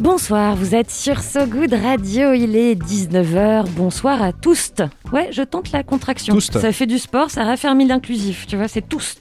Bonsoir, 0.00 0.56
vous 0.56 0.74
êtes 0.74 0.90
sur 0.90 1.20
So 1.20 1.44
Good 1.44 1.74
Radio, 1.74 2.32
il 2.32 2.56
est 2.56 2.74
19h. 2.74 3.68
Bonsoir 3.76 4.22
à 4.22 4.32
tous. 4.32 4.72
Ouais, 5.12 5.28
je 5.30 5.42
tente 5.42 5.72
la 5.72 5.82
contraction. 5.82 6.32
Toust. 6.32 6.58
Ça 6.58 6.72
fait 6.72 6.86
du 6.86 6.98
sport, 6.98 7.30
ça 7.30 7.44
raffermit 7.44 7.86
l'inclusif, 7.86 8.46
tu 8.46 8.56
vois, 8.56 8.66
c'est 8.66 8.88
tous. 8.88 9.16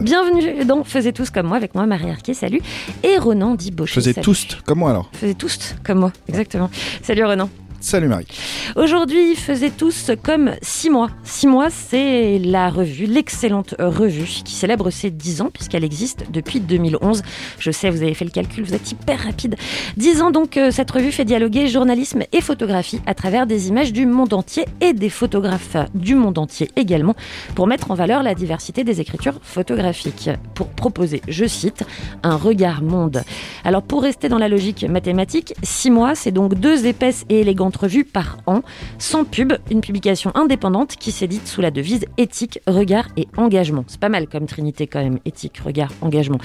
Bienvenue 0.00 0.64
dans 0.64 0.84
Faisez 0.84 1.12
tous 1.12 1.28
comme 1.28 1.48
moi 1.48 1.58
avec 1.58 1.74
moi, 1.74 1.84
Marie 1.84 2.08
Arquet, 2.08 2.32
salut. 2.32 2.62
Et 3.02 3.18
Ronan 3.18 3.56
dit 3.56 3.74
Je 3.78 3.92
faisais 3.92 4.14
tous 4.14 4.56
comme 4.64 4.78
moi 4.78 4.90
alors. 4.90 5.10
Faisez 5.12 5.34
tous 5.34 5.74
comme 5.84 5.98
moi, 5.98 6.12
exactement. 6.28 6.70
Salut 7.02 7.26
Ronan. 7.26 7.50
Salut 7.86 8.08
Marie. 8.08 8.26
Aujourd'hui, 8.74 9.36
faisait 9.36 9.70
tous 9.70 10.10
comme 10.20 10.50
6 10.60 10.90
mois. 10.90 11.08
6 11.22 11.46
mois, 11.46 11.70
c'est 11.70 12.40
la 12.40 12.68
revue, 12.68 13.06
l'excellente 13.06 13.76
revue 13.78 14.42
qui 14.44 14.54
célèbre 14.54 14.90
ses 14.90 15.12
10 15.12 15.42
ans 15.42 15.50
puisqu'elle 15.54 15.84
existe 15.84 16.24
depuis 16.32 16.58
2011. 16.58 17.22
Je 17.60 17.70
sais, 17.70 17.88
vous 17.88 18.02
avez 18.02 18.14
fait 18.14 18.24
le 18.24 18.32
calcul, 18.32 18.64
vous 18.64 18.74
êtes 18.74 18.90
hyper 18.90 19.20
rapide. 19.22 19.54
10 19.98 20.22
ans 20.22 20.32
donc, 20.32 20.56
euh, 20.56 20.72
cette 20.72 20.90
revue 20.90 21.12
fait 21.12 21.24
dialoguer 21.24 21.68
journalisme 21.68 22.24
et 22.32 22.40
photographie 22.40 23.00
à 23.06 23.14
travers 23.14 23.46
des 23.46 23.68
images 23.68 23.92
du 23.92 24.04
monde 24.04 24.32
entier 24.32 24.64
et 24.80 24.92
des 24.92 25.08
photographes 25.08 25.76
du 25.94 26.16
monde 26.16 26.38
entier 26.38 26.68
également 26.74 27.14
pour 27.54 27.68
mettre 27.68 27.92
en 27.92 27.94
valeur 27.94 28.24
la 28.24 28.34
diversité 28.34 28.82
des 28.82 29.00
écritures 29.00 29.38
photographiques. 29.42 30.30
Pour 30.54 30.70
proposer, 30.70 31.22
je 31.28 31.44
cite, 31.44 31.84
un 32.24 32.34
regard 32.34 32.82
monde. 32.82 33.22
Alors 33.62 33.82
pour 33.82 34.02
rester 34.02 34.28
dans 34.28 34.38
la 34.38 34.48
logique 34.48 34.84
mathématique, 34.90 35.54
6 35.62 35.92
mois, 35.92 36.16
c'est 36.16 36.32
donc 36.32 36.54
deux 36.54 36.86
épaisses 36.86 37.24
et 37.28 37.42
élégantes 37.42 37.75
revues 37.76 38.04
par 38.04 38.38
an, 38.46 38.62
sans 38.98 39.24
pub, 39.24 39.52
une 39.70 39.80
publication 39.80 40.32
indépendante 40.34 40.96
qui 40.96 41.12
s'édite 41.12 41.46
sous 41.46 41.60
la 41.60 41.70
devise 41.70 42.04
éthique, 42.18 42.60
regard 42.66 43.06
et 43.16 43.28
engagement. 43.36 43.84
C'est 43.86 44.00
pas 44.00 44.08
mal 44.08 44.26
comme 44.26 44.46
trinité 44.46 44.86
quand 44.86 45.02
même, 45.02 45.18
éthique, 45.24 45.58
regard, 45.58 45.90
engagement. 46.00 46.38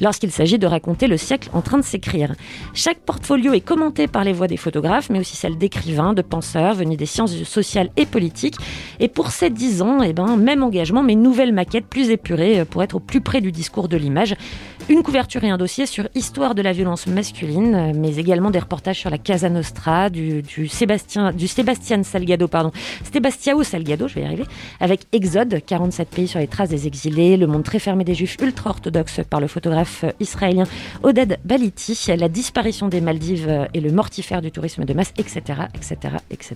Lorsqu'il 0.00 0.30
s'agit 0.30 0.58
de 0.58 0.66
raconter 0.66 1.06
le 1.06 1.16
siècle 1.16 1.48
en 1.52 1.62
train 1.62 1.78
de 1.78 1.84
s'écrire. 1.84 2.34
Chaque 2.74 2.98
portfolio 2.98 3.52
est 3.52 3.60
commenté 3.60 4.06
par 4.06 4.24
les 4.24 4.32
voix 4.32 4.46
des 4.46 4.56
photographes, 4.56 5.10
mais 5.10 5.18
aussi 5.18 5.36
celles 5.36 5.58
d'écrivains, 5.58 6.12
de 6.12 6.22
penseurs 6.22 6.74
venus 6.74 6.98
des 6.98 7.06
sciences 7.06 7.42
sociales 7.44 7.90
et 7.96 8.06
politiques. 8.06 8.56
Et 9.00 9.08
pour 9.08 9.30
ces 9.30 9.50
10 9.50 9.82
ans, 9.82 10.02
eh 10.02 10.12
ben, 10.12 10.36
même 10.36 10.62
engagement, 10.62 11.02
mais 11.02 11.14
nouvelle 11.14 11.52
maquette 11.52 11.86
plus 11.86 12.10
épurée 12.10 12.60
euh, 12.60 12.64
pour 12.64 12.82
être 12.82 12.96
au 12.96 13.00
plus 13.00 13.20
près 13.20 13.40
du 13.40 13.52
discours 13.52 13.88
de 13.88 13.96
l'image. 13.96 14.34
Une 14.88 15.02
couverture 15.02 15.44
et 15.44 15.50
un 15.50 15.58
dossier 15.58 15.86
sur 15.86 16.08
histoire 16.14 16.54
de 16.54 16.62
la 16.62 16.72
violence 16.72 17.06
masculine, 17.06 17.74
euh, 17.74 17.92
mais 17.94 18.16
également 18.16 18.50
des 18.50 18.58
reportages 18.58 18.98
sur 18.98 19.10
la 19.10 19.18
Casa 19.18 19.48
Nostra, 19.48 20.10
du 20.10 20.42
Sébastien, 20.68 21.32
du 21.32 21.48
Sébastien 21.48 22.02
Salgado, 22.02 22.48
pardon, 22.48 22.72
Sebastiao 23.12 23.62
Salgado, 23.62 24.08
je 24.08 24.14
vais 24.14 24.22
y 24.22 24.24
arriver, 24.24 24.44
avec 24.80 25.06
Exode, 25.12 25.60
47 25.64 26.08
pays 26.08 26.28
sur 26.28 26.38
les 26.38 26.46
traces 26.46 26.68
des 26.68 26.86
exilés, 26.86 27.36
le 27.36 27.46
monde 27.46 27.62
très 27.62 27.78
fermé 27.78 28.04
des 28.04 28.14
juifs 28.14 28.36
ultra-orthodoxes 28.40 29.20
par 29.28 29.40
le 29.40 29.46
photographe 29.46 30.04
euh, 30.04 30.12
israélien 30.20 30.64
Oded 31.02 31.38
Baliti, 31.44 31.98
la 32.16 32.28
disparition 32.28 32.88
des 32.88 33.00
Maldives 33.00 33.48
euh, 33.48 33.66
et 33.74 33.80
le 33.80 33.92
mortifère 33.92 34.42
du 34.42 34.50
tourisme 34.50 34.84
de 34.84 34.94
masse, 34.94 35.12
etc., 35.18 35.62
etc., 35.74 36.16
etc. 36.30 36.54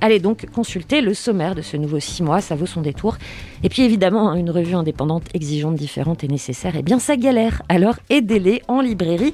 Allez 0.00 0.18
donc 0.18 0.46
consulter 0.50 1.00
le 1.00 1.14
sommaire 1.14 1.54
de 1.54 1.62
ce 1.62 1.76
nouveau 1.76 2.00
6 2.00 2.22
mois, 2.22 2.40
ça 2.40 2.54
vaut 2.54 2.66
son 2.66 2.80
détour. 2.80 3.16
Et 3.62 3.68
puis 3.68 3.82
évidemment, 3.82 4.30
hein, 4.30 4.34
une 4.34 4.50
revue 4.50 4.74
indépendante, 4.74 5.24
exigeante, 5.34 5.74
différente 5.74 6.24
et 6.24 6.28
nécessaire, 6.28 6.74
eh 6.76 6.82
bien 6.82 6.98
ça 6.98 7.16
galère. 7.16 7.62
Alors 7.68 7.96
aidez-les 8.08 8.62
en 8.68 8.80
librairie, 8.80 9.32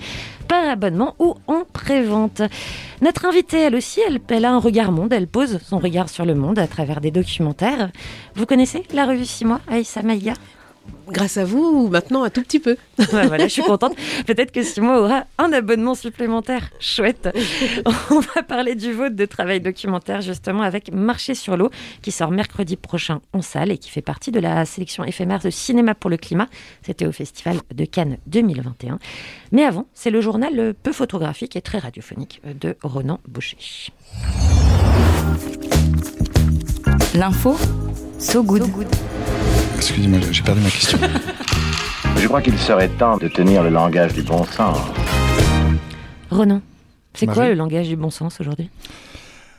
par 0.49 0.69
abonnement 0.69 1.15
ou 1.19 1.35
en 1.47 1.65
prévente. 1.73 2.43
Notre 3.03 3.27
invitée, 3.27 3.61
elle 3.61 3.75
aussi, 3.75 4.01
elle, 4.01 4.45
a 4.45 4.53
un 4.53 4.59
regard 4.59 4.93
monde, 4.93 5.13
elle 5.13 5.27
pose 5.27 5.59
son 5.63 5.79
regard 5.79 6.09
sur 6.09 6.25
le 6.25 6.35
monde 6.35 6.59
à 6.59 6.67
travers 6.67 7.01
des 7.01 7.11
documentaires. 7.11 7.91
Vous 8.35 8.47
connaissez 8.47 8.83
la 8.93 9.07
revue 9.07 9.25
6 9.25 9.45
mois, 9.45 9.61
Aïssa 9.69 10.03
Maïga? 10.03 10.35
Grâce 11.09 11.37
à 11.37 11.45
vous, 11.45 11.89
maintenant 11.89 12.25
un 12.25 12.31
tout 12.31 12.43
petit 12.43 12.59
peu. 12.59 12.77
Ouais, 13.13 13.29
voilà, 13.29 13.47
je 13.47 13.53
suis 13.53 13.63
contente. 13.63 13.95
Peut-être 14.27 14.51
que 14.51 14.63
Simon 14.63 14.97
aura 14.97 15.25
un 15.39 15.53
abonnement 15.53 15.95
supplémentaire. 15.95 16.71
Chouette. 16.81 17.29
On 18.11 18.19
va 18.19 18.43
parler 18.43 18.75
du 18.75 18.93
vôtre 18.93 19.15
de 19.15 19.25
travail 19.25 19.61
documentaire 19.61 20.23
justement 20.23 20.63
avec 20.63 20.93
Marché 20.93 21.35
sur 21.35 21.57
l'eau 21.57 21.71
qui 22.03 22.11
sort 22.11 22.31
mercredi 22.31 22.77
prochain 22.77 23.21
en 23.33 23.43
salle 23.43 23.71
et 23.71 23.79
qui 23.79 23.91
fait 23.91 24.03
partie 24.03 24.33
de 24.33 24.41
la 24.41 24.65
sélection 24.65 25.05
éphémère 25.05 25.41
de 25.41 25.51
cinéma 25.51 25.95
pour 25.95 26.11
le 26.11 26.17
climat. 26.17 26.49
C'était 26.83 27.07
au 27.07 27.13
Festival 27.13 27.59
de 27.73 27.85
Cannes 27.85 28.19
2021. 28.27 28.99
Mais 29.53 29.65
avant, 29.65 29.87
c'est 29.95 30.11
le 30.11 30.21
journal 30.21 30.75
peu 30.83 30.93
photographique 30.93 31.55
et 31.55 31.63
très 31.63 31.79
radiophonique 31.79 32.41
de 32.45 32.77
Ronan 32.83 33.21
Boucher. 33.29 33.59
L'info, 37.15 37.57
so 38.19 38.43
good. 38.43 38.65
Excusez-moi, 39.77 40.19
j'ai 40.31 40.43
perdu 40.43 40.61
ma 40.61 40.71
question. 40.71 40.99
Je 42.19 42.27
crois 42.27 42.41
qu'il 42.43 42.59
serait 42.59 42.89
temps 42.89 43.19
de 43.19 43.29
tenir 43.29 43.63
le 43.63 43.71
langage 43.71 44.15
du 44.15 44.23
bon 44.23 44.43
sens. 44.45 44.79
Ronan, 46.31 46.61
c'est 47.15 47.27
quoi 47.27 47.49
le 47.49 47.55
langage 47.55 47.89
du 47.89 47.97
bon 47.97 48.11
sens 48.11 48.41
aujourd'hui? 48.41 48.71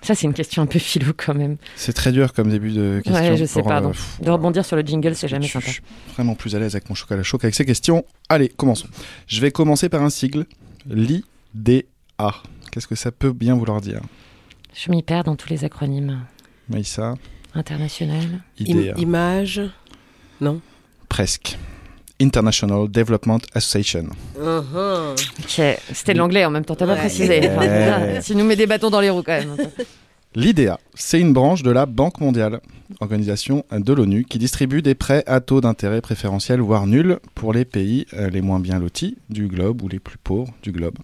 Ça, 0.01 0.15
c'est 0.15 0.25
une 0.25 0.33
question 0.33 0.61
un 0.61 0.65
peu 0.65 0.79
philo 0.79 1.11
quand 1.15 1.33
même. 1.33 1.57
C'est 1.75 1.93
très 1.93 2.11
dur 2.11 2.33
comme 2.33 2.49
début 2.49 2.71
de 2.71 3.01
question. 3.03 3.21
Ouais, 3.31 3.37
je 3.37 3.45
sais, 3.45 3.61
pour, 3.61 3.67
euh, 3.69 3.73
pardon. 3.73 3.91
pff, 3.91 4.21
De 4.21 4.29
rebondir 4.29 4.65
sur 4.65 4.75
le 4.75 4.81
jingle, 4.83 5.15
c'est 5.15 5.27
jamais 5.27 5.47
sympa. 5.47 5.65
je 5.67 5.71
suis 5.73 5.81
vraiment 6.13 6.35
plus 6.35 6.55
à 6.55 6.59
l'aise 6.59 6.75
avec 6.75 6.87
mon 6.89 6.95
chocolat 6.95 7.23
chaud 7.23 7.37
qu'avec 7.37 7.55
ces 7.55 7.65
questions. 7.65 8.05
Allez, 8.29 8.49
commençons. 8.49 8.87
Je 9.27 9.41
vais 9.41 9.51
commencer 9.51 9.89
par 9.89 10.01
un 10.03 10.09
sigle. 10.09 10.45
L'IDA. 10.89 11.23
Qu'est-ce 12.71 12.87
que 12.87 12.95
ça 12.95 13.11
peut 13.11 13.33
bien 13.33 13.55
vouloir 13.55 13.81
dire? 13.81 14.01
Je 14.73 14.89
m'y 14.91 15.03
perds 15.03 15.25
dans 15.25 15.35
tous 15.35 15.49
les 15.49 15.63
acronymes. 15.65 16.21
Maïssa, 16.69 17.15
International. 17.53 18.23
Im- 18.59 18.65
IDA. 18.65 18.93
image. 18.97 19.61
Non. 20.41 20.61
Presque. 21.09 21.57
International 22.19 22.87
Development 22.89 23.39
Association. 23.53 24.07
Ok, 24.39 25.61
c'était 25.93 26.13
de 26.13 26.17
l'anglais 26.17 26.45
en 26.45 26.49
même 26.49 26.65
temps, 26.65 26.75
t'as 26.75 26.87
pas 26.87 26.95
précisé. 26.95 27.39
Ouais. 27.39 28.19
tu 28.25 28.35
nous 28.35 28.43
mets 28.43 28.55
des 28.55 28.65
bâtons 28.65 28.89
dans 28.89 29.01
les 29.01 29.09
roues 29.09 29.23
quand 29.23 29.33
même. 29.37 29.55
L'IDEA, 30.35 30.79
c'est 30.93 31.19
une 31.19 31.33
branche 31.33 31.63
de 31.63 31.71
la 31.71 31.85
Banque 31.85 32.19
mondiale, 32.19 32.59
organisation 32.99 33.65
de 33.71 33.93
l'ONU, 33.93 34.23
qui 34.23 34.37
distribue 34.37 34.81
des 34.81 34.93
prêts 34.93 35.23
à 35.25 35.39
taux 35.39 35.61
d'intérêt 35.61 36.01
préférentiel, 36.01 36.59
voire 36.59 36.85
nuls, 36.85 37.17
pour 37.33 37.53
les 37.53 37.65
pays 37.65 38.05
euh, 38.13 38.29
les 38.29 38.41
moins 38.41 38.59
bien 38.59 38.77
lotis 38.77 39.17
du 39.29 39.47
globe 39.47 39.81
ou 39.81 39.87
les 39.87 39.99
plus 39.99 40.17
pauvres 40.17 40.53
du 40.61 40.71
globe. 40.71 40.97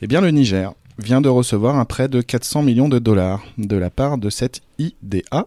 Eh 0.00 0.06
bien, 0.06 0.20
le 0.20 0.30
Niger 0.30 0.72
vient 0.98 1.20
de 1.20 1.28
recevoir 1.28 1.76
un 1.76 1.84
prêt 1.84 2.08
de 2.08 2.20
400 2.20 2.62
millions 2.62 2.88
de 2.88 2.98
dollars 2.98 3.44
de 3.58 3.76
la 3.76 3.90
part 3.90 4.18
de 4.18 4.30
cette 4.30 4.62
IDA 4.78 5.46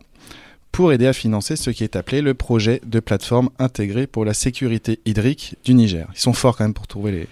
pour 0.73 0.91
aider 0.91 1.06
à 1.07 1.13
financer 1.13 1.56
ce 1.56 1.69
qui 1.69 1.84
est 1.85 1.95
appelé 1.95 2.22
le 2.22 2.34
projet 2.34 2.81
de 2.85 3.00
plateforme 3.00 3.50
intégrée 3.59 4.07
pour 4.07 4.25
la 4.25 4.34
sécurité 4.34 5.00
hydrique 5.06 5.56
du 5.63 5.75
Niger. 5.75 6.07
Ils 6.16 6.19
sont 6.19 6.34
forts 6.34 6.57
quand 6.57 6.63
même 6.66 6.73
pour 6.73 6.88
trouver 6.88 7.11
les, 7.11 7.28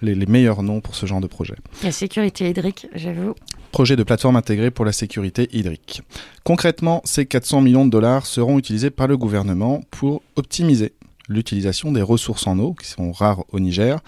les- 0.00 0.14
les 0.14 0.26
meilleurs 0.26 0.62
noms 0.62 0.80
pour 0.80 0.94
ce 0.94 1.04
genre 1.04 1.20
de 1.20 1.26
projet 1.26 1.56
La 1.82 1.90
sécurité 1.92 2.48
hydrique, 2.48 2.86
j'avoue. 2.94 3.34
projet 3.72 3.96
de 3.96 4.04
plateforme 4.04 4.36
intégrée 4.36 4.70
pour 4.70 4.84
la 4.84 4.92
sécurité 4.92 5.48
hydrique. 5.52 6.02
Concrètement, 6.44 7.02
ces 7.04 7.26
400 7.26 7.62
millions 7.62 7.84
de 7.84 7.90
dollars 7.90 8.24
seront 8.26 8.58
utilisés 8.60 8.90
par 8.90 9.08
le 9.08 9.16
gouvernement 9.16 9.80
pour 9.90 10.22
optimiser 10.36 10.92
l'utilisation 11.28 11.90
des 11.92 12.00
ressources 12.00 12.46
en 12.46 12.58
eau, 12.60 12.74
qui 12.74 12.88
sont 12.88 13.10
rares 13.12 13.44
au 13.52 13.58
Niger, 13.60 13.98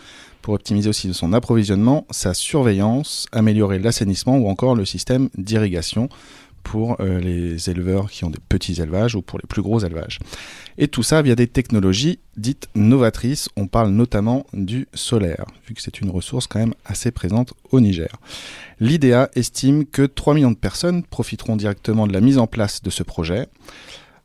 pour 0.43 0.55
optimiser 0.55 0.89
aussi 0.89 1.13
son 1.13 1.33
approvisionnement, 1.35 2.07
sa 2.11 2.33
surveillance, 2.35 3.27
améliorer 3.33 3.79
l'assainissement 3.81 4.39
ou 4.39 4.49
encore 4.49 4.75
le 4.77 4.85
système 4.87 5.29
d'irrigation 5.37 6.09
pour 6.63 7.01
euh, 7.01 7.19
les 7.21 7.71
éleveurs 7.71 8.11
qui 8.11 8.25
ont 8.25 8.31
des 8.31 8.39
petits 8.49 8.81
élevages 8.81 9.15
ou 9.15 9.23
pour 9.23 9.39
les 9.39 9.47
plus 9.49 9.63
gros 9.63 9.81
élevages. 9.81 10.19
Et 10.79 10.89
tout 10.89 11.03
ça 11.03 11.23
via 11.23 11.35
des 11.35 11.47
technologies 11.47 12.19
dites 12.37 12.69
novatrices. 12.75 13.49
On 13.57 13.67
parle 13.67 13.91
notamment 13.91 14.47
du 14.53 14.87
solaire, 14.95 15.47
vu 15.67 15.75
que 15.75 15.83
c'est 15.83 16.01
une 16.01 16.11
ressource 16.11 16.47
quand 16.47 16.59
même 16.59 16.75
assez 16.85 17.11
présente 17.11 17.53
au 17.71 17.81
Niger. 17.81 18.17
L'IDEA 18.81 19.31
estime 19.35 19.85
que 19.87 20.03
3 20.03 20.35
millions 20.35 20.51
de 20.51 20.57
personnes 20.57 21.03
profiteront 21.03 21.57
directement 21.57 22.07
de 22.07 22.13
la 22.13 22.21
mise 22.21 22.39
en 22.39 22.47
place 22.47 22.83
de 22.83 22.91
ce 22.91 23.03
projet. 23.03 23.47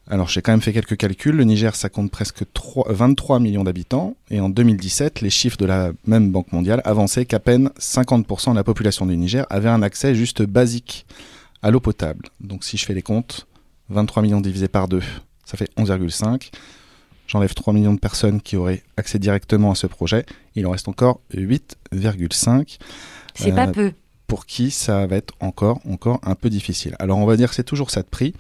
Alors 0.07 0.27
j'ai 0.29 0.43
quand 0.43 0.51
même 0.51 0.61
fait 0.61 0.73
quelques 0.73 0.97
calculs, 0.97 1.35
le 1.35 1.43
Niger 1.45 1.75
ça 1.75 1.89
compte 1.89 2.11
presque 2.11 2.43
3 2.53 2.85
23 2.93 3.39
millions 3.39 3.63
d'habitants 3.63 4.15
et 4.29 4.39
en 4.39 4.49
2017 4.49 5.21
les 5.21 5.31
chiffres 5.31 5.57
de 5.57 5.65
la 5.65 5.93
même 6.05 6.31
Banque 6.31 6.51
mondiale 6.51 6.79
avançaient 6.85 7.25
qu'à 7.25 7.39
peine 7.39 7.71
50% 7.79 8.51
de 8.51 8.55
la 8.55 8.63
population 8.63 9.07
du 9.07 9.17
Niger 9.17 9.47
avait 9.49 9.69
un 9.69 9.81
accès 9.81 10.13
juste 10.13 10.43
basique 10.43 11.07
à 11.65 11.71
l'eau 11.71 11.79
potable. 11.79 12.27
Donc 12.41 12.63
si 12.63 12.77
je 12.77 12.85
fais 12.85 12.93
les 12.93 13.01
comptes, 13.01 13.47
23 13.89 14.21
millions 14.21 14.39
divisé 14.39 14.67
par 14.67 14.87
2, 14.87 15.01
ça 15.45 15.57
fait 15.57 15.69
11,5. 15.77 16.51
J'enlève 17.27 17.55
3 17.55 17.73
millions 17.73 17.93
de 17.95 17.99
personnes 17.99 18.39
qui 18.39 18.55
auraient 18.55 18.83
accès 18.97 19.17
directement 19.17 19.71
à 19.71 19.75
ce 19.75 19.87
projet, 19.87 20.25
il 20.55 20.67
en 20.67 20.71
reste 20.71 20.87
encore 20.87 21.21
8,5. 21.33 22.77
C'est 23.33 23.51
Euh, 23.51 23.55
pas 23.55 23.67
peu. 23.67 23.93
pour 24.27 24.45
qui 24.45 24.69
ça 24.71 25.07
va 25.07 25.15
être 25.15 25.33
encore, 25.39 25.79
encore 25.89 26.19
un 26.23 26.35
peu 26.35 26.49
difficile. 26.51 26.95
Alors 26.99 27.17
on 27.17 27.25
va 27.25 27.35
dire 27.35 27.49
que 27.49 27.55
c'est 27.55 27.63
toujours 27.63 27.89
ça 27.89 28.01
de 28.03 28.07
prix, 28.07 28.33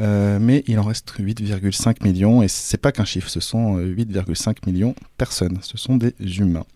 euh, 0.00 0.38
mais 0.40 0.62
il 0.68 0.78
en 0.78 0.84
reste 0.84 1.12
8,5 1.18 2.02
millions, 2.04 2.40
et 2.42 2.48
c'est 2.48 2.78
pas 2.78 2.92
qu'un 2.92 3.04
chiffre, 3.04 3.28
ce 3.28 3.40
sont 3.40 3.78
8,5 3.78 4.58
millions 4.66 4.90
de 4.90 5.06
personnes, 5.18 5.58
ce 5.62 5.76
sont 5.76 5.96
des 5.96 6.14
humains. 6.38 6.66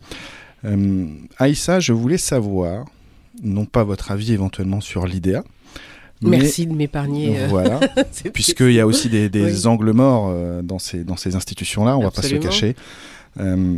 Euh, 0.65 1.07
Aïssa, 1.39 1.79
je 1.81 1.93
voulais 1.93 2.19
savoir, 2.19 2.85
non 3.43 3.65
pas 3.67 3.85
votre 3.85 4.11
avis 4.11 4.33
éventuellement 4.33 4.81
sur 4.81 5.07
l'IDEA, 5.07 5.43
mais- 6.23 6.39
Merci 6.39 6.67
de 6.67 6.73
m'épargner. 6.73 7.39
euh, 7.41 7.47
Voilà, 7.49 7.79
puisqu'il 8.33 8.73
y 8.73 8.81
a 8.81 8.87
aussi 8.87 9.09
des, 9.11 9.29
des 9.29 9.45
Oui. 9.61 9.67
angles 9.67 9.93
morts 9.93 10.29
euh, 10.31 10.63
dans 10.63 10.79
ces, 10.79 11.05
dans 11.05 11.17
ces 11.17 11.37
institutions-là, 11.37 11.97
on 11.99 12.03
va 12.03 12.11
pas 12.11 12.23
se 12.23 12.35
le 12.35 12.41
cacher. 12.41 12.75
Euh, 13.39 13.77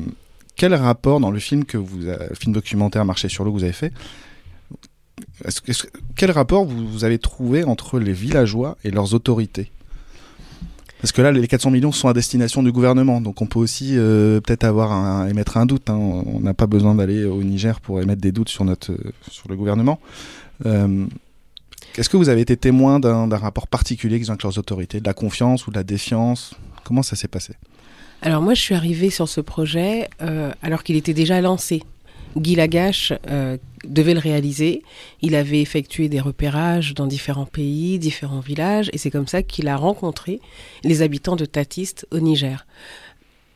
quel 0.57 0.75
rapport 0.75 1.19
dans 1.21 1.31
le 1.33 1.39
film 1.41 1.65
que 1.65 1.77
vous, 1.77 1.99
le 1.99 2.35
film 2.39 2.53
documentaire 2.53 3.05
Marché 3.05 3.29
sur 3.29 3.45
l'eau 3.45 3.53
que 3.53 3.59
vous 3.59 3.65
avez 3.65 3.73
fait, 3.73 3.93
quel 6.17 6.31
rapport 6.31 6.65
vous, 6.65 6.87
vous 6.89 7.05
avez 7.05 7.19
trouvé 7.19 7.65
entre 7.65 7.99
les 7.99 8.13
villageois 8.13 8.77
et 8.85 8.91
leurs 8.91 9.15
autorités? 9.15 9.71
Parce 11.01 11.13
que 11.13 11.23
là, 11.23 11.31
les 11.31 11.47
400 11.47 11.71
millions 11.71 11.93
sont 11.93 12.09
à 12.09 12.13
destination 12.13 12.63
du 12.63 12.73
gouvernement, 12.73 13.21
donc 13.21 13.41
on 13.41 13.47
peut 13.47 13.61
aussi 13.61 13.97
euh, 13.97 14.41
peut-être 14.41 14.65
avoir 14.65 14.93
un, 14.93 15.29
émettre 15.29 15.57
un 15.57 15.65
doute. 15.67 15.91
hein. 15.91 15.97
On 15.97 16.41
n'a 16.41 16.55
pas 16.55 16.67
besoin 16.67 16.95
d'aller 16.95 17.25
au 17.25 17.43
Niger 17.43 17.81
pour 17.81 18.01
émettre 18.01 18.21
des 18.21 18.33
doutes 18.33 18.49
sur 18.49 18.65
notre 18.65 18.93
euh, 18.93 19.13
sur 19.31 19.49
le 19.49 19.57
gouvernement. 19.57 20.01
Euh, 20.67 21.07
est-ce 21.97 22.09
que 22.09 22.17
vous 22.17 22.29
avez 22.29 22.41
été 22.41 22.57
témoin 22.57 22.99
d'un 23.01 23.37
rapport 23.37 23.69
particulier 23.69 24.19
qu'ils 24.19 24.31
ont 24.31 24.35
avec 24.35 24.43
leurs 24.43 24.59
autorités, 24.59 25.01
de 25.01 25.07
la 25.07 25.15
confiance 25.15 25.67
ou 25.67 25.71
de 25.71 25.77
la 25.77 25.85
défiance? 25.85 26.55
Comment 26.85 27.03
ça 27.03 27.17
s'est 27.17 27.29
passé? 27.29 27.55
Alors 28.23 28.43
moi, 28.43 28.55
je 28.55 28.61
suis 28.61 28.75
arrivée 28.75 29.11
sur 29.11 29.29
ce 29.29 29.41
projet 29.41 30.09
alors 30.63 30.83
qu'il 30.83 30.97
était 30.97 31.15
déjà 31.15 31.41
lancé. 31.41 31.83
Guy 32.41 32.55
Lagache 32.55 33.13
euh, 33.29 33.57
devait 33.85 34.15
le 34.15 34.21
réaliser. 34.21 34.83
Il 35.23 35.35
avait 35.35 35.61
effectué 35.61 36.09
des 36.09 36.21
repérages 36.21 36.95
dans 36.95 37.07
différents 37.07 37.47
pays, 37.47 37.99
différents 37.99 38.41
villages, 38.41 38.91
et 38.93 38.99
c'est 38.99 39.11
comme 39.11 39.27
ça 39.27 39.43
qu'il 39.43 39.69
a 39.69 39.77
rencontré 39.77 40.41
les 40.85 41.03
habitants 41.03 41.37
de 41.37 41.45
Tatiste 41.45 42.07
au 42.11 42.21
Niger. 42.21 42.67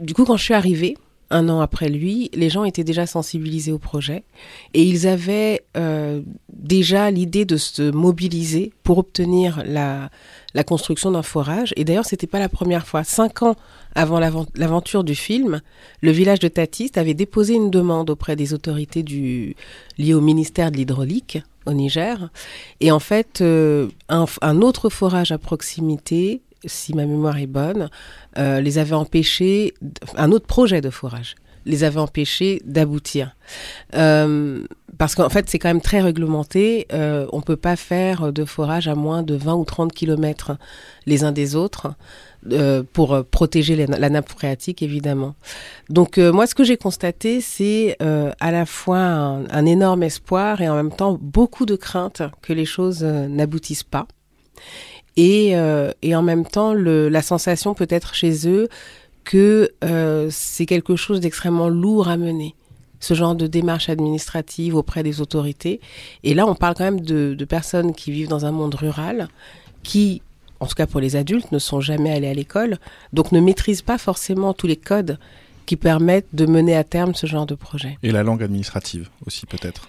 Du 0.00 0.14
coup, 0.14 0.24
quand 0.24 0.36
je 0.36 0.44
suis 0.44 0.54
arrivée, 0.54 0.96
un 1.30 1.48
an 1.48 1.60
après 1.60 1.88
lui, 1.88 2.30
les 2.34 2.50
gens 2.50 2.64
étaient 2.64 2.84
déjà 2.84 3.06
sensibilisés 3.06 3.72
au 3.72 3.78
projet 3.78 4.22
et 4.74 4.82
ils 4.82 5.06
avaient 5.06 5.64
euh, 5.76 6.20
déjà 6.52 7.10
l'idée 7.10 7.44
de 7.44 7.56
se 7.56 7.90
mobiliser 7.90 8.72
pour 8.82 8.98
obtenir 8.98 9.62
la, 9.66 10.10
la 10.54 10.64
construction 10.64 11.10
d'un 11.10 11.22
forage. 11.22 11.72
Et 11.76 11.84
d'ailleurs, 11.84 12.04
c'était 12.04 12.26
pas 12.26 12.38
la 12.38 12.48
première 12.48 12.86
fois. 12.86 13.04
Cinq 13.04 13.42
ans 13.42 13.56
avant 13.94 14.18
l'aven- 14.20 14.46
l'aventure 14.54 15.04
du 15.04 15.14
film, 15.14 15.60
le 16.00 16.10
village 16.10 16.38
de 16.40 16.48
Tatiste 16.48 16.98
avait 16.98 17.14
déposé 17.14 17.54
une 17.54 17.70
demande 17.70 18.10
auprès 18.10 18.36
des 18.36 18.54
autorités 18.54 19.02
du, 19.02 19.56
liées 19.98 20.14
au 20.14 20.20
ministère 20.20 20.70
de 20.70 20.76
l'hydraulique 20.76 21.42
au 21.66 21.72
Niger. 21.72 22.30
Et 22.80 22.90
en 22.90 22.98
fait, 22.98 23.40
euh, 23.40 23.88
un, 24.08 24.26
un 24.40 24.62
autre 24.62 24.88
forage 24.88 25.30
à 25.32 25.38
proximité, 25.38 26.42
si 26.64 26.94
ma 26.94 27.06
mémoire 27.06 27.38
est 27.38 27.46
bonne, 27.46 27.88
euh, 28.38 28.60
les 28.60 28.78
avait 28.78 28.94
empêchés, 28.94 29.74
un 30.16 30.32
autre 30.32 30.46
projet 30.46 30.80
de 30.80 30.90
forage 30.90 31.34
les 31.64 31.84
avait 31.84 32.00
empêchés 32.00 32.60
d'aboutir. 32.64 33.36
Euh, 33.94 34.64
parce 34.98 35.14
qu'en 35.14 35.28
fait, 35.28 35.48
c'est 35.48 35.58
quand 35.58 35.68
même 35.68 35.80
très 35.80 36.00
réglementé. 36.00 36.86
Euh, 36.92 37.26
on 37.32 37.40
peut 37.40 37.56
pas 37.56 37.76
faire 37.76 38.32
de 38.32 38.44
forage 38.44 38.88
à 38.88 38.94
moins 38.94 39.22
de 39.22 39.34
20 39.34 39.54
ou 39.54 39.64
30 39.64 39.92
kilomètres 39.92 40.52
les 41.06 41.24
uns 41.24 41.32
des 41.32 41.56
autres 41.56 41.94
euh, 42.50 42.82
pour 42.92 43.24
protéger 43.24 43.86
la, 43.86 44.10
nappe 44.10 44.28
phréatique, 44.28 44.82
évidemment. 44.82 45.34
Donc, 45.88 46.18
moi, 46.18 46.46
ce 46.46 46.54
que 46.54 46.64
j'ai 46.64 46.76
constaté, 46.76 47.40
c'est 47.40 47.96
à 48.00 48.50
la 48.50 48.66
fois 48.66 48.98
un, 48.98 49.66
énorme 49.66 50.02
espoir 50.02 50.60
et 50.60 50.68
en 50.68 50.76
même 50.76 50.92
temps 50.92 51.18
beaucoup 51.20 51.66
de 51.66 51.76
crainte 51.76 52.22
que 52.42 52.52
les 52.52 52.66
choses 52.66 53.02
n'aboutissent 53.02 53.82
pas. 53.84 54.06
Et, 55.16 55.54
et 56.02 56.16
en 56.16 56.22
même 56.22 56.46
temps, 56.46 56.74
la 56.74 57.22
sensation 57.22 57.74
peut-être 57.74 58.14
chez 58.14 58.48
eux 58.48 58.68
que 59.24 59.72
euh, 59.84 60.28
c'est 60.30 60.66
quelque 60.66 60.96
chose 60.96 61.20
d'extrêmement 61.20 61.68
lourd 61.68 62.08
à 62.08 62.16
mener, 62.16 62.54
ce 63.00 63.14
genre 63.14 63.34
de 63.34 63.46
démarche 63.46 63.88
administrative 63.88 64.74
auprès 64.74 65.02
des 65.02 65.20
autorités. 65.20 65.80
Et 66.22 66.34
là, 66.34 66.46
on 66.46 66.54
parle 66.54 66.74
quand 66.74 66.84
même 66.84 67.00
de, 67.00 67.34
de 67.34 67.44
personnes 67.44 67.94
qui 67.94 68.12
vivent 68.12 68.28
dans 68.28 68.46
un 68.46 68.52
monde 68.52 68.74
rural, 68.74 69.28
qui, 69.82 70.22
en 70.60 70.66
tout 70.66 70.74
cas 70.74 70.86
pour 70.86 71.00
les 71.00 71.16
adultes, 71.16 71.52
ne 71.52 71.58
sont 71.58 71.80
jamais 71.80 72.12
allés 72.12 72.28
à 72.28 72.34
l'école, 72.34 72.78
donc 73.12 73.32
ne 73.32 73.40
maîtrisent 73.40 73.82
pas 73.82 73.98
forcément 73.98 74.54
tous 74.54 74.66
les 74.66 74.76
codes 74.76 75.18
qui 75.66 75.76
permettent 75.76 76.34
de 76.34 76.46
mener 76.46 76.76
à 76.76 76.84
terme 76.84 77.14
ce 77.14 77.26
genre 77.26 77.46
de 77.46 77.54
projet. 77.54 77.98
Et 78.02 78.10
la 78.10 78.22
langue 78.22 78.42
administrative 78.42 79.08
aussi 79.26 79.46
peut-être. 79.46 79.88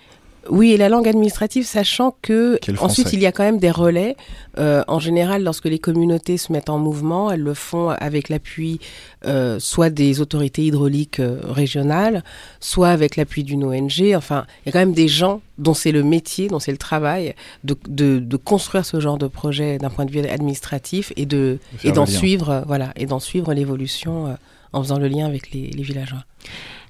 Oui, 0.49 0.71
et 0.73 0.77
la 0.77 0.89
langue 0.89 1.07
administrative, 1.07 1.65
sachant 1.65 2.15
que 2.21 2.55
ensuite 2.55 2.75
français. 2.75 3.03
il 3.13 3.21
y 3.21 3.25
a 3.25 3.31
quand 3.31 3.43
même 3.43 3.59
des 3.59 3.71
relais. 3.71 4.15
Euh, 4.57 4.83
en 4.87 4.99
général, 4.99 5.43
lorsque 5.43 5.65
les 5.65 5.79
communautés 5.79 6.37
se 6.37 6.51
mettent 6.51 6.69
en 6.69 6.77
mouvement, 6.79 7.31
elles 7.31 7.41
le 7.41 7.53
font 7.53 7.89
avec 7.89 8.29
l'appui 8.29 8.79
euh, 9.25 9.59
soit 9.59 9.89
des 9.89 10.19
autorités 10.19 10.63
hydrauliques 10.65 11.19
euh, 11.19 11.39
régionales, 11.43 12.23
soit 12.59 12.89
avec 12.89 13.15
l'appui 13.15 13.43
d'une 13.43 13.63
ONG. 13.63 14.13
Enfin, 14.15 14.45
il 14.61 14.67
y 14.67 14.69
a 14.69 14.71
quand 14.73 14.79
même 14.79 14.93
des 14.93 15.07
gens 15.07 15.41
dont 15.57 15.73
c'est 15.73 15.91
le 15.91 16.03
métier, 16.03 16.47
dont 16.47 16.59
c'est 16.59 16.71
le 16.71 16.77
travail 16.77 17.35
de, 17.63 17.75
de, 17.87 18.19
de 18.19 18.37
construire 18.37 18.85
ce 18.85 18.99
genre 18.99 19.17
de 19.17 19.27
projet 19.27 19.77
d'un 19.77 19.89
point 19.89 20.05
de 20.05 20.11
vue 20.11 20.25
administratif 20.27 21.13
et 21.15 21.25
de 21.25 21.59
et 21.83 21.91
d'en 21.91 22.05
suivre, 22.05 22.49
euh, 22.49 22.61
voilà, 22.65 22.91
et 22.95 23.05
d'en 23.05 23.19
suivre 23.19 23.53
l'évolution 23.53 24.27
euh, 24.27 24.33
en 24.73 24.81
faisant 24.83 24.99
le 24.99 25.07
lien 25.07 25.25
avec 25.25 25.51
les, 25.51 25.69
villageois. 25.69 26.23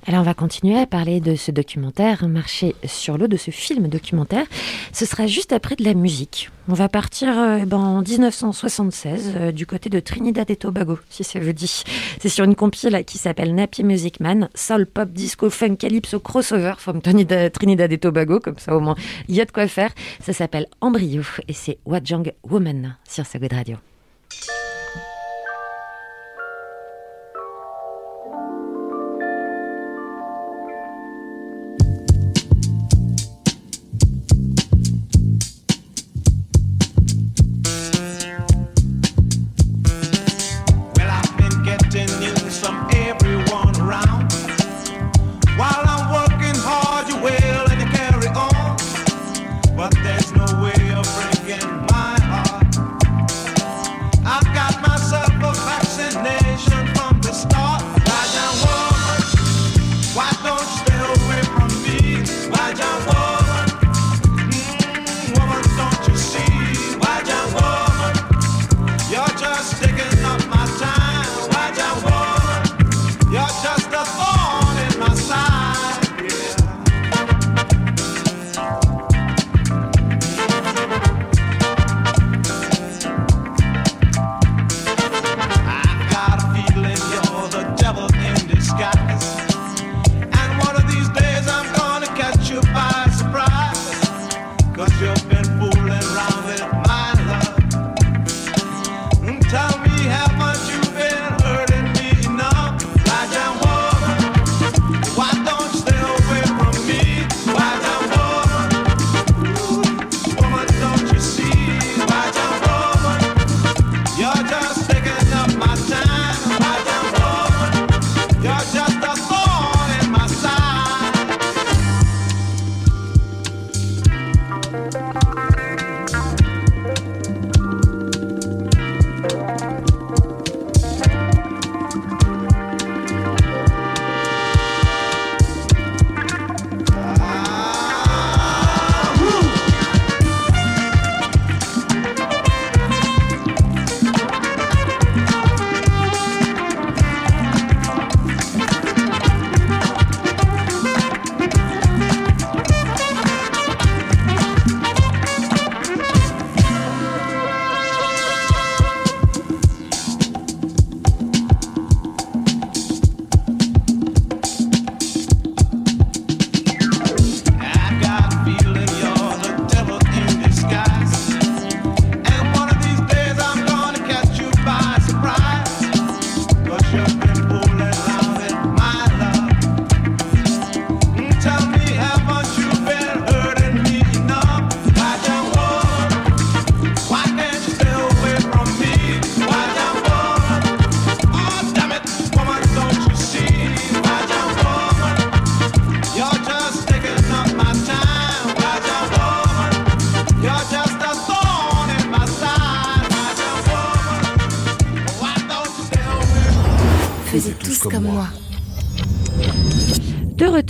Alors 0.06 0.20
on 0.20 0.24
va 0.24 0.34
continuer 0.34 0.78
à 0.78 0.86
parler 0.86 1.22
de 1.22 1.36
ce 1.36 1.52
documentaire, 1.52 2.28
Marché 2.28 2.76
sur 2.84 3.18
l'eau, 3.18 3.28
de 3.28 3.38
ce 3.38 3.52
film 3.52 3.88
documentaire. 3.88 4.46
Ce 4.92 5.06
sera 5.06 5.28
juste 5.28 5.54
après 5.54 5.78
de 5.78 5.86
la 5.86 5.94
musique. 5.94 6.50
On 6.68 6.74
va 6.74 6.90
partir 6.90 7.38
euh, 7.40 7.66
ben, 7.66 7.78
en 7.78 8.02
1976 8.02 9.34
euh, 9.36 9.52
du 9.54 9.66
côté 9.66 9.90
de 9.90 10.02
Trinidad 10.02 10.50
et 10.52 10.58
Tobago, 10.58 11.00
si 11.10 11.24
ça 11.24 11.40
vous 11.40 11.54
dit. 11.54 11.84
C'est 12.20 12.28
sur 12.28 12.44
une 12.44 12.56
compile 12.56 13.04
qui 13.06 13.18
s'appelle 13.18 13.56
Nappy 13.56 13.84
Music 13.86 14.20
Man, 14.20 14.50
soul, 14.56 14.86
pop, 14.86 15.10
disco, 15.10 15.50
funk, 15.50 15.76
calypso, 15.78 16.20
crossover 16.20 16.74
from 16.80 17.02
Trinidad, 17.02 17.92
et 17.92 17.98
Tobago, 17.98 18.42
comme 18.42 18.60
ça 18.60 18.76
au 18.76 18.82
moins 18.82 18.96
il 19.30 19.36
y 19.36 19.42
a 19.42 19.46
de 19.46 19.52
quoi 19.52 19.68
faire. 19.68 19.94
Ça 20.20 20.34
s'appelle 20.34 20.68
Embryo 20.82 21.22
et 21.48 21.54
c'est 21.54 21.78
Wajang 21.86 22.34
Woman 22.44 22.98
sur 23.08 23.26
sa 23.26 23.40
Good 23.40 23.54
Radio. 23.54 23.93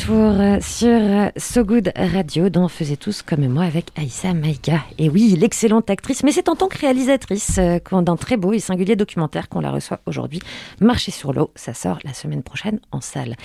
Retour 0.03 0.61
sur 0.61 0.99
So 1.37 1.63
Good 1.63 1.91
Radio, 1.95 2.49
dont 2.49 2.67
faisait 2.67 2.97
tous 2.97 3.21
comme 3.21 3.47
moi 3.47 3.63
avec 3.63 3.85
Aïssa 3.95 4.33
Maïga. 4.33 4.81
Et 4.97 5.09
oui, 5.09 5.35
l'excellente 5.39 5.89
actrice, 5.89 6.23
mais 6.23 6.31
c'est 6.31 6.49
en 6.49 6.55
tant 6.55 6.67
que 6.67 6.77
réalisatrice 6.77 7.57
euh, 7.57 7.79
d'un 8.01 8.15
très 8.17 8.35
beau 8.35 8.53
et 8.53 8.59
singulier 8.59 8.95
documentaire 8.95 9.47
qu'on 9.49 9.61
la 9.61 9.71
reçoit 9.71 9.99
aujourd'hui. 10.05 10.41
Marcher 10.81 11.11
sur 11.11 11.31
l'eau, 11.31 11.51
ça 11.55 11.73
sort 11.73 11.99
la 12.03 12.13
semaine 12.13 12.43
prochaine 12.43 12.79
en 12.91 13.01
salle. 13.01 13.35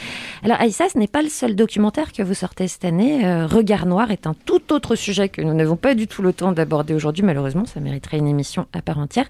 Alors 0.42 0.60
Aïssa, 0.60 0.88
ce 0.88 0.98
n'est 0.98 1.06
pas 1.06 1.22
le 1.22 1.28
seul 1.28 1.54
documentaire 1.54 2.12
que 2.12 2.22
vous 2.22 2.34
sortez 2.34 2.66
cette 2.66 2.84
année. 2.84 3.24
Euh, 3.24 3.46
Regard 3.46 3.86
Noir 3.86 4.10
est 4.10 4.26
un 4.26 4.34
tout 4.44 4.72
autre 4.72 4.96
sujet 4.96 5.28
que 5.28 5.42
nous 5.42 5.54
n'avons 5.54 5.76
pas 5.76 5.94
du 5.94 6.08
tout 6.08 6.22
le 6.22 6.32
temps 6.32 6.52
d'aborder 6.52 6.94
aujourd'hui. 6.94 7.22
Malheureusement, 7.22 7.66
ça 7.66 7.80
mériterait 7.80 8.18
une 8.18 8.28
émission 8.28 8.66
à 8.72 8.82
part 8.82 8.98
entière. 8.98 9.28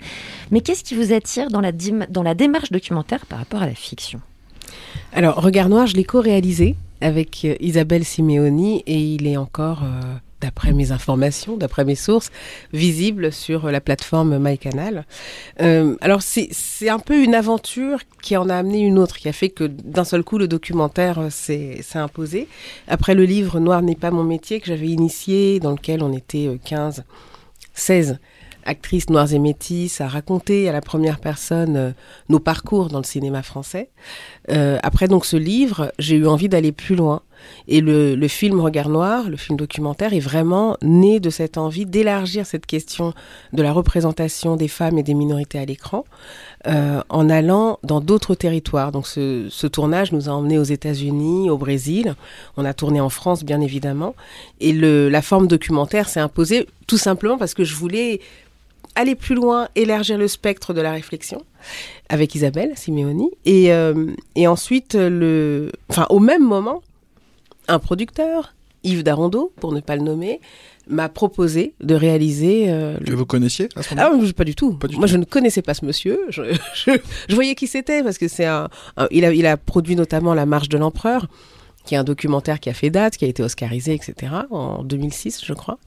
Mais 0.51 0.61
qu'est-ce 0.61 0.85
qui 0.85 0.95
vous 0.95 1.13
attire 1.13 1.49
dans 1.51 1.61
la 1.61 2.35
démarche 2.35 2.71
documentaire 2.71 3.27
par 3.27 3.39
rapport 3.39 3.63
à 3.63 3.67
la 3.67 3.75
fiction? 3.75 4.21
Alors, 5.13 5.37
Regard 5.43 5.69
Noir, 5.69 5.87
je 5.87 5.97
l'ai 5.97 6.05
co-réalisé 6.05 6.77
avec 7.01 7.45
euh, 7.45 7.55
Isabelle 7.61 8.05
Simeoni 8.05 8.83
et 8.87 8.99
il 8.99 9.27
est 9.27 9.37
encore, 9.37 9.83
euh, 9.85 10.01
d'après 10.41 10.73
mes 10.73 10.93
informations, 10.93 11.57
d'après 11.57 11.85
mes 11.85 11.95
sources, 11.95 12.31
visible 12.73 13.33
sur 13.33 13.67
euh, 13.67 13.71
la 13.71 13.81
plateforme 13.81 14.39
MyCanal. 14.39 15.05
Euh, 15.61 15.97
alors, 16.01 16.23
c'est 16.23 16.89
un 16.89 16.99
peu 16.99 17.23
une 17.23 17.35
aventure 17.35 18.01
qui 18.23 18.37
en 18.37 18.49
a 18.49 18.57
amené 18.57 18.81
une 18.81 18.99
autre, 18.99 19.17
qui 19.17 19.29
a 19.29 19.33
fait 19.33 19.49
que 19.49 19.65
d'un 19.65 20.05
seul 20.05 20.23
coup, 20.23 20.39
le 20.39 20.49
documentaire 20.49 21.27
s'est 21.31 21.81
imposé. 21.95 22.49
Après 22.87 23.15
le 23.15 23.25
livre 23.25 23.61
Noir 23.61 23.83
n'est 23.83 23.97
pas 23.97 24.11
mon 24.11 24.25
métier 24.25 24.61
que 24.61 24.67
j'avais 24.67 24.89
initié, 24.89 25.61
dans 25.61 25.73
lequel 25.73 26.03
on 26.03 26.13
était 26.13 26.47
euh, 26.47 26.59
15, 26.65 27.05
16 27.75 28.19
actrices 28.65 29.11
noires 29.11 29.33
et 29.33 29.39
métisses 29.39 30.01
à 30.01 30.09
raconter 30.09 30.69
à 30.69 30.73
la 30.73 30.81
première 30.81 31.19
personne 31.19 31.77
euh, 31.77 31.91
nos 32.29 32.39
parcours 32.39 32.89
dans 32.89 32.99
le 32.99 33.05
cinéma 33.05 33.43
français. 33.43 33.91
Euh, 34.51 34.79
après 34.83 35.09
donc 35.09 35.25
ce 35.25 35.37
livre, 35.37 35.93
j'ai 35.99 36.17
eu 36.17 36.27
envie 36.27 36.49
d'aller 36.49 36.73
plus 36.73 36.97
loin. 36.97 37.23
Et 37.67 37.81
le, 37.81 38.29
film 38.29 38.61
Regard 38.61 38.89
Noir, 38.89 39.29
le 39.29 39.37
film 39.37 39.57
documentaire, 39.57 40.13
est 40.13 40.21
vraiment 40.21 40.77
né 40.83 41.21
de 41.21 41.31
cette 41.31 41.59
envie 41.59 41.87
d'élargir 41.87 42.47
cette 42.47 42.67
question 42.67 43.13
de 43.53 43.63
la 43.63 43.73
représentation 43.73 44.57
des 44.57 44.69
femmes 44.69 44.99
et 44.99 45.03
des 45.03 45.15
minorités 45.15 45.59
à 45.59 45.65
l'écran 45.65 46.05
euh, 46.67 47.01
en 47.09 47.31
allant 47.31 47.79
dans 47.83 48.01
d'autres 48.01 48.35
territoires. 48.35 48.93
Donc 48.93 49.07
ce, 49.07 49.67
tournage 49.67 50.13
nous 50.13 50.29
a 50.29 50.33
emmenés 50.33 50.59
aux 50.59 50.65
États-Unis, 50.65 51.51
au 51.51 51.59
Brésil. 51.59 52.15
On 52.57 52.65
a 52.65 52.75
tourné 52.75 53.01
en 53.01 53.09
France, 53.09 53.45
bien 53.45 53.61
évidemment. 53.61 54.15
Et 54.61 54.73
la 54.73 55.23
forme 55.23 55.47
documentaire 55.47 56.09
s'est 56.09 56.21
imposée 56.21 56.67
tout 56.87 56.99
simplement 56.99 57.39
parce 57.39 57.55
que 57.55 57.65
je 57.65 57.75
voulais 57.75 58.21
aller 59.01 59.15
plus 59.15 59.35
loin, 59.35 59.69
élargir 59.77 60.19
le 60.19 60.29
spectre 60.29 60.75
de 60.75 60.81
la 60.81 60.93
réflexion 60.93 61.43
avec 62.09 62.35
Isabelle 62.35 62.73
Simeoni. 62.77 63.31
Et, 63.45 63.73
euh, 63.73 64.07
et 64.35 64.47
ensuite, 64.47 64.95
le, 64.95 65.71
enfin, 65.89 66.07
au 66.11 66.19
même 66.19 66.43
moment, 66.45 66.83
un 67.69 67.79
producteur, 67.79 68.55
Yves 68.85 69.03
Darondo, 69.03 69.53
pour 69.61 69.73
ne 69.73 69.81
pas 69.81 69.97
le 69.97 70.03
nommer, 70.03 70.41
m'a 70.89 71.09
proposé 71.09 71.75
de 71.81 71.95
réaliser. 71.95 72.67
euh, 72.71 72.97
Que 72.99 73.13
vous 73.13 73.27
connaissiez 73.27 73.69
à 73.77 73.83
ce 73.83 73.91
ah, 73.93 74.09
moment-là? 74.11 74.27
Je- 74.27 74.33
pas 74.33 74.45
du 74.45 74.55
tout. 74.55 74.73
Pas 74.75 74.89
du 74.89 74.97
Moi, 74.97 75.07
tout. 75.07 75.13
je 75.13 75.17
ne 75.19 75.25
connaissais 75.25 75.61
pas 75.63 75.75
ce 75.75 75.85
monsieur. 75.85 76.21
Je, 76.31 76.43
je- 76.75 76.99
je 77.29 77.35
voyais 77.35 77.55
qui 77.55 77.67
c'était 77.67 78.03
parce 78.03 78.17
que 78.19 78.27
c'est 78.29 78.47
un, 78.47 78.69
un- 78.97 79.09
il, 79.11 79.25
a, 79.25 79.33
il 79.33 79.47
a 79.47 79.57
produit 79.59 79.97
notamment 79.97 80.33
La 80.35 80.47
Marche 80.47 80.69
de 80.71 80.79
l'Empereur, 80.79 81.27
qui 81.85 81.95
est 81.95 81.99
un 81.99 82.05
documentaire 82.05 82.59
qui 82.59 82.71
a 82.71 82.75
fait 82.75 82.91
date, 82.91 83.17
qui 83.17 83.25
a 83.27 83.29
été 83.29 83.43
oscarisé, 83.43 83.93
etc. 83.95 84.33
en 84.51 84.83
2006, 84.83 85.45
je 85.45 85.53
crois. 85.53 85.79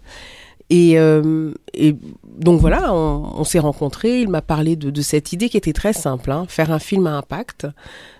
Et, 0.73 0.97
euh, 0.97 1.51
et 1.73 1.93
donc 2.37 2.61
voilà, 2.61 2.93
on, 2.93 3.43
s'est 3.43 3.59
rencontrés. 3.59 4.21
Il 4.21 4.29
m'a 4.29 4.41
parlé 4.41 4.77
de, 4.77 5.01
cette 5.01 5.33
idée 5.33 5.49
qui 5.49 5.57
était 5.57 5.73
très 5.73 5.91
simple 5.91 6.31
hein, 6.31 6.45
faire 6.47 6.71
un 6.71 6.79
film 6.79 7.07
à 7.07 7.17
impact, 7.17 7.67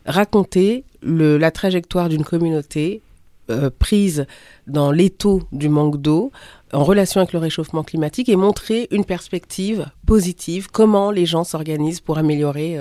raconter 0.05 0.83
la 1.01 1.49
trajectoire 1.49 2.09
d'une 2.09 2.25
communauté 2.25 3.01
euh, 3.49 3.69
prise 3.79 4.25
dans 4.67 4.91
l'étau 4.91 5.43
du 5.53 5.69
manque 5.69 6.01
d'eau, 6.01 6.33
en 6.73 6.83
relation 6.83 7.21
avec 7.21 7.31
le 7.31 7.39
réchauffement 7.39 7.83
climatique 7.83 8.27
et 8.27 8.35
montrer 8.35 8.89
une 8.91 9.05
perspective 9.05 9.85
positive, 10.05 10.67
comment 10.69 11.09
les 11.09 11.25
gens 11.25 11.45
s'organisent 11.45 12.01
pour 12.01 12.17
améliorer 12.17 12.79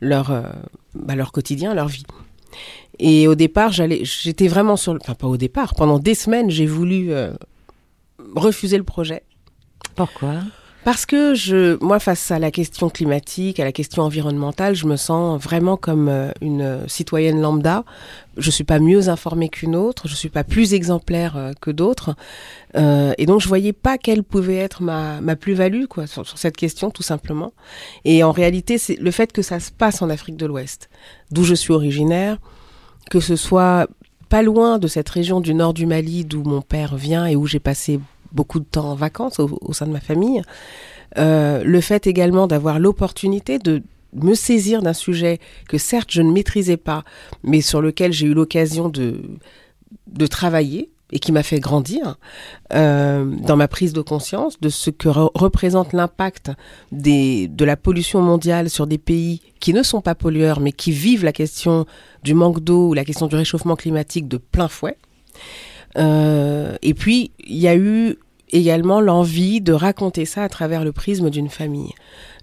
leur, 0.00 0.32
euh, 0.32 0.42
bah, 0.96 1.14
leur 1.14 1.30
quotidien, 1.30 1.72
leur 1.72 1.86
vie. 1.86 2.04
Et 2.98 3.28
au 3.28 3.36
départ, 3.36 3.70
j'allais, 3.70 4.04
j'étais 4.04 4.48
vraiment 4.48 4.76
sur, 4.76 4.92
le- 4.92 5.00
enfin 5.00 5.14
pas 5.14 5.28
au 5.28 5.36
départ, 5.36 5.76
pendant 5.76 6.00
des 6.00 6.14
semaines, 6.16 6.50
j'ai 6.50 6.66
voulu 6.66 7.12
refuser 8.34 8.78
le 8.78 8.84
projet. 8.84 9.22
Pourquoi? 9.96 10.34
Parce 10.84 11.06
que 11.06 11.34
je, 11.34 11.82
moi, 11.82 11.98
face 11.98 12.30
à 12.30 12.38
la 12.38 12.50
question 12.50 12.90
climatique, 12.90 13.58
à 13.58 13.64
la 13.64 13.72
question 13.72 14.02
environnementale, 14.02 14.74
je 14.74 14.86
me 14.86 14.96
sens 14.96 15.42
vraiment 15.42 15.78
comme 15.78 16.08
euh, 16.10 16.30
une 16.42 16.80
citoyenne 16.88 17.40
lambda. 17.40 17.84
Je 18.36 18.50
suis 18.50 18.64
pas 18.64 18.78
mieux 18.78 19.08
informée 19.08 19.48
qu'une 19.48 19.76
autre, 19.76 20.08
je 20.08 20.14
suis 20.14 20.28
pas 20.28 20.44
plus 20.44 20.74
exemplaire 20.74 21.38
euh, 21.38 21.52
que 21.58 21.70
d'autres, 21.70 22.14
Euh, 22.76 23.14
et 23.18 23.26
donc 23.26 23.40
je 23.40 23.46
voyais 23.46 23.72
pas 23.72 23.98
quelle 23.98 24.24
pouvait 24.24 24.56
être 24.56 24.82
ma, 24.82 25.20
ma 25.20 25.36
plus-value 25.36 25.84
quoi 25.86 26.08
sur, 26.08 26.26
sur 26.26 26.38
cette 26.38 26.56
question 26.56 26.90
tout 26.90 27.04
simplement. 27.04 27.52
Et 28.04 28.24
en 28.24 28.32
réalité, 28.32 28.78
c'est 28.78 28.96
le 28.96 29.12
fait 29.12 29.32
que 29.32 29.42
ça 29.42 29.60
se 29.60 29.70
passe 29.70 30.02
en 30.02 30.10
Afrique 30.10 30.36
de 30.36 30.44
l'Ouest, 30.44 30.90
d'où 31.30 31.44
je 31.44 31.54
suis 31.54 31.72
originaire, 31.72 32.38
que 33.10 33.20
ce 33.20 33.36
soit 33.36 33.86
pas 34.28 34.42
loin 34.42 34.78
de 34.78 34.88
cette 34.88 35.08
région 35.08 35.40
du 35.40 35.54
nord 35.54 35.72
du 35.72 35.86
Mali 35.86 36.24
d'où 36.24 36.42
mon 36.42 36.62
père 36.62 36.96
vient 36.96 37.26
et 37.26 37.36
où 37.36 37.46
j'ai 37.46 37.60
passé 37.60 38.00
beaucoup 38.34 38.58
de 38.60 38.64
temps 38.64 38.90
en 38.90 38.94
vacances 38.94 39.38
au, 39.40 39.72
sein 39.72 39.86
de 39.86 39.92
ma 39.92 40.00
famille. 40.00 40.42
Euh, 41.16 41.62
le 41.64 41.80
fait 41.80 42.06
également 42.06 42.46
d'avoir 42.46 42.78
l'opportunité 42.78 43.58
de 43.58 43.82
me 44.14 44.34
saisir 44.34 44.82
d'un 44.82 44.92
sujet 44.92 45.38
que 45.68 45.78
certes 45.78 46.10
je 46.10 46.22
ne 46.22 46.32
maîtrisais 46.32 46.76
pas, 46.76 47.04
mais 47.42 47.60
sur 47.60 47.80
lequel 47.80 48.12
j'ai 48.12 48.26
eu 48.26 48.34
l'occasion 48.34 48.88
de, 48.88 49.22
de 50.06 50.26
travailler 50.26 50.90
et 51.12 51.18
qui 51.18 51.32
m'a 51.32 51.42
fait 51.42 51.60
grandir 51.60 52.16
euh, 52.72 53.24
dans 53.24 53.56
ma 53.56 53.68
prise 53.68 53.92
de 53.92 54.00
conscience 54.00 54.58
de 54.60 54.68
ce 54.68 54.90
que 54.90 55.08
re- 55.08 55.30
représente 55.34 55.92
l'impact 55.92 56.50
de 56.90 57.64
la 57.64 57.76
pollution 57.76 58.20
mondiale 58.22 58.70
sur 58.70 58.86
des 58.86 58.98
pays 58.98 59.40
qui 59.60 59.72
ne 59.74 59.82
sont 59.82 60.00
pas 60.00 60.14
pollueurs 60.14 60.60
mais 60.60 60.72
qui 60.72 60.92
vivent 60.92 61.24
la 61.24 61.32
question 61.32 61.86
du 62.22 62.34
manque 62.34 62.60
d'eau 62.60 62.88
ou 62.88 62.94
la 62.94 63.04
question 63.04 63.26
du 63.26 63.36
réchauffement 63.36 63.76
climatique 63.76 64.28
de 64.28 64.38
plein 64.38 64.68
fouet. 64.68 64.96
Euh, 65.96 66.76
et 66.82 66.94
puis, 66.94 67.32
il 67.38 67.56
y 67.56 67.68
a 67.68 67.76
eu 67.76 68.16
également 68.50 69.00
l'envie 69.00 69.60
de 69.60 69.72
raconter 69.72 70.24
ça 70.26 70.42
à 70.44 70.48
travers 70.48 70.84
le 70.84 70.92
prisme 70.92 71.30
d'une 71.30 71.48
famille. 71.48 71.92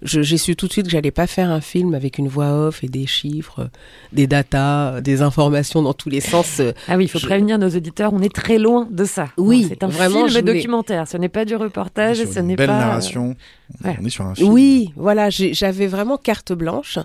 Je- 0.02 0.20
J'ai 0.22 0.36
su 0.36 0.56
tout 0.56 0.66
de 0.66 0.72
suite 0.72 0.86
que 0.86 0.90
j'allais 0.92 1.10
pas 1.12 1.26
faire 1.28 1.48
un 1.50 1.60
film 1.60 1.94
avec 1.94 2.18
une 2.18 2.26
voix 2.28 2.66
off 2.66 2.82
et 2.82 2.88
des 2.88 3.06
chiffres, 3.06 3.70
des 4.12 4.26
datas, 4.26 5.00
des 5.00 5.22
informations 5.22 5.80
dans 5.80 5.94
tous 5.94 6.08
les 6.08 6.20
sens. 6.20 6.60
Ah 6.88 6.96
oui, 6.96 7.04
il 7.04 7.08
faut 7.08 7.18
Je- 7.20 7.26
prévenir 7.26 7.56
nos 7.58 7.68
auditeurs, 7.70 8.12
on 8.12 8.20
est 8.20 8.34
très 8.34 8.58
loin 8.58 8.88
de 8.90 9.04
ça. 9.04 9.28
Oui, 9.38 9.66
c'est 9.68 9.84
un 9.84 9.88
vraiment, 9.88 10.26
film 10.26 10.40
voulais- 10.40 10.54
documentaire, 10.54 11.06
ce 11.06 11.16
n'est 11.16 11.28
pas 11.28 11.44
du 11.44 11.54
reportage, 11.54 12.16
Sur 12.18 12.32
ce 12.32 12.40
n'est 12.40 12.56
belle 12.56 12.66
pas... 12.66 12.78
narration. 12.78 13.36
ouais. 13.84 13.96
On 14.00 14.04
est 14.04 14.10
sur 14.10 14.26
un 14.26 14.34
film. 14.34 14.50
Oui, 14.52 14.92
voilà, 14.96 15.30
j'avais 15.30 15.86
vraiment 15.86 16.16
carte 16.18 16.52
blanche. 16.52 16.98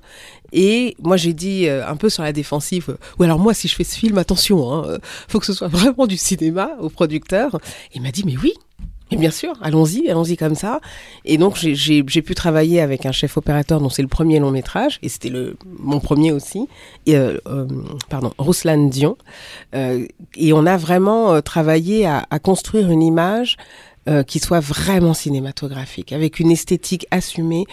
Et 0.53 0.95
moi, 1.03 1.17
j'ai 1.17 1.33
dit 1.33 1.67
euh, 1.67 1.87
un 1.87 1.97
peu 1.97 2.09
sur 2.09 2.23
la 2.23 2.33
défensive, 2.33 2.85
euh, 2.89 2.97
ou 3.19 3.23
alors 3.23 3.37
moi, 3.37 3.53
si 3.53 3.67
je 3.67 3.75
fais 3.75 3.83
ce 3.83 3.95
film, 3.97 4.17
attention, 4.17 4.71
hein, 4.73 4.83
euh, 4.87 4.97
faut 5.27 5.39
que 5.39 5.45
ce 5.45 5.53
soit 5.53 5.67
vraiment 5.67 6.07
du 6.07 6.17
cinéma 6.17 6.71
au 6.79 6.89
producteur. 6.89 7.59
Il 7.93 8.01
m'a 8.01 8.11
dit, 8.11 8.23
mais 8.25 8.35
oui, 8.41 8.53
mais 9.11 9.17
bien 9.17 9.31
sûr, 9.31 9.53
allons-y, 9.61 10.09
allons-y 10.09 10.35
comme 10.37 10.55
ça. 10.55 10.81
Et 11.25 11.37
donc, 11.37 11.55
j'ai- 11.55 12.03
pu 12.03 12.35
travailler 12.35 12.81
avec 12.81 13.05
un 13.05 13.11
chef 13.11 13.37
opérateur 13.37 13.79
dont 13.79 13.89
c'est 13.89 14.01
le 14.01 14.07
premier 14.07 14.39
long 14.39 14.51
métrage, 14.51 14.99
et 15.01 15.09
c'était 15.09 15.29
le 15.29 15.55
mon 15.79 15.99
premier 15.99 16.31
aussi, 16.31 16.67
et, 17.05 17.15
euh, 17.15 17.37
euh, 17.47 17.67
pardon, 18.09 18.33
Ruslan 18.37 18.87
Dion. 18.87 19.17
Euh, 19.75 20.05
et 20.35 20.51
on 20.53 20.65
a 20.65 20.77
vraiment 20.77 21.33
euh, 21.33 21.41
travaillé 21.41 22.05
à, 22.05 22.25
à 22.29 22.39
construire 22.39 22.91
une 22.91 23.01
image 23.03 23.55
euh, 24.09 24.23
qui 24.23 24.39
soit 24.39 24.59
vraiment 24.61 25.13
cinématographique, 25.13 26.11
avec 26.11 26.39
une 26.39 26.51
esthétique 26.51 27.05
assumée 27.11 27.65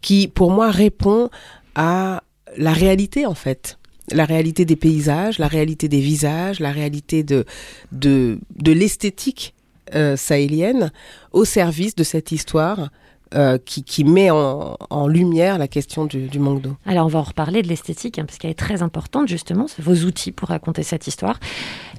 qui, 0.00 0.28
pour 0.28 0.50
moi, 0.50 0.70
répond 0.70 1.28
à 1.74 2.22
la 2.56 2.72
réalité, 2.72 3.26
en 3.26 3.34
fait. 3.34 3.78
La 4.10 4.24
réalité 4.24 4.64
des 4.64 4.76
paysages, 4.76 5.38
la 5.38 5.48
réalité 5.48 5.88
des 5.88 6.00
visages, 6.00 6.60
la 6.60 6.72
réalité 6.72 7.22
de, 7.24 7.44
de, 7.92 8.38
de 8.56 8.72
l'esthétique 8.72 9.54
euh, 9.94 10.16
sahélienne 10.16 10.90
au 11.32 11.44
service 11.44 11.94
de 11.94 12.04
cette 12.04 12.32
histoire 12.32 12.90
euh, 13.34 13.58
qui, 13.62 13.84
qui 13.84 14.04
met 14.04 14.30
en, 14.30 14.76
en 14.88 15.06
lumière 15.06 15.58
la 15.58 15.68
question 15.68 16.06
du, 16.06 16.28
du 16.28 16.38
manque 16.38 16.62
d'eau. 16.62 16.76
Alors 16.86 17.04
on 17.04 17.08
va 17.08 17.18
en 17.18 17.22
reparler 17.22 17.60
de 17.62 17.68
l'esthétique, 17.68 18.18
hein, 18.18 18.24
parce 18.26 18.38
qu'elle 18.38 18.50
est 18.50 18.58
très 18.58 18.82
importante 18.82 19.28
justement, 19.28 19.66
c'est 19.68 19.82
vos 19.82 20.06
outils 20.06 20.32
pour 20.32 20.48
raconter 20.48 20.82
cette 20.82 21.06
histoire. 21.06 21.38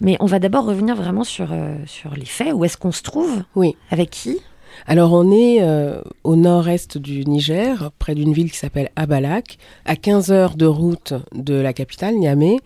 Mais 0.02 0.18
on 0.20 0.26
va 0.26 0.40
d'abord 0.40 0.66
revenir 0.66 0.96
vraiment 0.96 1.24
sur, 1.24 1.50
euh, 1.52 1.76
sur 1.86 2.16
les 2.16 2.26
faits, 2.26 2.54
où 2.54 2.66
est-ce 2.66 2.78
qu'on 2.78 2.92
se 2.92 3.04
trouve? 3.04 3.44
Oui. 3.56 3.76
Avec 3.92 4.10
qui? 4.10 4.40
Alors 4.88 5.14
on 5.14 5.32
est 5.32 5.62
euh, 5.62 6.02
au 6.24 6.36
nord-est 6.36 6.98
du 6.98 7.26
Niger, 7.26 7.92
près 8.00 8.16
d'une 8.16 8.34
ville 8.34 8.52
qui 8.52 8.58
s'appelle 8.58 8.90
Abalak, 8.96 9.58
à 9.86 9.96
15 9.96 10.32
heures 10.32 10.56
de 10.56 10.66
route 10.66 11.14
de 11.34 11.56
la 11.56 11.74
capitale, 11.74 12.16
Niamey, 12.16 12.58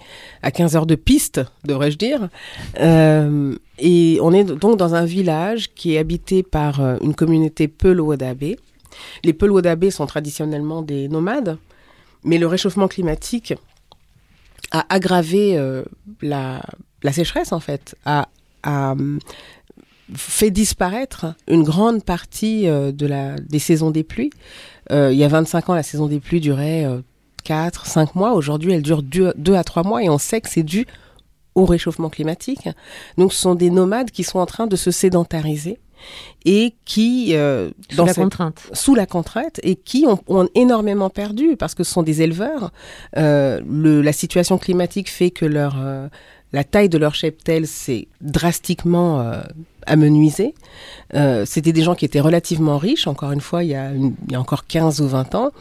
à 0.41 0.51
15 0.51 0.75
heures 0.75 0.85
de 0.85 0.95
piste, 0.95 1.41
devrais-je 1.65 1.97
dire. 1.97 2.29
Euh, 2.79 3.55
et 3.79 4.19
on 4.21 4.31
est 4.31 4.43
donc 4.43 4.77
dans 4.77 4.95
un 4.95 5.05
village 5.05 5.73
qui 5.73 5.95
est 5.95 5.97
habité 5.97 6.43
par 6.43 6.81
euh, 6.81 6.97
une 7.01 7.15
communauté 7.15 7.67
Peul-Wodabé. 7.67 8.57
Les 9.23 9.33
Peul-Wodabé 9.33 9.89
sont 9.91 10.05
traditionnellement 10.05 10.81
des 10.81 11.07
nomades, 11.07 11.57
mais 12.23 12.37
le 12.37 12.47
réchauffement 12.47 12.87
climatique 12.87 13.53
a 14.71 14.85
aggravé 14.89 15.59
la, 16.21 16.61
sécheresse 17.11 17.51
en 17.51 17.59
fait, 17.59 17.95
a, 18.05 18.27
fait 20.15 20.51
disparaître 20.51 21.25
une 21.47 21.63
grande 21.63 22.03
partie 22.03 22.67
euh, 22.67 22.91
de 22.91 23.05
la, 23.05 23.35
des 23.35 23.59
saisons 23.59 23.91
des 23.91 24.03
pluies. 24.03 24.31
Euh, 24.91 25.11
il 25.13 25.17
y 25.17 25.23
a 25.23 25.27
25 25.27 25.69
ans, 25.69 25.75
la 25.75 25.83
saison 25.83 26.07
des 26.07 26.19
pluies 26.19 26.39
durait 26.41 26.85
euh, 26.85 26.99
4, 27.43 27.85
5 27.85 28.15
mois. 28.15 28.33
Aujourd'hui, 28.33 28.73
elle 28.73 28.81
dure 28.81 29.03
2, 29.03 29.33
à 29.55 29.63
3 29.63 29.83
mois 29.83 30.03
et 30.03 30.09
on 30.09 30.17
sait 30.17 30.41
que 30.41 30.49
c'est 30.49 30.63
dû 30.63 30.85
au 31.55 31.65
réchauffement 31.65 32.09
climatique. 32.09 32.67
Donc 33.17 33.31
ce 33.33 33.39
sont 33.39 33.55
des 33.55 33.69
nomades 33.69 34.11
qui 34.11 34.23
sont 34.23 34.39
en 34.39 34.45
train 34.45 34.65
de 34.67 34.75
se 34.75 34.89
sédentariser 34.91 35.77
et 36.45 36.73
qui 36.83 37.33
euh, 37.35 37.69
Sous 37.89 37.95
dans 37.97 38.05
la 38.05 38.13
cette- 38.13 38.23
contrainte. 38.23 38.59
sous 38.73 38.95
la 38.95 39.05
contrainte 39.05 39.59
et 39.63 39.75
qui 39.75 40.05
ont, 40.07 40.19
ont 40.27 40.49
énormément 40.55 41.09
perdu 41.09 41.55
parce 41.57 41.75
que 41.75 41.83
ce 41.83 41.93
sont 41.93 42.03
des 42.03 42.21
éleveurs. 42.23 42.71
Euh, 43.17 43.61
le, 43.69 44.01
la 44.01 44.11
situation 44.13 44.57
climatique 44.57 45.09
fait 45.09 45.29
que 45.31 45.45
leur 45.45 45.75
euh, 45.79 46.07
la 46.51 46.63
taille 46.63 46.89
de 46.89 46.97
leur 46.97 47.15
cheptel 47.15 47.67
s'est 47.67 48.07
drastiquement 48.21 49.31
amenuisée. 49.85 50.53
Euh, 51.13 51.45
C'était 51.45 51.73
des 51.73 51.81
gens 51.83 51.95
qui 51.95 52.05
étaient 52.05 52.19
relativement 52.19 52.77
riches, 52.77 53.07
encore 53.07 53.31
une 53.31 53.41
fois, 53.41 53.63
il 53.63 53.69
y, 53.71 53.75
a 53.75 53.91
une- 53.91 54.15
il 54.27 54.33
y 54.33 54.35
a 54.35 54.39
encore 54.39 54.65
15 54.67 55.01
ou 55.01 55.07
20 55.07 55.35
ans. 55.35 55.51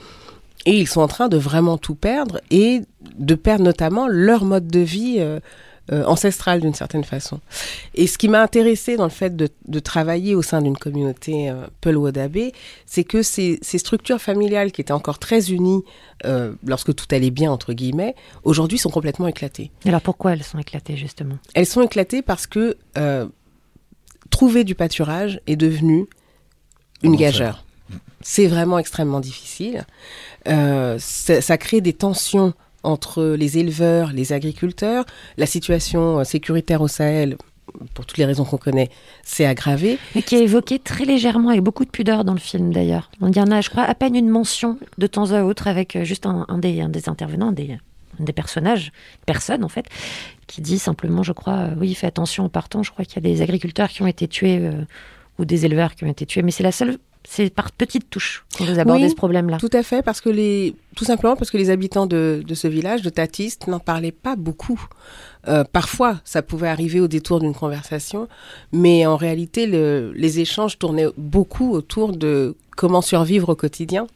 Et 0.65 0.79
ils 0.79 0.87
sont 0.87 1.01
en 1.01 1.09
train 1.09 1.29
de 1.29 1.37
vraiment 1.37 1.77
tout 1.77 1.97
perdre 1.97 2.41
et 2.51 2.83
de 3.19 3.35
perdre 3.35 3.65
notamment 3.65 4.07
leur 4.09 4.45
mode 4.45 4.69
de 4.69 4.79
vie 4.79 5.17
euh, 5.19 5.41
euh, 5.91 6.05
ancestral 6.05 6.61
d'une 6.61 6.73
certaine 6.75 7.03
façon. 7.03 7.41
Et 7.97 8.07
ce 8.07 8.17
qui 8.17 8.29
m'a 8.29 8.41
intéressé 8.41 8.97
dans 8.97 9.03
le 9.03 9.11
fait 9.11 9.35
de, 9.35 9.49
de 9.67 9.79
travailler 9.81 10.37
au 10.37 10.43
sein 10.43 10.63
d'une 10.63 10.77
communauté 10.77 11.51
euh, 11.51 11.67
Peul 11.81 11.97
Wodabé, 11.97 12.53
c'est 12.87 13.03
que 13.03 13.23
ces, 13.23 13.59
ces 13.63 13.79
structures 13.79 14.21
familiales 14.23 14.71
qui 14.71 14.81
étaient 14.81 14.93
encore 14.93 15.19
très 15.19 15.51
unies 15.51 15.83
euh, 16.25 16.53
lorsque 16.65 16.95
tout 16.95 17.07
allait 17.11 17.33
bien, 17.33 17.51
entre 17.51 17.73
guillemets, 17.73 18.15
aujourd'hui 18.45 18.79
sont 18.79 18.91
complètement 18.91 19.27
éclatées. 19.27 19.73
Alors 19.85 20.01
pourquoi 20.01 20.35
elles 20.35 20.45
sont 20.45 20.59
éclatées 20.61 20.97
justement? 20.97 21.35
Elles 21.55 21.67
sont 21.67 21.83
éclatées 21.83 22.23
parce 22.23 22.47
que 22.47 22.77
trouver 24.33 24.65
du 24.65 24.75
pâturage 24.75 25.41
est 25.47 25.55
devenu 25.55 26.07
une 27.05 27.15
gageure. 27.15 27.65
C'est 28.21 28.47
vraiment 28.47 28.79
extrêmement 28.79 29.21
difficile. 29.21 29.87
Euh, 30.49 30.97
ça, 30.99 31.41
ça 31.41 31.59
crée 31.59 31.81
des 31.81 31.93
tensions 31.93 32.55
entre 32.83 33.25
les 33.25 33.59
éleveurs, 33.59 34.13
les 34.13 34.33
agriculteurs. 34.33 35.05
La 35.37 35.47
situation 35.47 36.19
euh, 36.19 36.25
sécuritaire 36.25 36.81
au 36.83 36.89
Sahel, 36.89 37.37
pour 37.95 38.07
toutes 38.07 38.19
les 38.19 38.25
raisons 38.25 38.45
qu'on 38.45 38.59
connaît, 38.59 38.91
s'est 39.25 39.47
aggravée. 39.47 39.99
Mais 40.15 40.23
qui 40.23 40.37
est 40.37 40.43
évoqué 40.43 40.79
très 40.79 41.05
légèrement, 41.05 41.51
avec 41.51 41.63
beaucoup 41.63 41.85
de 41.85 41.91
pudeur 41.91 42.25
dans 42.25 42.35
le 42.35 42.41
film 42.41 42.73
d'ailleurs. 42.73 43.11
Il 43.21 43.37
y 43.37 43.41
en 43.41 43.51
a, 43.51 43.61
je 43.61 43.71
crois, 43.71 43.85
à 43.85 43.95
peine 43.95 44.17
une 44.17 44.29
mention 44.29 44.79
de 44.99 45.07
temps 45.07 45.33
à 45.33 45.43
autre 45.43 45.67
avec 45.69 45.95
euh, 45.95 46.05
juste 46.05 46.27
un, 46.27 46.47
un 46.49 46.59
des, 46.59 46.81
un 46.81 46.89
des 46.89 47.09
intervenants, 47.09 47.49
un 47.49 47.53
des, 47.53 47.79
un 48.21 48.25
des 48.25 48.33
personnages, 48.33 48.93
personne 49.27 49.65
en 49.65 49.69
fait, 49.69 49.87
qui 50.53 50.61
dit 50.61 50.79
simplement, 50.79 51.23
je 51.23 51.33
crois, 51.33 51.55
euh, 51.55 51.75
oui, 51.79 51.95
fais 51.95 52.07
attention 52.07 52.45
en 52.45 52.49
partant, 52.49 52.83
je 52.83 52.91
crois 52.91 53.05
qu'il 53.05 53.17
y 53.23 53.27
a 53.27 53.35
des 53.35 53.41
agriculteurs 53.43 53.89
qui 53.89 54.03
ont 54.03 54.07
été 54.07 54.29
tués 54.29 54.59
euh, 54.61 54.73
ou 55.39 55.45
des 55.45 55.65
éleveurs 55.65 55.95
qui 55.95 56.05
ont 56.05 56.09
été 56.11 56.27
tués, 56.27 56.43
mais 56.43 56.51
c'est 56.51 56.63
la 56.63 56.73
seule, 56.73 56.99
c'est 57.25 57.49
par 57.49 57.73
petites 57.73 58.11
touches 58.11 58.45
qu'on 58.59 58.65
vous 58.65 58.79
abordez 58.79 59.05
Oui, 59.05 59.11
ce 59.11 59.15
problème-là. 59.15 59.57
Tout 59.59 59.71
à 59.73 59.83
fait, 59.83 60.03
parce 60.03 60.21
que 60.21 60.29
les, 60.29 60.75
tout 60.95 61.05
simplement 61.07 61.37
parce 61.37 61.51
que 61.51 61.57
les 61.57 61.71
habitants 61.71 62.07
de, 62.07 62.43
de 62.47 62.55
ce 62.55 62.69
village, 62.69 63.01
de 63.03 63.09
Tatiste, 63.09 63.67
n'en 63.67 63.79
parlaient 63.81 64.13
pas 64.13 64.37
beaucoup. 64.37 64.81
Euh, 65.49 65.65
parfois, 65.65 66.21
ça 66.25 66.43
pouvait 66.43 66.69
arriver 66.69 67.01
au 67.01 67.09
détour 67.09 67.41
d'une 67.41 67.55
conversation, 67.55 68.29
mais 68.73 69.07
en 69.07 69.17
réalité, 69.17 69.67
le- 69.67 70.13
les 70.15 70.39
échanges 70.41 70.79
tournaient 70.79 71.09
beaucoup 71.17 71.71
autour 71.73 72.15
de 72.15 72.55
comment 72.77 73.03
survivre 73.03 73.51
au 73.51 73.57
quotidien. 73.57 74.07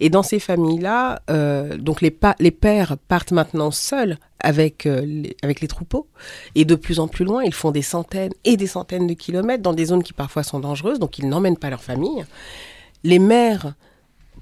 Et 0.00 0.10
dans 0.10 0.22
ces 0.22 0.38
familles-là, 0.38 1.22
euh, 1.30 1.76
donc 1.76 2.00
les, 2.00 2.10
pères 2.10 2.96
partent 3.08 3.32
maintenant 3.32 3.70
seuls 3.70 4.18
avec, 4.40 4.86
euh, 4.86 5.00
les, 5.04 5.36
avec 5.42 5.60
les 5.60 5.68
troupeaux, 5.68 6.06
et 6.54 6.64
de 6.64 6.74
plus 6.74 7.00
en 7.00 7.08
plus 7.08 7.24
loin, 7.24 7.42
ils 7.42 7.54
font 7.54 7.70
des 7.70 7.82
centaines 7.82 8.32
et 8.44 8.56
des 8.56 8.66
centaines 8.66 9.06
de 9.06 9.14
kilomètres 9.14 9.62
dans 9.62 9.72
des 9.72 9.86
zones 9.86 10.02
qui 10.02 10.12
parfois 10.12 10.42
sont 10.42 10.60
dangereuses, 10.60 10.98
donc 10.98 11.18
ils 11.18 11.28
n'emmènent 11.28 11.58
pas 11.58 11.70
leur 11.70 11.82
famille. 11.82 12.24
Les 13.04 13.18
mères 13.18 13.74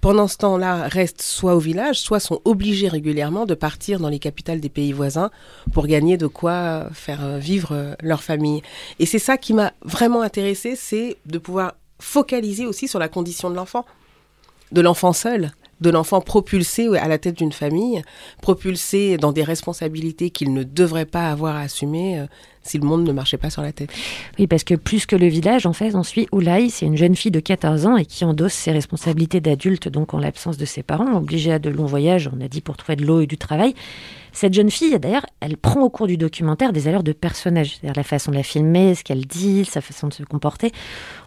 pendant 0.00 0.28
ce 0.28 0.36
temps-là, 0.36 0.86
restent 0.86 1.22
soit 1.22 1.54
au 1.54 1.58
village, 1.58 1.98
soit 1.98 2.20
sont 2.20 2.42
obligés 2.44 2.88
régulièrement 2.88 3.46
de 3.46 3.54
partir 3.54 4.00
dans 4.00 4.10
les 4.10 4.18
capitales 4.18 4.60
des 4.60 4.68
pays 4.68 4.92
voisins 4.92 5.30
pour 5.72 5.86
gagner 5.86 6.18
de 6.18 6.26
quoi 6.26 6.90
faire 6.92 7.24
euh, 7.24 7.38
vivre 7.38 7.96
leur 8.02 8.22
famille. 8.22 8.60
Et 8.98 9.06
c'est 9.06 9.18
ça 9.18 9.38
qui 9.38 9.54
m'a 9.54 9.72
vraiment 9.82 10.20
intéressée, 10.20 10.76
c'est 10.76 11.16
de 11.24 11.38
pouvoir 11.38 11.72
focaliser 12.04 12.66
aussi 12.66 12.86
sur 12.86 12.98
la 12.98 13.08
condition 13.08 13.50
de 13.50 13.56
l'enfant, 13.56 13.84
de 14.72 14.80
l'enfant 14.80 15.12
seul, 15.12 15.52
de 15.80 15.90
l'enfant 15.90 16.20
propulsé 16.20 16.88
à 16.96 17.08
la 17.08 17.18
tête 17.18 17.36
d'une 17.38 17.52
famille, 17.52 18.02
propulsé 18.40 19.16
dans 19.16 19.32
des 19.32 19.42
responsabilités 19.42 20.30
qu'il 20.30 20.52
ne 20.52 20.62
devrait 20.62 21.06
pas 21.06 21.30
avoir 21.30 21.56
à 21.56 21.60
assumer 21.60 22.20
euh, 22.20 22.26
si 22.62 22.78
le 22.78 22.86
monde 22.86 23.04
ne 23.04 23.12
marchait 23.12 23.36
pas 23.36 23.50
sur 23.50 23.62
la 23.62 23.72
tête. 23.72 23.90
Oui, 24.38 24.46
parce 24.46 24.64
que 24.64 24.74
plus 24.74 25.06
que 25.06 25.16
le 25.16 25.26
village, 25.26 25.66
en 25.66 25.72
fait, 25.72 25.94
on 25.94 26.02
suit 26.02 26.28
Oulaï, 26.30 26.70
c'est 26.70 26.86
une 26.86 26.96
jeune 26.96 27.16
fille 27.16 27.30
de 27.32 27.40
14 27.40 27.86
ans 27.86 27.96
et 27.96 28.06
qui 28.06 28.24
endosse 28.24 28.54
ses 28.54 28.70
responsabilités 28.70 29.40
d'adulte, 29.40 29.88
donc 29.88 30.14
en 30.14 30.18
l'absence 30.18 30.56
de 30.56 30.64
ses 30.64 30.82
parents, 30.82 31.16
obligée 31.16 31.52
à 31.52 31.58
de 31.58 31.70
longs 31.70 31.86
voyages, 31.86 32.30
on 32.32 32.40
a 32.40 32.48
dit, 32.48 32.60
pour 32.60 32.76
trouver 32.76 32.96
de 32.96 33.04
l'eau 33.04 33.20
et 33.20 33.26
du 33.26 33.38
travail. 33.38 33.74
Cette 34.34 34.52
jeune 34.52 34.70
fille, 34.70 34.98
d'ailleurs, 34.98 35.24
elle 35.40 35.56
prend 35.56 35.80
au 35.80 35.88
cours 35.88 36.08
du 36.08 36.16
documentaire 36.16 36.72
des 36.72 36.88
allures 36.88 37.04
de 37.04 37.12
personnage, 37.12 37.76
c'est-à-dire 37.76 37.96
la 37.96 38.02
façon 38.02 38.32
de 38.32 38.36
la 38.36 38.42
filmer, 38.42 38.94
ce 38.96 39.04
qu'elle 39.04 39.26
dit, 39.26 39.64
sa 39.64 39.80
façon 39.80 40.08
de 40.08 40.12
se 40.12 40.24
comporter. 40.24 40.72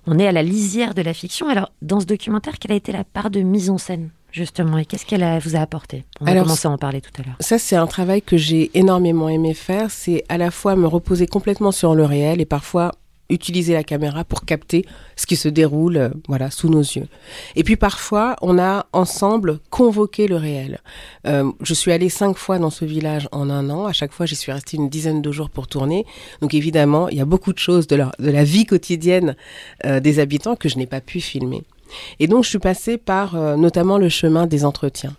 On 0.06 0.20
est 0.20 0.28
à 0.28 0.34
la 0.34 0.44
lisière 0.44 0.94
de 0.94 1.02
la 1.02 1.14
fiction. 1.14 1.48
Alors, 1.48 1.72
dans 1.82 2.02
ce 2.02 2.06
documentaire, 2.06 2.60
quelle 2.60 2.74
a 2.74 2.76
été 2.76 2.92
la 2.92 3.06
part 3.06 3.30
de 3.30 3.40
mise 3.40 3.70
en 3.70 3.78
scène, 3.78 4.10
justement, 4.32 4.78
et 4.78 4.86
qu'est-ce 4.86 5.06
qu'elle 5.06 5.40
vous 5.40 5.56
a 5.56 5.60
apporté? 5.60 6.04
On 6.20 6.28
a 6.28 6.32
Alors, 6.32 6.44
commencé 6.44 6.68
à 6.68 6.72
en 6.72 6.78
parler 6.78 7.00
tout 7.00 7.22
à 7.22 7.26
l'heure. 7.26 7.38
Ça, 7.40 7.58
c'est 7.58 7.78
un 7.78 7.88
travail 7.88 8.22
que 8.22 8.36
j'ai 8.36 8.72
énormément 8.74 9.30
aimé 9.30 9.54
faire. 9.54 9.90
C'est 9.90 10.26
à 10.28 10.38
la 10.38 10.52
fois 10.52 10.76
me 10.76 10.86
reposer 10.86 11.28
complètement 11.28 11.72
sur 11.72 11.96
le 11.96 12.04
réel 12.04 12.42
et 12.42 12.46
parfois 12.46 12.92
utiliser 13.30 13.74
la 13.74 13.84
caméra 13.84 14.24
pour 14.24 14.46
capter 14.46 14.86
ce 15.16 15.26
qui 15.26 15.36
se 15.36 15.50
déroule 15.50 15.98
euh, 15.98 16.10
voilà 16.28 16.52
sous 16.52 16.70
nos 16.70 16.82
yeux. 16.82 17.08
Et 17.56 17.64
puis 17.64 17.76
parfois, 17.76 18.36
on 18.42 18.58
a 18.60 18.86
ensemble 18.94 19.60
convoqué 19.70 20.28
le 20.28 20.36
réel. 20.36 20.80
Euh, 21.26 21.52
je 21.62 21.74
suis 21.74 21.92
allée 21.92 22.10
cinq 22.10 22.38
fois 22.38 22.60
dans 22.60 22.70
ce 22.70 22.86
village 22.86 23.28
en 23.32 23.50
un 23.50 23.70
an. 23.70 23.86
À 23.86 23.94
chaque 23.94 24.12
fois, 24.12 24.26
j'y 24.26 24.36
suis 24.36 24.52
restée 24.52 24.78
une 24.78 24.90
dizaine 24.90 25.22
de 25.22 25.32
jours 25.32 25.50
pour 25.50 25.68
tourner. 25.68 26.06
Donc 26.42 26.54
évidemment, 26.54 27.10
il 27.10 27.18
y 27.18 27.22
a 27.22 27.26
beaucoup 27.26 27.54
de 27.54 27.60
choses 27.60 27.88
de, 27.88 27.98
la 28.20 28.44
vie 28.44 28.66
quotidienne 28.66 29.36
euh, 29.86 30.00
des 30.00 30.20
habitants 30.20 30.56
que 30.56 30.70
je 30.70 30.78
n'ai 30.78 30.88
pas 30.88 31.02
pu 31.02 31.20
filmer. 31.20 31.64
Et 32.20 32.28
donc, 32.28 32.44
je 32.44 32.50
suis 32.50 32.60
passée 32.60 32.98
par 32.98 33.36
euh, 33.36 33.56
notamment 33.56 33.98
le 33.98 34.10
chemin 34.10 34.48
des 34.48 34.66
entretiens. 34.66 35.16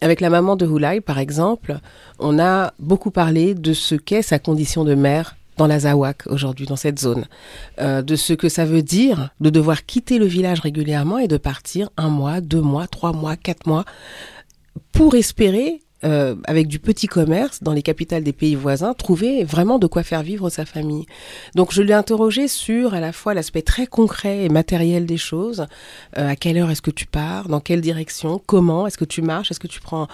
Avec 0.00 0.20
la 0.20 0.30
maman 0.30 0.56
de 0.56 0.66
Houlay, 0.66 1.00
par 1.00 1.18
exemple, 1.18 1.78
on 2.18 2.38
a 2.38 2.74
beaucoup 2.78 3.10
parlé 3.10 3.54
de 3.54 3.72
ce 3.72 3.94
qu'est 3.94 4.22
sa 4.22 4.38
condition 4.38 4.84
de 4.84 4.94
mère 4.94 5.36
dans 5.56 5.66
la 5.66 5.78
Zawak 5.80 6.26
aujourd'hui, 6.26 6.66
dans 6.66 6.76
cette 6.76 6.98
zone, 6.98 7.24
Euh, 7.80 8.02
de 8.02 8.16
ce 8.16 8.32
que 8.32 8.48
ça 8.48 8.64
veut 8.64 8.82
dire 8.82 9.30
de 9.40 9.50
devoir 9.50 9.84
quitter 9.84 10.18
le 10.18 10.26
village 10.26 10.60
régulièrement 10.60 11.18
et 11.18 11.28
de 11.28 11.36
partir 11.36 11.90
un 11.96 12.08
mois, 12.08 12.40
deux 12.40 12.60
mois, 12.60 12.86
trois 12.86 13.12
mois, 13.12 13.36
quatre 13.36 13.66
mois, 13.66 13.84
pour 14.92 15.14
espérer, 15.14 15.80
euh, 16.04 16.34
avec 16.44 16.68
du 16.68 16.78
petit 16.78 17.06
commerce 17.06 17.62
dans 17.62 17.72
les 17.72 17.82
capitales 17.82 18.22
des 18.22 18.32
pays 18.32 18.54
voisins, 18.54 18.94
trouver 18.94 19.42
vraiment 19.44 19.78
de 19.78 19.86
quoi 19.86 20.02
faire 20.02 20.22
vivre 20.22 20.50
sa 20.50 20.64
famille. 20.64 21.06
Donc 21.54 21.72
je 21.72 21.82
l'ai 21.82 21.94
interrogé 21.94 22.46
sur 22.48 22.94
à 22.94 23.00
la 23.00 23.12
fois 23.12 23.32
l'aspect 23.34 23.62
très 23.62 23.86
concret 23.86 24.44
et 24.44 24.48
matériel 24.48 25.06
des 25.06 25.16
choses. 25.16 25.66
Euh, 26.18 26.28
à 26.32 26.36
quelle 26.36 26.58
heure 26.58 26.70
est-ce 26.70 26.82
que 26.82 26.90
tu 26.90 27.06
pars? 27.06 27.48
Dans 27.48 27.60
quelle 27.60 27.80
direction? 27.80 28.40
Comment 28.44 28.86
Est-ce 28.86 28.98
que 28.98 29.06
tu 29.06 29.22
marches? 29.22 29.50
Est-ce 29.50 29.60
que 29.60 29.66
tu 29.76 29.80
prends 29.80 30.06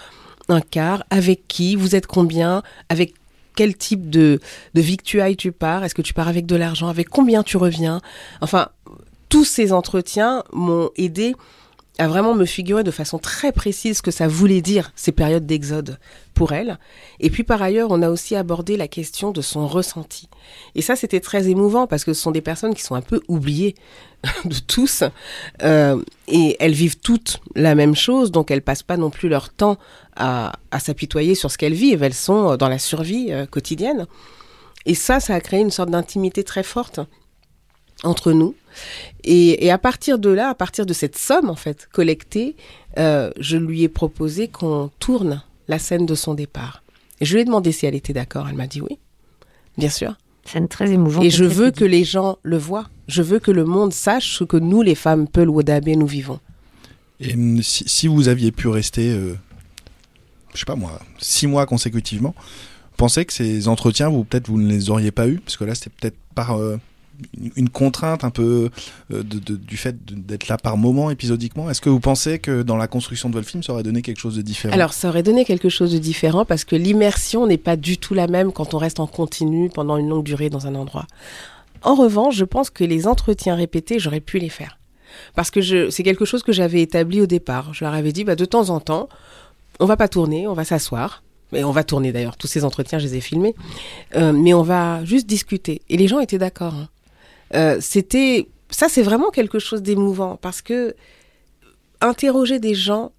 un 0.48 0.60
car? 0.60 1.04
Avec 1.10 1.48
qui? 1.48 1.76
Vous 1.76 1.94
êtes 1.96 2.06
combien? 2.06 2.62
Avec 2.88 3.14
quel 3.54 3.76
type 3.76 4.10
de, 4.10 4.40
de 4.74 4.80
victuailles 4.80 5.36
tu 5.36 5.52
pars? 5.52 5.84
Est-ce 5.84 5.94
que 5.94 6.02
tu 6.02 6.14
pars 6.14 6.28
avec 6.28 6.46
de 6.46 6.56
l'argent? 6.56 6.88
Avec 6.88 7.08
combien 7.08 7.42
tu 7.42 7.56
reviens? 7.56 8.00
Enfin, 8.40 8.68
tous 9.28 9.44
ces 9.44 9.72
entretiens 9.72 10.44
m'ont 10.52 10.90
aidé 10.96 11.34
à 12.00 12.08
vraiment 12.08 12.34
me 12.34 12.46
figurer 12.46 12.82
de 12.82 12.90
façon 12.90 13.18
très 13.18 13.52
précise 13.52 13.98
ce 13.98 14.02
que 14.02 14.10
ça 14.10 14.26
voulait 14.26 14.62
dire 14.62 14.90
ces 14.96 15.12
périodes 15.12 15.44
d'exode 15.44 15.98
pour 16.32 16.52
elle. 16.52 16.78
Et 17.18 17.28
puis 17.28 17.44
par 17.44 17.60
ailleurs, 17.60 17.88
on 17.90 18.00
a 18.00 18.08
aussi 18.08 18.34
abordé 18.36 18.78
la 18.78 18.88
question 18.88 19.32
de 19.32 19.42
son 19.42 19.66
ressenti. 19.66 20.30
Et 20.74 20.80
ça, 20.80 20.96
c'était 20.96 21.20
très 21.20 21.48
émouvant 21.48 21.86
parce 21.86 22.04
que 22.04 22.14
ce 22.14 22.22
sont 22.22 22.30
des 22.30 22.40
personnes 22.40 22.74
qui 22.74 22.82
sont 22.82 22.94
un 22.94 23.02
peu 23.02 23.20
oubliées 23.28 23.74
de 24.46 24.56
tous. 24.66 25.04
Euh, 25.62 26.02
et 26.26 26.56
elles 26.58 26.72
vivent 26.72 26.98
toutes 26.98 27.40
la 27.54 27.74
même 27.74 27.94
chose, 27.94 28.30
donc 28.30 28.50
elles 28.50 28.62
passent 28.62 28.82
pas 28.82 28.96
non 28.96 29.10
plus 29.10 29.28
leur 29.28 29.50
temps 29.50 29.76
à, 30.20 30.52
à 30.70 30.78
s'apitoyer 30.78 31.34
sur 31.34 31.50
ce 31.50 31.58
qu'elles 31.58 31.74
vivent. 31.74 32.02
Elles 32.02 32.14
sont 32.14 32.56
dans 32.56 32.68
la 32.68 32.78
survie 32.78 33.28
euh, 33.30 33.46
quotidienne. 33.46 34.06
Et 34.86 34.94
ça, 34.94 35.18
ça 35.18 35.34
a 35.34 35.40
créé 35.40 35.60
une 35.60 35.70
sorte 35.70 35.90
d'intimité 35.90 36.44
très 36.44 36.62
forte 36.62 37.00
entre 38.02 38.32
nous. 38.32 38.54
Et, 39.24 39.66
et 39.66 39.70
à 39.70 39.78
partir 39.78 40.18
de 40.18 40.30
là, 40.30 40.50
à 40.50 40.54
partir 40.54 40.86
de 40.86 40.92
cette 40.92 41.18
somme 41.18 41.50
en 41.50 41.56
fait 41.56 41.88
collectée, 41.92 42.56
euh, 42.98 43.30
je 43.38 43.56
lui 43.56 43.82
ai 43.82 43.88
proposé 43.88 44.48
qu'on 44.48 44.90
tourne 44.98 45.42
la 45.68 45.78
scène 45.78 46.06
de 46.06 46.14
son 46.14 46.34
départ. 46.34 46.82
Et 47.20 47.24
je 47.24 47.34
lui 47.34 47.42
ai 47.42 47.44
demandé 47.44 47.72
si 47.72 47.86
elle 47.86 47.94
était 47.94 48.12
d'accord. 48.12 48.46
Elle 48.48 48.56
m'a 48.56 48.66
dit 48.66 48.80
oui, 48.80 48.98
bien 49.76 49.90
sûr. 49.90 50.16
Scène 50.44 50.68
très 50.68 50.90
émouvante. 50.90 51.24
Et 51.24 51.30
je 51.30 51.44
veux 51.44 51.70
que 51.70 51.84
les 51.84 52.04
gens 52.04 52.38
le 52.42 52.56
voient. 52.56 52.88
Je 53.06 53.22
veux 53.22 53.38
que 53.38 53.50
le 53.50 53.64
monde 53.64 53.92
sache 53.92 54.38
ce 54.38 54.44
que 54.44 54.56
nous, 54.56 54.80
les 54.82 54.94
femmes 54.94 55.28
Peul 55.28 55.50
Wodabé, 55.50 55.96
nous 55.96 56.06
vivons. 56.06 56.40
Et 57.20 57.34
hum, 57.34 57.62
si, 57.62 57.84
si 57.86 58.08
vous 58.08 58.28
aviez 58.28 58.50
pu 58.50 58.68
rester, 58.68 59.10
euh, 59.10 59.36
je 60.54 60.58
sais 60.58 60.64
pas 60.64 60.76
moi, 60.76 60.98
six 61.18 61.46
mois 61.46 61.66
consécutivement, 61.66 62.34
pensez 62.96 63.24
que 63.24 63.32
ces 63.32 63.68
entretiens, 63.68 64.08
vous 64.08 64.24
peut-être 64.24 64.48
vous 64.48 64.60
ne 64.60 64.68
les 64.68 64.90
auriez 64.90 65.10
pas 65.10 65.26
eus 65.28 65.40
Parce 65.44 65.56
que 65.56 65.64
là, 65.64 65.74
c'était 65.74 65.90
peut-être 65.90 66.16
par 66.34 66.58
euh, 66.58 66.76
une- 67.56 67.68
contrainte 67.68 68.24
un 68.24 68.30
peu 68.30 68.70
euh, 69.12 69.22
du 69.22 69.76
fait 69.76 69.96
d'être 70.04 70.48
là 70.48 70.56
par 70.58 70.76
moment, 70.76 71.10
épisodiquement. 71.10 71.70
Est-ce 71.70 71.80
que 71.80 71.88
vous 71.90 72.00
pensez 72.00 72.38
que 72.38 72.62
dans 72.62 72.76
la 72.76 72.88
construction 72.88 73.28
de 73.28 73.34
votre 73.34 73.48
film, 73.48 73.62
ça 73.62 73.72
aurait 73.72 73.82
donné 73.82 74.02
quelque 74.02 74.18
chose 74.20 74.36
de 74.36 74.42
différent? 74.42 74.74
Alors, 74.74 74.92
ça 74.92 75.08
aurait 75.08 75.22
donné 75.22 75.44
quelque 75.44 75.68
chose 75.68 75.92
de 75.92 75.98
différent 75.98 76.44
parce 76.44 76.64
que 76.64 76.76
l'immersion 76.76 77.46
n'est 77.46 77.58
pas 77.58 77.76
du 77.76 77.98
tout 77.98 78.14
la 78.14 78.26
même 78.26 78.52
quand 78.52 78.74
on 78.74 78.78
reste 78.78 79.00
en 79.00 79.06
continu 79.06 79.70
pendant 79.70 79.96
une 79.96 80.08
longue 80.08 80.24
durée 80.24 80.50
dans 80.50 80.66
un 80.66 80.74
endroit. 80.74 81.06
En 81.82 81.94
revanche, 81.94 82.36
je 82.36 82.44
pense 82.44 82.68
que 82.70 82.84
les 82.84 83.06
entretiens 83.06 83.54
répétés, 83.54 83.98
j'aurais 83.98 84.20
pu 84.20 84.38
les 84.38 84.50
faire. 84.50 84.78
Parce 85.34 85.50
que 85.50 85.90
c'est 85.90 86.02
quelque 86.02 86.24
chose 86.24 86.42
que 86.42 86.52
j'avais 86.52 86.82
établi 86.82 87.20
au 87.20 87.26
départ. 87.26 87.72
Je 87.74 87.84
leur 87.84 87.94
avais 87.94 88.12
dit, 88.12 88.24
bah, 88.24 88.36
de 88.36 88.44
temps 88.44 88.68
en 88.70 88.80
temps, 88.80 89.08
on 89.80 89.86
va 89.86 89.96
pas 89.96 90.08
tourner, 90.08 90.46
on 90.46 90.54
va 90.54 90.64
s'asseoir. 90.64 91.22
Mais 91.52 91.64
on 91.64 91.72
va 91.72 91.82
tourner 91.82 92.12
d'ailleurs. 92.12 92.36
Tous 92.36 92.46
ces 92.46 92.64
entretiens, 92.64 92.98
je 92.98 93.06
les 93.06 93.16
ai 93.16 93.20
filmés. 93.20 93.56
Euh, 94.14 94.32
mais 94.32 94.54
on 94.54 94.62
va 94.62 95.04
juste 95.04 95.26
discuter. 95.26 95.82
Et 95.88 95.96
les 95.96 96.06
gens 96.06 96.20
étaient 96.20 96.38
d'accord. 96.38 96.74
hein. 96.74 96.88
Euh, 97.54 97.78
c'était, 97.80 98.48
ça, 98.70 98.88
c'est 98.88 99.02
vraiment 99.02 99.30
quelque 99.30 99.58
chose 99.58 99.82
d'émouvant 99.82 100.36
parce 100.36 100.62
que 100.62 100.94
interroger 102.00 102.60
des 102.60 102.74
gens 102.74 103.10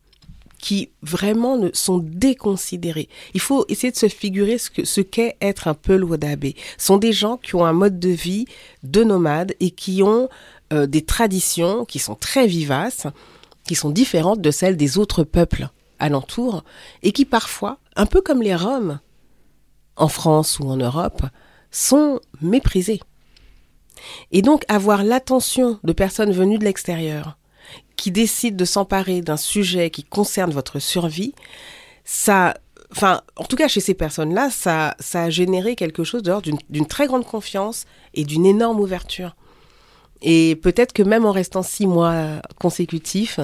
qui 0.59 0.89
vraiment 1.01 1.57
ne 1.57 1.69
sont 1.73 1.97
déconsidérés. 1.97 3.09
Il 3.33 3.41
faut 3.41 3.65
essayer 3.67 3.91
de 3.91 3.97
se 3.97 4.07
figurer 4.07 4.57
ce 4.59 4.69
que 4.69 4.85
ce 4.85 5.01
qu'est 5.01 5.35
être 5.41 5.67
un 5.67 5.73
Peul 5.73 6.03
Wadabé. 6.03 6.55
Ce 6.77 6.85
sont 6.85 6.97
des 6.97 7.11
gens 7.11 7.37
qui 7.37 7.55
ont 7.55 7.65
un 7.65 7.73
mode 7.73 7.99
de 7.99 8.09
vie 8.09 8.45
de 8.83 9.03
nomades 9.03 9.55
et 9.59 9.71
qui 9.71 10.03
ont 10.03 10.29
euh, 10.71 10.85
des 10.85 11.01
traditions 11.01 11.83
qui 11.83 11.99
sont 11.99 12.15
très 12.15 12.45
vivaces, 12.45 13.07
qui 13.67 13.75
sont 13.75 13.89
différentes 13.89 14.39
de 14.39 14.51
celles 14.51 14.77
des 14.77 14.99
autres 14.99 15.23
peuples 15.23 15.67
alentours 16.01 16.63
et 17.03 17.11
qui 17.11 17.25
parfois, 17.25 17.77
un 17.95 18.05
peu 18.05 18.21
comme 18.21 18.41
les 18.41 18.55
Roms 18.55 18.99
en 19.95 20.07
France 20.07 20.59
ou 20.59 20.67
en 20.69 20.77
Europe, 20.77 21.21
sont 21.69 22.19
méprisés. 22.41 23.01
Et 24.31 24.41
donc 24.41 24.63
avoir 24.67 25.03
l'attention 25.03 25.79
de 25.83 25.93
personnes 25.93 26.31
venues 26.31 26.57
de 26.57 26.65
l'extérieur 26.65 27.37
qui 27.95 28.11
décident 28.11 28.57
de 28.57 28.65
s'emparer 28.65 29.21
d'un 29.21 29.37
sujet 29.37 29.91
qui 29.91 30.03
concerne 30.03 30.51
votre 30.51 30.79
survie, 30.79 31.35
ça, 32.03 32.55
enfin, 32.91 33.21
en 33.35 33.43
tout 33.43 33.55
cas 33.55 33.67
chez 33.67 33.79
ces 33.79 33.93
personnes-là, 33.93 34.49
ça, 34.49 34.95
ça 34.99 35.23
a 35.23 35.29
généré 35.29 35.75
quelque 35.75 36.03
chose 36.03 36.23
dehors 36.23 36.41
d'une 36.41 36.87
très 36.87 37.05
grande 37.05 37.25
confiance 37.25 37.85
et 38.15 38.25
d'une 38.25 38.45
énorme 38.45 38.79
ouverture. 38.79 39.35
Et 40.21 40.55
peut-être 40.55 40.93
que 40.93 41.03
même 41.03 41.25
en 41.25 41.31
restant 41.31 41.63
six 41.63 41.87
mois 41.87 42.41
consécutifs, 42.59 43.39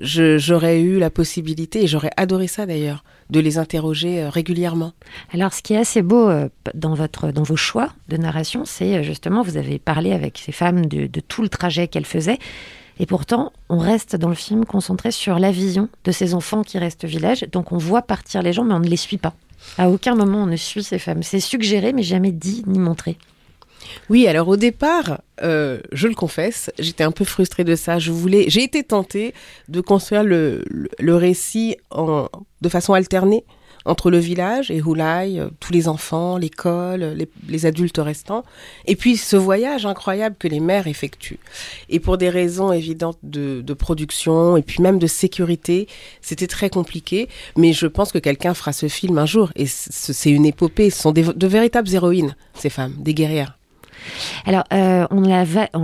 j'aurais 0.00 0.80
eu 0.80 0.98
la 0.98 1.10
possibilité, 1.10 1.82
et 1.82 1.86
j'aurais 1.86 2.10
adoré 2.16 2.46
ça 2.46 2.66
d'ailleurs, 2.66 3.04
de 3.30 3.40
les 3.40 3.58
interroger 3.58 4.22
euh, 4.22 4.28
régulièrement. 4.28 4.92
Alors, 5.32 5.52
ce 5.52 5.62
qui 5.62 5.74
est 5.74 5.78
assez 5.78 6.02
beau 6.02 6.28
euh, 6.28 6.48
dans, 6.74 6.94
votre, 6.94 7.30
dans 7.30 7.42
vos 7.42 7.56
choix 7.56 7.92
de 8.08 8.16
narration, 8.16 8.64
c'est 8.64 8.98
euh, 8.98 9.02
justement, 9.02 9.42
vous 9.42 9.56
avez 9.56 9.78
parlé 9.78 10.12
avec 10.12 10.38
ces 10.44 10.52
femmes 10.52 10.86
de, 10.86 11.06
de 11.06 11.20
tout 11.20 11.42
le 11.42 11.48
trajet 11.48 11.86
qu'elles 11.86 12.06
faisaient. 12.06 12.38
Et 12.98 13.06
pourtant, 13.06 13.52
on 13.68 13.78
reste 13.78 14.16
dans 14.16 14.28
le 14.28 14.34
film 14.34 14.64
concentré 14.64 15.10
sur 15.10 15.38
la 15.38 15.50
vision 15.50 15.88
de 16.04 16.12
ces 16.12 16.34
enfants 16.34 16.62
qui 16.62 16.78
restent 16.78 17.04
au 17.04 17.08
village. 17.08 17.46
Donc, 17.50 17.72
on 17.72 17.78
voit 17.78 18.02
partir 18.02 18.42
les 18.42 18.52
gens, 18.52 18.64
mais 18.64 18.74
on 18.74 18.80
ne 18.80 18.88
les 18.88 18.96
suit 18.96 19.16
pas. 19.16 19.34
À 19.78 19.88
aucun 19.90 20.14
moment, 20.14 20.42
on 20.42 20.46
ne 20.46 20.56
suit 20.56 20.82
ces 20.82 20.98
femmes. 20.98 21.22
C'est 21.22 21.40
suggéré, 21.40 21.92
mais 21.92 22.02
jamais 22.02 22.32
dit 22.32 22.62
ni 22.66 22.78
montré. 22.78 23.16
Oui, 24.08 24.26
alors 24.26 24.48
au 24.48 24.56
départ, 24.56 25.20
euh, 25.42 25.80
je 25.92 26.08
le 26.08 26.14
confesse, 26.14 26.70
j'étais 26.78 27.04
un 27.04 27.12
peu 27.12 27.24
frustrée 27.24 27.64
de 27.64 27.76
ça. 27.76 27.98
Je 27.98 28.12
voulais, 28.12 28.44
j'ai 28.48 28.62
été 28.62 28.82
tentée 28.82 29.34
de 29.68 29.80
construire 29.80 30.24
le, 30.24 30.64
le, 30.98 31.16
récit 31.16 31.76
en, 31.90 32.28
de 32.60 32.68
façon 32.68 32.92
alternée 32.94 33.44
entre 33.84 34.10
le 34.10 34.18
village 34.18 34.70
et 34.70 34.78
Hulai, 34.78 35.38
euh, 35.38 35.48
tous 35.58 35.72
les 35.72 35.88
enfants, 35.88 36.36
l'école, 36.36 37.02
les, 37.16 37.28
les 37.48 37.66
adultes 37.66 37.98
restants, 37.98 38.44
et 38.86 38.96
puis 38.96 39.16
ce 39.16 39.36
voyage 39.36 39.86
incroyable 39.86 40.36
que 40.38 40.48
les 40.48 40.60
mères 40.60 40.86
effectuent. 40.86 41.38
Et 41.88 42.00
pour 42.00 42.18
des 42.18 42.28
raisons 42.28 42.72
évidentes 42.72 43.18
de, 43.22 43.62
de 43.62 43.74
production 43.74 44.56
et 44.56 44.62
puis 44.62 44.82
même 44.82 44.98
de 44.98 45.06
sécurité, 45.06 45.88
c'était 46.20 46.46
très 46.46 46.70
compliqué. 46.70 47.28
Mais 47.56 47.72
je 47.72 47.86
pense 47.86 48.12
que 48.12 48.18
quelqu'un 48.18 48.54
fera 48.54 48.72
ce 48.72 48.88
film 48.88 49.18
un 49.18 49.26
jour, 49.26 49.50
et 49.56 49.66
c'est 49.66 50.30
une 50.30 50.46
épopée. 50.46 50.90
Ce 50.90 51.00
sont 51.02 51.12
des, 51.12 51.22
de 51.22 51.46
véritables 51.46 51.92
héroïnes, 51.92 52.36
ces 52.54 52.70
femmes, 52.70 52.94
des 52.98 53.14
guerrières. 53.14 53.59
Alors, 54.46 54.64
euh, 54.72 55.06
on 55.10 55.20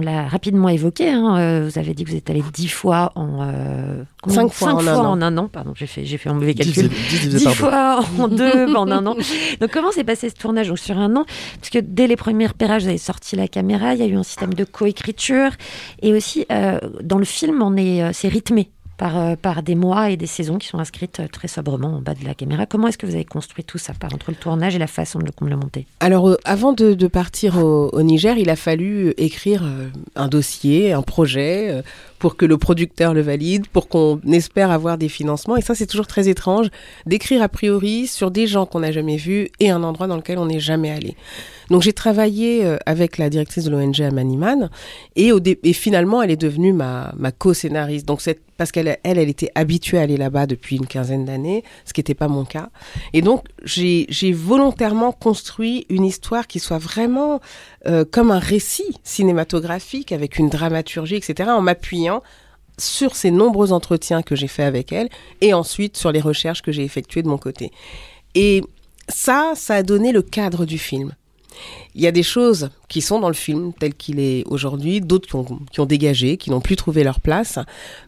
l'a 0.01 0.29
rapidement 0.29 0.69
évoqué. 0.69 1.09
hein, 1.11 1.37
euh, 1.39 1.69
vous 1.71 1.79
avez 1.79 1.95
dit 1.95 2.05
que 2.05 2.11
vous 2.11 2.17
êtes 2.17 2.31
allé 2.31 2.43
dix 2.53 2.69
fois 2.69 3.13
en 3.15 3.39
euh, 3.43 4.03
Cinq 4.29 4.53
fois 4.53 4.75
en 4.75 4.87
un 4.87 4.97
an. 4.97 5.11
en 5.13 5.23
un 5.23 5.37
an. 5.39 5.49
Pardon, 5.49 5.73
j'ai 5.77 5.87
fait 5.87 6.05
j'ai 6.05 6.19
fait 6.19 6.29
un 6.29 6.35
mauvais 6.35 6.55
Dix 6.55 6.73
calcul. 6.73 6.91
dix 7.31 7.49
fois 7.55 8.01
en 8.19 8.29
deux 8.29 8.75
en 8.75 8.91
un 8.91 9.07
an. 9.07 9.15
Donc, 9.61 9.71
comment 9.73 9.93
s'est 9.93 10.05
passé 10.05 10.29
ce 10.31 10.35
tournage 10.35 10.69
Donc, 10.69 10.79
sur 10.79 10.99
un 10.99 11.15
an? 11.17 11.25
Parce 11.61 11.71
que 11.71 11.79
dès 11.79 12.07
les 12.07 12.17
premiers 12.17 12.47
repérages, 12.47 12.83
vous 12.83 12.89
avez 12.89 12.99
sorti 12.99 13.37
la 13.37 13.49
caméra. 13.49 13.95
Il 13.95 14.01
y 14.01 14.03
a 14.03 14.07
eu 14.07 14.17
un 14.17 14.23
système 14.23 14.55
de 14.55 14.65
coécriture 14.65 15.51
et 16.03 16.13
aussi 16.13 16.47
euh, 16.51 16.79
dans 17.03 17.19
le 17.19 17.25
film, 17.25 17.63
on 17.63 17.77
est 17.77 18.13
c'est 18.13 18.29
rythmé. 18.29 18.71
Par, 18.97 19.19
euh, 19.19 19.37
par 19.37 19.63
des 19.63 19.75
mois 19.75 20.11
et 20.11 20.17
des 20.17 20.27
saisons 20.27 20.57
qui 20.57 20.69
sont 20.69 20.79
inscrites 20.79 21.21
euh, 21.21 21.29
très 21.29 21.49
sobrement 21.49 21.97
en 21.97 22.01
bas 22.01 22.15
de 22.15 22.25
la 22.25 22.35
caméra. 22.35 22.65
Comment 22.65 22.89
est-ce 22.89 22.97
que 22.97 23.05
vous 23.05 23.15
avez 23.15 23.27
construit 23.27 23.63
tout 23.63 23.77
ça 23.77 23.93
par 23.93 24.15
entre 24.15 24.31
le 24.31 24.37
tournage 24.37 24.75
et 24.75 24.79
la 24.79 24.87
façon 24.87 25.19
de 25.19 25.27
le, 25.27 25.57
monter? 25.57 25.87
Alors, 26.01 26.31
euh, 26.31 26.37
avant 26.45 26.73
de, 26.73 27.07
partir 27.07 27.59
au, 27.59 28.03
Niger, 28.03 28.39
il 28.39 28.49
a 28.49 28.57
fallu 28.57 29.13
écrire 29.19 29.65
un 30.15 30.29
dossier, 30.29 30.93
un 30.93 31.03
projet, 31.03 31.83
pour 32.19 32.37
que 32.37 32.47
le 32.47 32.59
producteur 32.59 33.15
le 33.15 33.21
valide, 33.21 33.67
pour 33.69 33.89
qu'on 33.89 34.21
espère 34.33 34.71
avoir 34.71 34.99
des 34.99 35.09
financements. 35.09 35.57
Et 35.57 35.63
ça, 35.63 35.75
c'est 35.75 35.87
toujours 35.87 36.07
très 36.07 36.29
étrange 36.29 36.69
d'écrire 37.07 37.43
a 37.43 37.49
priori 37.49 38.07
sur 38.07 38.31
des 38.31 38.47
gens 38.47 38.67
qu'on 38.67 38.81
n'a 38.81 38.93
jamais 38.93 39.17
vus 39.17 39.49
et 39.61 39.71
un 39.71 39.83
endroit 39.83 40.07
dans 40.07 40.17
lequel 40.17 40.39
on 40.39 40.47
n'est 40.47 40.61
jamais 40.61 40.91
allé. 40.91 41.17
Donc, 41.71 41.83
j'ai 41.83 41.93
travaillé 41.93 42.65
euh, 42.65 42.77
avec 42.87 43.19
la 43.19 43.29
directrice 43.29 43.65
de 43.65 43.71
l'ONG 43.71 44.01
à 44.01 44.11
Maniman 44.13 44.71
et, 45.17 45.33
au 45.33 45.41
dé- 45.41 45.59
et 45.65 45.73
finalement, 45.73 46.23
elle 46.23 46.31
est 46.31 46.37
devenue 46.37 46.73
ma, 46.73 47.13
ma 47.17 47.33
co-scénariste. 47.33 48.07
Donc, 48.07 48.21
c'est 48.21 48.41
parce 48.57 48.71
qu'elle, 48.73 48.97
elle, 49.03 49.19
elle 49.19 49.29
était 49.29 49.51
habituée 49.55 49.99
à 49.99 50.03
aller 50.03 50.17
là-bas 50.17 50.47
depuis 50.47 50.77
une 50.77 50.87
quinzaine 50.87 51.25
d'années, 51.27 51.63
ce 51.85 51.93
qui 51.93 52.01
n'était 52.01 52.15
pas 52.15 52.29
mon 52.29 52.45
cas. 52.45 52.71
Et 53.13 53.21
donc, 53.21 53.45
j'ai 53.65 54.07
volontairement 54.33 55.13
construit 55.13 55.87
une 55.91 56.05
histoire 56.05 56.47
qui 56.47 56.59
soit 56.61 56.79
vraiment 56.79 57.41
euh, 57.87 58.05
comme 58.05 58.31
un 58.31 58.39
récit 58.39 58.99
cinématographique 59.05 60.13
avec 60.13 60.39
une 60.39 60.49
dramaturgie, 60.49 61.17
etc., 61.17 61.51
en 61.51 61.61
m'appuyant 61.61 62.23
sur 62.79 63.17
ces 63.17 63.31
nombreux 63.31 63.73
entretiens 63.73 64.23
que 64.23 64.37
j'ai 64.37 64.49
faits 64.49 64.67
avec 64.67 64.93
elle 64.93 65.09
et 65.41 65.55
ensuite 65.55 65.97
sur 65.97 66.13
les 66.13 66.21
recherches 66.21 66.63
que 66.63 66.73
j'ai 66.73 66.85
effectuées 66.85 67.23
de 67.23 67.29
mon 67.29 67.39
côté. 67.39 67.71
Et 68.35 68.63
ça, 69.09 69.53
ça 69.55 69.77
a 69.77 69.83
donné 69.83 70.13
le 70.13 70.23
cadre 70.23 70.67
du 70.67 70.79
film. 70.79 71.15
Il 71.95 72.03
y 72.03 72.07
a 72.07 72.13
des 72.13 72.23
choses 72.23 72.69
qui 72.89 73.01
sont 73.01 73.19
dans 73.21 73.29
le 73.29 73.35
film 73.35 73.73
tel 73.73 73.95
qu'il 73.95 74.21
est 74.21 74.45
aujourd'hui, 74.47 75.01
d'autres 75.01 75.27
qui 75.71 75.81
ont, 75.81 75.87
dégagé, 75.87 76.37
qui 76.37 76.51
n'ont 76.51 76.61
plus 76.61 76.77
trouvé 76.77 77.03
leur 77.03 77.21
place. 77.21 77.59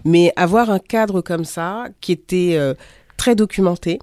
Mais 0.04 0.32
avoir 0.36 0.70
un 0.70 0.78
cadre 0.78 1.22
comme 1.22 1.44
ça, 1.44 1.86
qui 2.02 2.12
était 2.12 2.56
euh, 2.56 2.74
très 3.16 3.34
documenté 3.34 3.98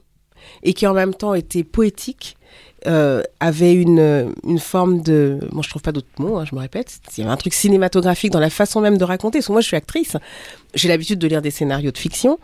et 0.63 0.73
qui 0.73 0.88
en 0.88 0.93
même 0.93 1.13
temps 1.13 1.35
était 1.35 1.63
poétique, 1.63 2.38
euh, 2.87 3.23
avait 3.39 3.73
une, 3.73 4.33
une 4.43 4.59
forme 4.59 5.01
de... 5.01 5.39
Moi, 5.51 5.63
je 5.63 5.69
trouve 5.69 5.81
pas 5.81 5.91
d'autres 5.91 6.07
mots, 6.19 6.37
hein, 6.37 6.45
je 6.49 6.55
me 6.55 6.59
répète. 6.59 6.99
Il 7.17 7.21
y 7.21 7.23
avait 7.23 7.33
un 7.33 7.37
truc 7.37 7.53
cinématographique 7.53 8.31
dans 8.31 8.39
la 8.39 8.49
façon 8.49 8.81
même 8.81 8.97
de 8.97 9.03
raconter. 9.03 9.39
Parce 9.39 9.47
que 9.47 9.51
moi, 9.51 9.61
je 9.61 9.67
suis 9.67 9.77
actrice. 9.77 10.17
J'ai 10.73 10.87
l'habitude 10.87 11.19
de 11.19 11.27
lire 11.27 11.41
des 11.41 11.51
scénarios 11.51 11.91
de 11.91 11.97
fiction, 11.97 12.39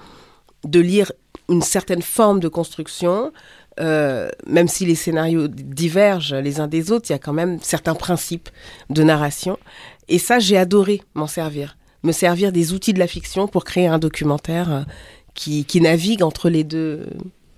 de 0.63 0.80
lire 0.80 1.12
une 1.49 1.62
certaine 1.62 2.01
forme 2.01 2.39
de 2.39 2.47
construction, 2.47 3.32
euh, 3.80 4.30
même 4.47 4.67
si 4.67 4.86
les 4.86 4.95
scénarios 4.95 5.47
divergent 5.47 6.36
les 6.36 6.60
uns 6.60 6.67
des 6.67 6.91
autres, 6.91 7.06
il 7.10 7.13
y 7.13 7.15
a 7.15 7.19
quand 7.19 7.34
même 7.34 7.60
certains 7.62 7.95
principes 7.95 8.49
de 8.89 9.04
narration. 9.04 9.58
Et 10.08 10.19
ça, 10.19 10.39
j'ai 10.39 10.58
adoré 10.58 11.01
m'en 11.13 11.27
servir. 11.27 11.77
Me 12.04 12.12
servir 12.12 12.51
des 12.51 12.73
outils 12.73 12.93
de 12.93 12.99
la 12.99 13.08
fiction 13.08 13.47
pour 13.47 13.63
créer 13.63 13.88
un 13.88 13.99
documentaire 13.99 14.71
euh, 14.71 14.82
qui, 15.34 15.65
qui 15.65 15.82
navigue 15.82 16.23
entre 16.23 16.49
les 16.49 16.63
deux, 16.63 17.06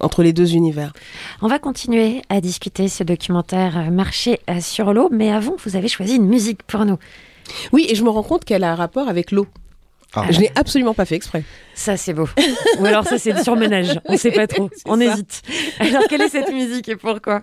entre 0.04 0.24
les 0.24 0.34
deux 0.34 0.54
univers. 0.54 0.94
On 1.42 1.48
va 1.48 1.60
continuer 1.60 2.22
à 2.30 2.42
discuter 2.42 2.88
ce 2.88 3.04
documentaire 3.04 3.78
euh, 3.78 3.92
Marché 3.92 4.40
euh, 4.50 4.60
sur 4.60 4.94
l'eau, 4.94 5.10
mais 5.12 5.32
avant, 5.32 5.56
vous 5.64 5.76
avez 5.76 5.88
choisi 5.88 6.16
une 6.16 6.28
musique 6.28 6.64
pour 6.64 6.86
nous. 6.86 6.98
Oui, 7.72 7.88
et 7.90 7.96
je 7.96 8.04
me 8.04 8.10
rends 8.10 8.24
compte 8.24 8.46
qu'elle 8.46 8.64
a 8.64 8.72
un 8.72 8.76
rapport 8.76 9.10
avec 9.10 9.32
l'eau. 9.32 9.48
Ah. 10.16 10.28
Je 10.30 10.40
n'ai 10.40 10.52
absolument 10.56 10.94
pas 10.94 11.06
fait 11.06 11.16
exprès. 11.16 11.44
Ça, 11.74 11.98
c'est 11.98 12.14
beau. 12.14 12.30
Ou 12.80 12.86
alors, 12.86 13.04
ça, 13.04 13.18
c'est 13.18 13.34
du 13.34 13.42
surmenage. 13.42 14.00
On 14.06 14.14
ne 14.14 14.18
sait 14.18 14.32
pas 14.32 14.46
trop. 14.46 14.70
On 14.86 15.00
ça. 15.00 15.06
hésite. 15.06 15.42
Alors, 15.80 16.04
quelle 16.08 16.22
est 16.22 16.30
cette 16.30 16.54
musique 16.54 16.88
et 16.88 16.96
pourquoi? 16.96 17.42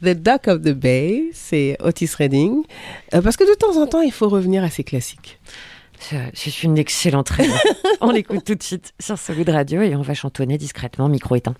The 0.00 0.10
Duck 0.10 0.46
of 0.46 0.62
the 0.62 0.72
Bay, 0.72 1.30
c'est 1.32 1.76
Otis 1.82 2.10
Redding. 2.16 2.62
Euh, 3.14 3.20
parce 3.20 3.36
que 3.36 3.42
de 3.42 3.54
temps 3.54 3.76
en 3.82 3.86
temps, 3.88 4.00
il 4.00 4.12
faut 4.12 4.28
revenir 4.28 4.62
à 4.62 4.70
ses 4.70 4.84
classiques. 4.84 5.40
C'est 5.98 6.30
c'est 6.34 6.62
une 6.62 6.78
excellente 6.78 7.30
raison. 7.30 7.54
on 8.00 8.10
l'écoute 8.10 8.44
tout 8.44 8.54
de 8.54 8.62
suite 8.62 8.92
sur 9.00 9.18
ce 9.18 9.32
bout 9.32 9.44
de 9.44 9.52
radio 9.52 9.80
et 9.82 9.96
on 9.96 10.02
va 10.02 10.14
chantonner 10.14 10.58
discrètement, 10.58 11.08
micro 11.08 11.34
éteint. 11.34 11.54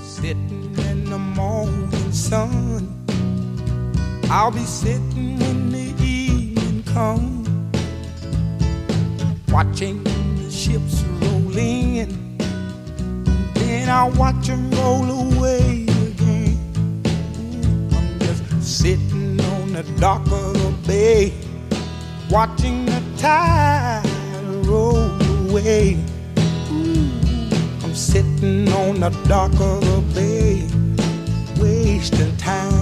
Sitting 0.00 0.74
in 0.90 1.04
the 1.10 1.18
morning 1.18 2.12
sun. 2.12 3.04
I'll 4.30 4.50
be 4.50 4.64
sitting 4.64 5.38
when 5.38 5.70
the 5.72 5.94
evening 6.02 6.82
comes. 6.84 7.42
watching 9.52 10.02
the 10.02 10.50
ships 10.50 11.02
roll 11.20 11.58
in. 11.58 12.38
Then 13.54 13.88
I 13.90 14.04
watch 14.04 14.46
them 14.46 14.70
roll 14.70 15.10
away 15.10 15.84
again. 15.84 16.58
I'm 17.92 18.18
just 18.18 18.62
sitting 18.62 19.41
on 19.74 19.84
the 19.84 20.00
dock 20.00 20.20
of 20.26 20.52
the 20.54 20.74
bay, 20.86 21.32
watching 22.30 22.84
the 22.84 23.02
tide 23.16 24.02
roll 24.66 25.10
away. 25.48 25.98
I'm 27.82 27.94
sitting 27.94 28.70
on 28.72 29.00
the 29.00 29.10
dock 29.28 29.52
of 29.52 29.80
the 29.80 30.02
bay, 30.14 30.68
wasting 31.60 32.36
time. 32.36 32.72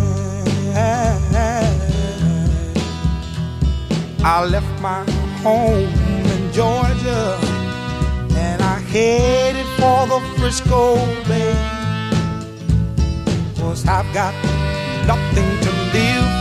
I 4.23 4.45
left 4.45 4.81
my 4.81 5.05
home 5.43 5.93
in 6.35 6.53
Georgia 6.53 7.39
and 8.37 8.63
I 8.63 8.79
headed 8.79 9.67
for 9.79 10.07
the 10.07 10.21
Frisco 10.37 10.97
Bay. 11.29 11.55
Cause 13.57 13.87
I've 13.87 14.13
got 14.13 14.35
nothing 15.07 15.50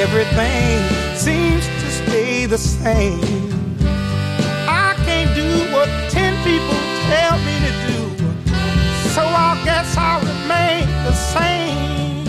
Everything 0.00 0.80
seems 1.14 1.66
to 1.66 1.90
stay 1.90 2.46
the 2.46 2.56
same. 2.56 3.20
I 4.66 4.94
can't 5.04 5.34
do 5.34 5.70
what 5.74 5.88
ten 6.08 6.32
people 6.42 6.80
tell 7.10 7.36
me 7.44 7.56
to 7.66 7.72
do, 7.86 8.00
so 9.10 9.20
I 9.20 9.60
guess 9.62 9.94
I'll 9.98 10.20
remain 10.20 10.88
the 11.04 11.12
same. 11.12 12.24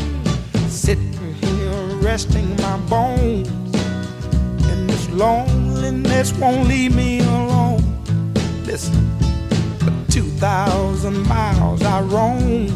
Sitting 0.68 1.34
here 1.36 1.98
resting 2.02 2.54
my 2.58 2.76
bones, 2.90 3.48
and 4.68 4.90
this 4.90 5.10
loneliness 5.12 6.34
won't 6.34 6.68
leave 6.68 6.94
me 6.94 7.22
alone. 7.22 8.04
Listen, 8.66 9.18
for 9.80 10.12
2,000 10.12 11.26
miles 11.26 11.82
I 11.84 12.02
roam 12.02 12.68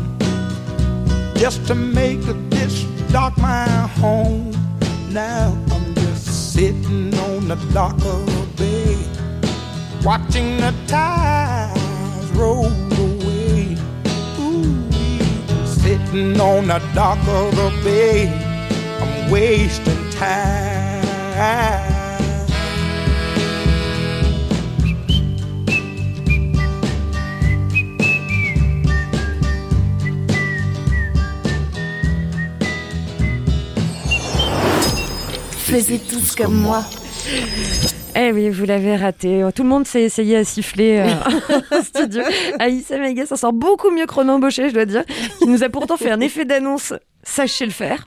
just 1.35 1.67
to 1.67 1.75
make 1.75 2.21
this 2.49 2.85
dock 3.11 3.37
my 3.37 3.67
home. 3.99 4.54
Now 5.15 5.57
I'm 5.71 5.95
just 5.95 6.51
sitting 6.51 7.17
on 7.19 7.47
the 7.47 7.55
dock 7.73 7.93
of 7.93 8.25
the 8.25 8.47
bay, 8.57 8.97
watching 10.03 10.57
the 10.57 10.75
tides 10.87 12.31
roll 12.31 12.65
away. 12.65 13.77
Ooh, 14.37 14.91
sitting 15.65 16.37
on 16.37 16.67
the 16.67 16.79
dock 16.93 17.25
of 17.29 17.55
the 17.55 17.71
bay, 17.81 18.27
I'm 18.99 19.31
wasting 19.31 20.09
time. 20.11 21.94
Faisiez 35.75 35.99
tous 35.99 36.35
comme 36.35 36.55
moi. 36.55 36.85
Eh 38.15 38.31
oui, 38.31 38.49
vous 38.49 38.63
l'avez 38.63 38.95
raté. 38.95 39.45
Tout 39.53 39.63
le 39.63 39.67
monde 39.67 39.85
s'est 39.85 40.03
essayé 40.03 40.37
à 40.37 40.45
siffler 40.45 40.99
euh, 40.99 41.77
en 41.77 41.83
studio. 41.83 42.23
Aïssa 42.59 42.97
Mega 42.97 43.25
s'en 43.25 43.35
sort 43.35 43.51
beaucoup 43.51 43.91
mieux 43.91 44.05
que 44.05 44.13
Ronan 44.13 44.39
Baucher, 44.39 44.69
je 44.69 44.73
dois 44.73 44.85
dire. 44.85 45.03
Il 45.41 45.51
nous 45.51 45.63
a 45.63 45.67
pourtant 45.67 45.97
fait 45.97 46.11
un 46.11 46.21
effet 46.21 46.45
d'annonce. 46.45 46.93
Sachez 47.23 47.65
le 47.65 47.73
faire. 47.73 48.05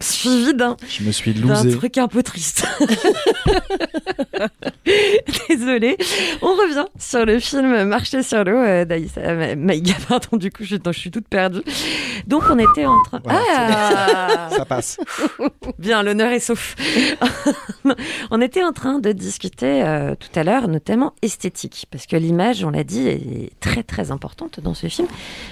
Suivi 0.00 0.54
d'un 0.54 0.76
Je 0.88 1.02
me 1.04 1.12
suis 1.12 1.32
d'un 1.34 1.62
lousé. 1.62 1.76
truc 1.76 1.98
un 1.98 2.08
peu 2.08 2.22
triste. 2.22 2.66
Désolée. 5.48 5.96
On 6.42 6.54
revient 6.54 6.86
sur 6.98 7.24
le 7.26 7.38
film 7.38 7.84
Marcher 7.84 8.22
sur 8.22 8.44
l'eau 8.44 8.56
euh, 8.56 8.84
d'Aïssa 8.84 9.34
Ma- 9.34 9.54
Maïga. 9.56 9.94
Pardon, 10.08 10.36
du 10.36 10.50
coup, 10.50 10.64
je, 10.64 10.76
je 10.84 10.92
suis 10.98 11.10
toute 11.10 11.28
perdue. 11.28 11.60
Donc, 12.26 12.44
on 12.50 12.58
était 12.58 12.86
en 12.86 13.00
train. 13.02 13.20
Voilà, 13.22 13.40
ah 13.48 14.48
Ça 14.50 14.64
passe. 14.64 14.98
Bien, 15.78 16.02
l'honneur 16.02 16.30
est 16.32 16.40
sauf. 16.40 16.76
on 18.30 18.40
était 18.40 18.64
en 18.64 18.72
train 18.72 18.98
de 18.98 19.12
discuter 19.12 19.82
euh, 19.82 20.14
tout 20.14 20.38
à 20.38 20.44
l'heure, 20.44 20.68
notamment 20.68 21.14
esthétique, 21.22 21.86
parce 21.90 22.06
que 22.06 22.16
l'image, 22.16 22.64
on 22.64 22.70
l'a 22.70 22.84
dit, 22.84 23.06
est 23.08 23.50
très 23.60 23.82
très 23.82 24.10
importante 24.10 24.60
dans 24.60 24.74
ce 24.74 24.86
film, 24.88 25.08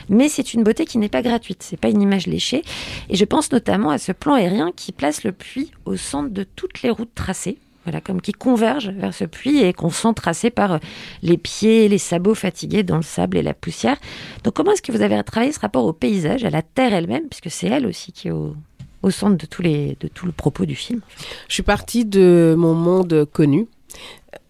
mais 0.09 0.29
c'est 0.29 0.55
une 0.55 0.63
beauté 0.63 0.85
qui 0.87 0.99
n'est 0.99 1.09
pas 1.09 1.23
gratuite, 1.23 1.63
c'est 1.63 1.77
pas 1.79 1.89
une 1.89 2.01
image 2.03 2.27
léchée, 2.27 2.63
et 3.09 3.17
je 3.17 3.25
pense 3.25 3.51
notamment 3.53 3.91
à 3.91 3.99
ce 3.99 4.13
plan 4.13 4.37
aérien 4.39 4.73
qui 4.75 4.93
place 4.93 5.25
le 5.25 5.33
puits 5.33 5.73
au 5.85 5.97
centre 5.97 6.31
de 6.31 6.45
toutes 6.45 6.83
les 6.83 6.91
routes 6.91 7.15
tracées. 7.15 7.59
Voilà, 7.85 8.01
comme 8.01 8.21
qui 8.21 8.33
convergent 8.33 8.91
vers 8.91 9.15
ce 9.15 9.25
puits 9.25 9.61
et 9.61 9.73
qu'on 9.73 9.89
sent 9.89 10.13
tracé 10.15 10.51
par 10.51 10.73
euh, 10.73 10.79
les 11.23 11.39
pieds, 11.39 11.89
les 11.89 11.97
sabots 11.97 12.35
fatigués 12.35 12.83
dans 12.83 12.97
le 12.97 13.03
sable 13.03 13.39
et 13.39 13.43
la 13.43 13.55
poussière. 13.55 13.97
Donc, 14.45 14.55
comment 14.55 14.73
est-ce 14.73 14.83
que 14.83 14.93
vous 14.93 15.01
avez 15.01 15.23
travaillé 15.25 15.53
ce 15.53 15.61
rapport 15.61 15.87
au 15.87 15.95
paysage, 15.95 16.45
à 16.45 16.51
la 16.51 16.61
terre 16.61 16.93
elle-même, 16.93 17.29
puisque 17.29 17.51
c'est 17.51 17.69
elle 17.69 17.87
aussi 17.87 18.13
qui 18.13 18.29
est 18.29 18.31
au, 18.31 18.55
au 19.03 19.11
centre 19.11 19.37
de, 19.39 19.47
tous 19.47 19.63
les, 19.63 19.97
de 20.01 20.09
tout 20.09 20.27
le 20.27 20.33
propos 20.33 20.67
du 20.67 20.75
film. 20.75 21.01
Je 21.49 21.55
suis 21.55 21.63
partie 21.63 22.05
de 22.05 22.55
mon 22.59 22.75
monde 22.75 23.27
connu. 23.33 23.67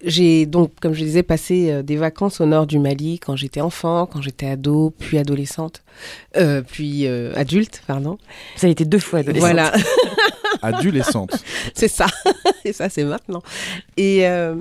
J'ai 0.03 0.47
donc, 0.47 0.73
comme 0.81 0.93
je 0.93 1.05
disais, 1.05 1.23
passé 1.23 1.71
euh, 1.71 1.83
des 1.83 1.97
vacances 1.97 2.41
au 2.41 2.47
nord 2.47 2.67
du 2.67 2.79
Mali 2.79 3.19
quand 3.19 3.37
j'étais 3.37 3.61
enfant, 3.61 4.07
quand 4.07 4.23
j'étais 4.23 4.47
ado, 4.47 4.93
puis 4.99 5.19
adolescente, 5.19 5.83
euh, 6.37 6.63
puis 6.63 7.07
euh, 7.07 7.33
adulte, 7.35 7.83
pardon. 7.87 8.19
Ça 8.57 8.67
a 8.67 8.71
été 8.71 8.85
deux 8.85 8.99
fois 8.99 9.21
adolescente. 9.21 9.41
Voilà, 9.41 9.73
Adolescente. 10.63 11.43
c'est 11.75 11.89
ça. 11.89 12.07
Et 12.65 12.73
ça, 12.73 12.89
c'est 12.89 13.05
maintenant. 13.05 13.43
Et 13.97 14.27
euh, 14.27 14.57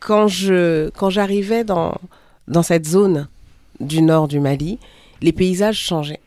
quand 0.00 0.28
je 0.28 0.90
quand 0.90 1.10
j'arrivais 1.10 1.64
dans 1.64 1.94
dans 2.48 2.62
cette 2.62 2.86
zone 2.86 3.28
du 3.80 4.02
nord 4.02 4.28
du 4.28 4.40
Mali, 4.40 4.78
les 5.20 5.32
paysages 5.32 5.78
changeaient 5.78 6.20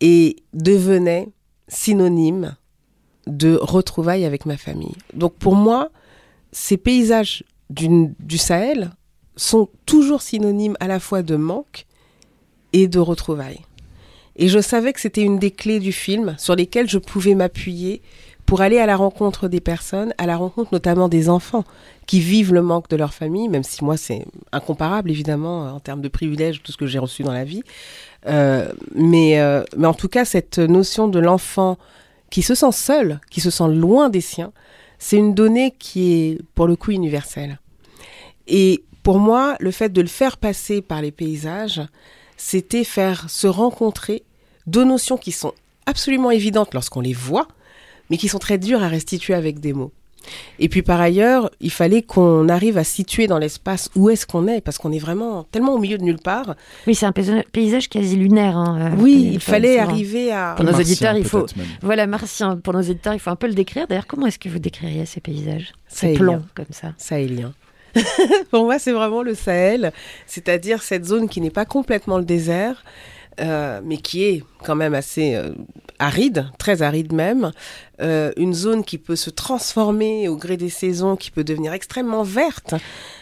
et 0.00 0.36
devenaient 0.52 1.28
synonymes 1.68 2.56
de 3.26 3.56
retrouvailles 3.60 4.24
avec 4.24 4.44
ma 4.44 4.56
famille. 4.56 4.94
Donc 5.14 5.34
pour 5.34 5.54
moi, 5.54 5.90
ces 6.54 6.76
paysages 6.76 7.44
du, 7.68 8.38
Sahel 8.38 8.90
sont 9.36 9.68
toujours 9.86 10.22
synonymes 10.22 10.76
à 10.78 10.86
la 10.86 11.00
fois 11.00 11.22
de 11.22 11.34
manque 11.34 11.86
et 12.72 12.86
de 12.86 13.00
retrouvailles. 13.00 13.60
Et 14.36 14.48
je 14.48 14.60
savais 14.60 14.92
que 14.92 15.00
c'était 15.00 15.22
une 15.22 15.38
des 15.38 15.50
clés 15.50 15.80
du 15.80 15.92
film 15.92 16.36
sur 16.38 16.54
lesquelles 16.54 16.88
je 16.88 16.98
pouvais 16.98 17.34
m'appuyer 17.34 18.02
pour 18.46 18.60
aller 18.60 18.78
à 18.78 18.86
la 18.86 18.96
rencontre 18.96 19.48
des 19.48 19.60
personnes, 19.60 20.14
à 20.18 20.26
la 20.26 20.36
rencontre 20.36 20.70
notamment 20.72 21.08
des 21.08 21.28
enfants 21.28 21.64
qui 22.06 22.20
vivent 22.20 22.52
le 22.52 22.62
manque 22.62 22.88
de 22.88 22.96
leur 22.96 23.14
famille, 23.14 23.48
même 23.48 23.64
si 23.64 23.82
moi 23.82 23.96
c'est 23.96 24.24
incomparable 24.52 25.10
évidemment 25.10 25.74
en 25.74 25.80
termes 25.80 26.02
de 26.02 26.08
privilèges, 26.08 26.62
tout 26.62 26.70
ce 26.70 26.76
que 26.76 26.86
j'ai 26.86 26.98
reçu 26.98 27.22
dans 27.22 27.32
la 27.32 27.44
vie. 27.44 27.62
Euh, 28.26 28.70
euh, 28.96 29.64
mais 29.76 29.86
en 29.86 29.94
tout 29.94 30.08
cas, 30.08 30.24
cette 30.24 30.58
notion 30.58 31.08
de 31.08 31.18
l'enfant 31.18 31.78
qui 32.30 32.42
se 32.42 32.54
sent 32.54 32.72
seul, 32.72 33.20
qui 33.30 33.40
se 33.40 33.50
sent 33.50 33.68
loin 33.68 34.08
des 34.08 34.20
siens, 34.20 34.52
c'est 35.04 35.18
une 35.18 35.34
donnée 35.34 35.74
qui 35.78 36.14
est 36.14 36.38
pour 36.54 36.66
le 36.66 36.76
coup 36.76 36.90
universelle. 36.90 37.60
Et 38.46 38.84
pour 39.02 39.18
moi, 39.18 39.54
le 39.60 39.70
fait 39.70 39.90
de 39.90 40.00
le 40.00 40.08
faire 40.08 40.38
passer 40.38 40.80
par 40.80 41.02
les 41.02 41.10
paysages, 41.10 41.82
c'était 42.38 42.84
faire 42.84 43.28
se 43.28 43.46
rencontrer 43.46 44.22
deux 44.66 44.84
notions 44.84 45.18
qui 45.18 45.30
sont 45.30 45.52
absolument 45.84 46.30
évidentes 46.30 46.72
lorsqu'on 46.72 47.02
les 47.02 47.12
voit, 47.12 47.48
mais 48.08 48.16
qui 48.16 48.28
sont 48.28 48.38
très 48.38 48.56
dures 48.56 48.82
à 48.82 48.88
restituer 48.88 49.34
avec 49.34 49.60
des 49.60 49.74
mots. 49.74 49.92
Et 50.58 50.68
puis 50.68 50.82
par 50.82 51.00
ailleurs, 51.00 51.50
il 51.60 51.70
fallait 51.70 52.02
qu'on 52.02 52.48
arrive 52.48 52.78
à 52.78 52.84
situer 52.84 53.26
dans 53.26 53.38
l'espace 53.38 53.90
où 53.96 54.10
est-ce 54.10 54.26
qu'on 54.26 54.46
est, 54.48 54.60
parce 54.60 54.78
qu'on 54.78 54.92
est 54.92 54.98
vraiment 54.98 55.44
tellement 55.44 55.74
au 55.74 55.78
milieu 55.78 55.98
de 55.98 56.02
nulle 56.04 56.18
part. 56.18 56.54
Oui, 56.86 56.94
c'est 56.94 57.06
un 57.06 57.10
paysa- 57.12 57.44
paysage 57.52 57.88
quasi 57.88 58.16
lunaire. 58.16 58.56
hein, 58.56 58.92
euh, 58.92 58.96
Oui, 58.98 59.30
il 59.34 59.40
fallait 59.40 59.78
arriver 59.78 60.32
à... 60.32 60.54
Pour 60.56 60.64
nos 60.64 60.72
Martien, 60.72 60.90
auditeurs, 60.90 61.16
il 61.16 61.24
faut. 61.24 61.46
même. 61.56 61.66
Voilà, 61.82 62.06
martien. 62.06 62.56
Pour 62.56 62.72
nos 62.74 62.80
auditeurs, 62.80 63.14
il 63.14 63.20
faut 63.20 63.30
un 63.30 63.36
peu 63.36 63.46
le 63.48 63.54
décrire. 63.54 63.86
D'ailleurs, 63.86 64.06
comment 64.06 64.26
est-ce 64.26 64.38
que 64.38 64.48
vous 64.48 64.58
décririez 64.58 65.06
ces 65.06 65.20
paysages 65.20 65.72
Ces 65.88 66.14
plans 66.14 66.42
comme 66.54 66.66
ça? 66.70 66.92
sahélien. 66.98 67.52
Pour 68.50 68.64
moi, 68.64 68.78
c'est 68.80 68.90
vraiment 68.92 69.22
le 69.22 69.34
Sahel, 69.34 69.92
c'est-à-dire 70.26 70.82
cette 70.82 71.04
zone 71.04 71.28
qui 71.28 71.40
n'est 71.40 71.50
pas 71.50 71.64
complètement 71.64 72.18
le 72.18 72.24
désert, 72.24 72.82
euh, 73.40 73.80
mais 73.84 73.96
qui 73.98 74.24
est 74.24 74.44
quand 74.64 74.74
même 74.74 74.94
assez 74.94 75.34
euh, 75.34 75.50
aride, 75.98 76.46
très 76.58 76.82
aride 76.82 77.12
même. 77.12 77.52
Euh, 78.00 78.32
une 78.36 78.54
zone 78.54 78.82
qui 78.84 78.98
peut 78.98 79.14
se 79.16 79.30
transformer 79.30 80.28
au 80.28 80.36
gré 80.36 80.56
des 80.56 80.68
saisons, 80.68 81.14
qui 81.16 81.30
peut 81.30 81.44
devenir 81.44 81.72
extrêmement 81.72 82.22
verte. 82.24 82.74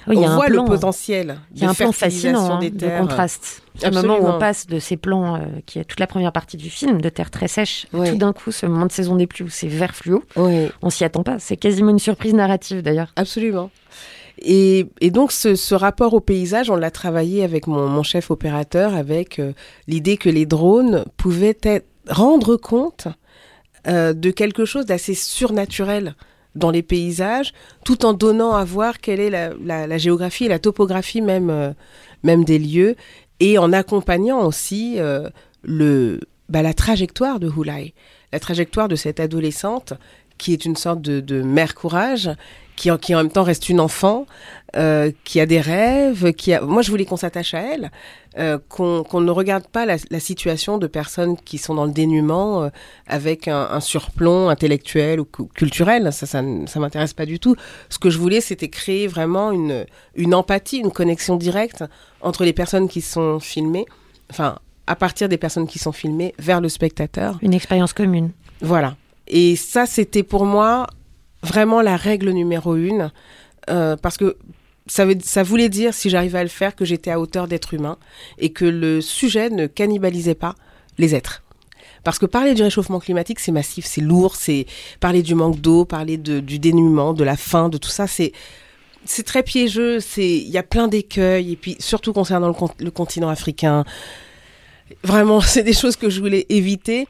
Oui, 0.07 0.17
il 0.17 0.23
y 0.23 0.25
a 0.25 0.31
on 0.31 0.35
voit 0.37 0.47
plan- 0.47 0.63
le 0.65 0.69
potentiel. 0.71 1.39
Il 1.55 1.63
y 1.63 1.67
a 1.67 1.71
un 1.71 1.75
plan 1.75 1.93
fascinant 1.93 2.55
hein, 2.55 2.59
des 2.59 2.71
de 2.71 2.79
terres. 2.79 3.01
contraste. 3.01 3.63
Au 3.85 3.91
moment 3.91 4.19
où 4.19 4.27
on 4.27 4.39
passe 4.39 4.67
de 4.67 4.79
ces 4.79 4.97
plans, 4.97 5.41
qui 5.67 5.79
est 5.79 5.85
toute 5.85 6.01
la 6.01 6.07
première 6.07 6.33
partie 6.33 6.57
du 6.57 6.71
film, 6.71 7.01
de 7.03 7.09
terre 7.09 7.31
très 7.31 7.49
sèche, 7.49 7.87
Oui. 7.93 8.11
tout 8.11 8.17
d'un 8.17 8.33
coup, 8.33 8.51
ce 8.53 8.67
moment 8.67 8.87
de 8.87 8.93
saison 8.93 9.17
des 9.17 9.27
pluies 9.27 9.45
où 9.45 9.51
c'est 9.51 9.69
vert 9.69 9.95
fluo, 9.95 10.23
Oui. 10.37 10.69
on 10.83 10.91
s'y 10.91 11.05
attend 11.05 11.23
pas. 11.23 11.39
C'est 11.39 11.57
quasiment 11.57 11.91
une 11.91 11.99
surprise 11.99 12.35
narrative 12.35 12.83
d'ailleurs. 12.83 13.13
Absolument. 13.17 13.71
Et, 14.45 15.11
donc 15.11 15.31
ce, 15.31 15.75
rapport 15.75 16.15
au 16.15 16.21
paysage, 16.21 16.71
on 16.71 16.77
l'a 16.77 16.91
travaillé 16.91 17.45
avec 17.45 17.67
mon, 17.67 18.03
chef 18.03 18.31
opérateur, 18.31 18.95
avec 18.95 19.39
euh, 19.39 19.53
l'idée 19.87 20.17
que 20.17 20.29
les 20.29 20.47
drones 20.47 21.05
pouvaient 21.17 21.57
rendre 22.09 22.57
compte 22.57 23.07
euh, 23.87 24.13
de 24.13 24.31
quelque 24.31 24.65
chose 24.65 24.87
d'assez 24.87 25.15
surnaturel 25.15 26.17
dans 26.57 26.71
les 26.71 26.83
paysages, 26.83 27.53
tout 27.85 28.05
en 28.05 28.13
donnant 28.13 28.53
à 28.53 28.65
voir 28.65 29.01
quelle 29.01 29.21
est 29.21 29.31
la, 29.31 29.99
géographie 29.99 30.47
et 30.47 30.49
la 30.49 30.59
topographie 30.59 31.23
même, 31.23 31.49
euh, 31.49 31.73
même 32.25 32.45
des 32.45 32.59
lieux, 32.59 32.97
et 33.41 33.59
en 33.59 33.73
accompagnant 33.73 34.45
aussi 34.45 34.99
bah, 35.65 36.63
la 36.63 36.75
trajectoire 36.75 37.41
de 37.41 37.49
Hulai, 37.49 37.95
la 38.33 38.39
trajectoire 38.39 38.89
de 38.89 38.97
cette 38.97 39.19
adolescente 39.19 39.95
qui 40.39 40.53
est 40.53 40.65
une 40.65 40.77
sorte 40.77 41.03
de 41.03 41.43
mère 41.43 41.75
courage, 41.75 42.31
qui 42.77 42.91
en, 42.91 42.99
qui 42.99 43.15
en 43.15 43.19
même 43.19 43.31
temps 43.31 43.43
reste 43.43 43.69
une 43.69 43.81
enfant, 43.81 44.27
euh, 44.77 45.13
qui 45.25 45.41
a 45.41 45.47
des 45.47 45.61
rêves, 45.61 46.33
qui 46.33 46.55
a... 46.55 46.61
Moi, 46.63 46.83
je 46.83 46.91
voulais 46.91 47.05
qu'on 47.05 47.17
s'attache 47.19 47.55
à 47.55 47.61
elle, 47.61 47.91
euh, 48.39 48.59
qu'on 48.71 49.03
qu'on 49.05 49.21
ne 49.21 49.31
regarde 49.31 49.67
pas 49.67 49.85
la, 49.85 49.97
la 50.11 50.21
situation 50.21 50.79
de 50.79 50.87
personnes 50.87 51.37
qui 51.37 51.59
sont 51.59 51.75
dans 51.75 51.85
le 51.85 51.93
dénuement 51.93 52.63
euh, 52.63 52.69
avec 53.07 53.47
un, 53.49 53.69
un 53.71 53.81
surplomb 53.81 54.49
intellectuel 54.49 55.21
ou 55.21 55.25
cu- 55.27 55.47
culturel. 55.55 56.13
Ça, 56.13 56.27
ça, 56.27 56.41
ne- 56.41 56.67
ça 56.67 56.81
m'intéresse 56.81 57.13
pas 57.13 57.27
du 57.27 57.39
tout. 57.39 57.55
Ce 57.91 57.99
que 57.99 58.09
je 58.09 58.19
voulais, 58.19 58.41
c'était 58.41 58.69
créer 58.69 59.07
vraiment 59.07 59.53
une, 59.53 59.85
une 60.15 60.35
empathie, 60.35 60.79
une 60.79 60.93
connexion 60.93 61.37
directe 61.37 61.85
entre 62.23 62.45
les 62.45 62.55
personnes 62.55 62.89
qui 62.89 63.03
sont 63.03 63.39
filmées, 63.39 63.85
enfin, 64.31 64.59
à 64.87 64.97
partir 64.97 65.29
des 65.29 65.37
personnes 65.37 65.67
qui 65.67 65.79
sont 65.79 65.93
filmées 65.93 66.35
vers 66.39 66.61
le 66.63 66.71
spectateur. 66.71 67.39
Une 67.43 67.53
expérience 67.55 67.93
commune. 67.93 68.31
Voilà. 68.63 68.97
Et 69.29 69.57
ça, 69.57 69.85
c'était 69.87 70.23
pour 70.23 70.47
moi 70.47 70.87
vraiment 71.43 71.81
la 71.81 71.97
règle 71.97 72.31
numéro 72.31 72.77
une, 72.77 73.11
euh, 73.71 73.97
parce 73.97 74.17
que 74.17 74.37
ça, 74.87 75.05
veut, 75.05 75.17
ça 75.23 75.43
voulait 75.43 75.69
dire, 75.69 75.95
si 75.95 76.11
j'arrivais 76.11 76.39
à 76.39 76.43
le 76.43 76.49
faire, 76.49 76.75
que 76.75 76.85
j'étais 76.85 77.11
à 77.11 77.21
hauteur 77.21 77.49
d'être 77.49 77.75
humain 77.75 77.99
et 78.39 78.53
que 78.53 78.65
le 78.65 79.01
sujet 79.01 79.51
ne 79.51 79.67
cannibalisait 79.67 80.35
pas 80.35 80.55
les 80.99 81.15
êtres. 81.15 81.43
Parce 82.05 82.19
que 82.19 82.27
parler 82.27 82.55
du 82.55 82.63
réchauffement 82.63 82.99
climatique, 82.99 83.39
c'est 83.39 83.53
massif, 83.53 83.85
c'est 83.87 84.01
lourd, 84.01 84.35
c'est 84.35 84.67
parler 84.99 85.23
du 85.23 85.35
manque 85.35 85.61
d'eau, 85.61 85.85
parler 85.85 86.17
de, 86.17 86.41
du 86.41 86.59
dénuement, 86.59 87.15
de 87.15 87.23
la 87.23 87.37
faim, 87.37 87.69
de 87.69 87.79
tout 87.79 87.91
ça, 87.91 88.07
c'est 88.07 88.33
c'est 89.05 89.25
très 89.25 89.43
piégeux, 89.43 89.99
c'est 89.99 90.37
il 90.37 90.49
y 90.49 90.59
a 90.59 90.63
plein 90.63 90.87
d'écueils 90.87 91.53
et 91.53 91.57
puis 91.57 91.77
surtout 91.81 92.13
concernant 92.13 92.49
le, 92.49 92.85
le 92.85 92.91
continent 92.93 93.29
africain, 93.29 93.85
vraiment 95.03 95.41
c'est 95.53 95.63
des 95.63 95.73
choses 95.73 95.97
que 95.97 96.11
je 96.11 96.21
voulais 96.21 96.47
éviter. 96.49 97.07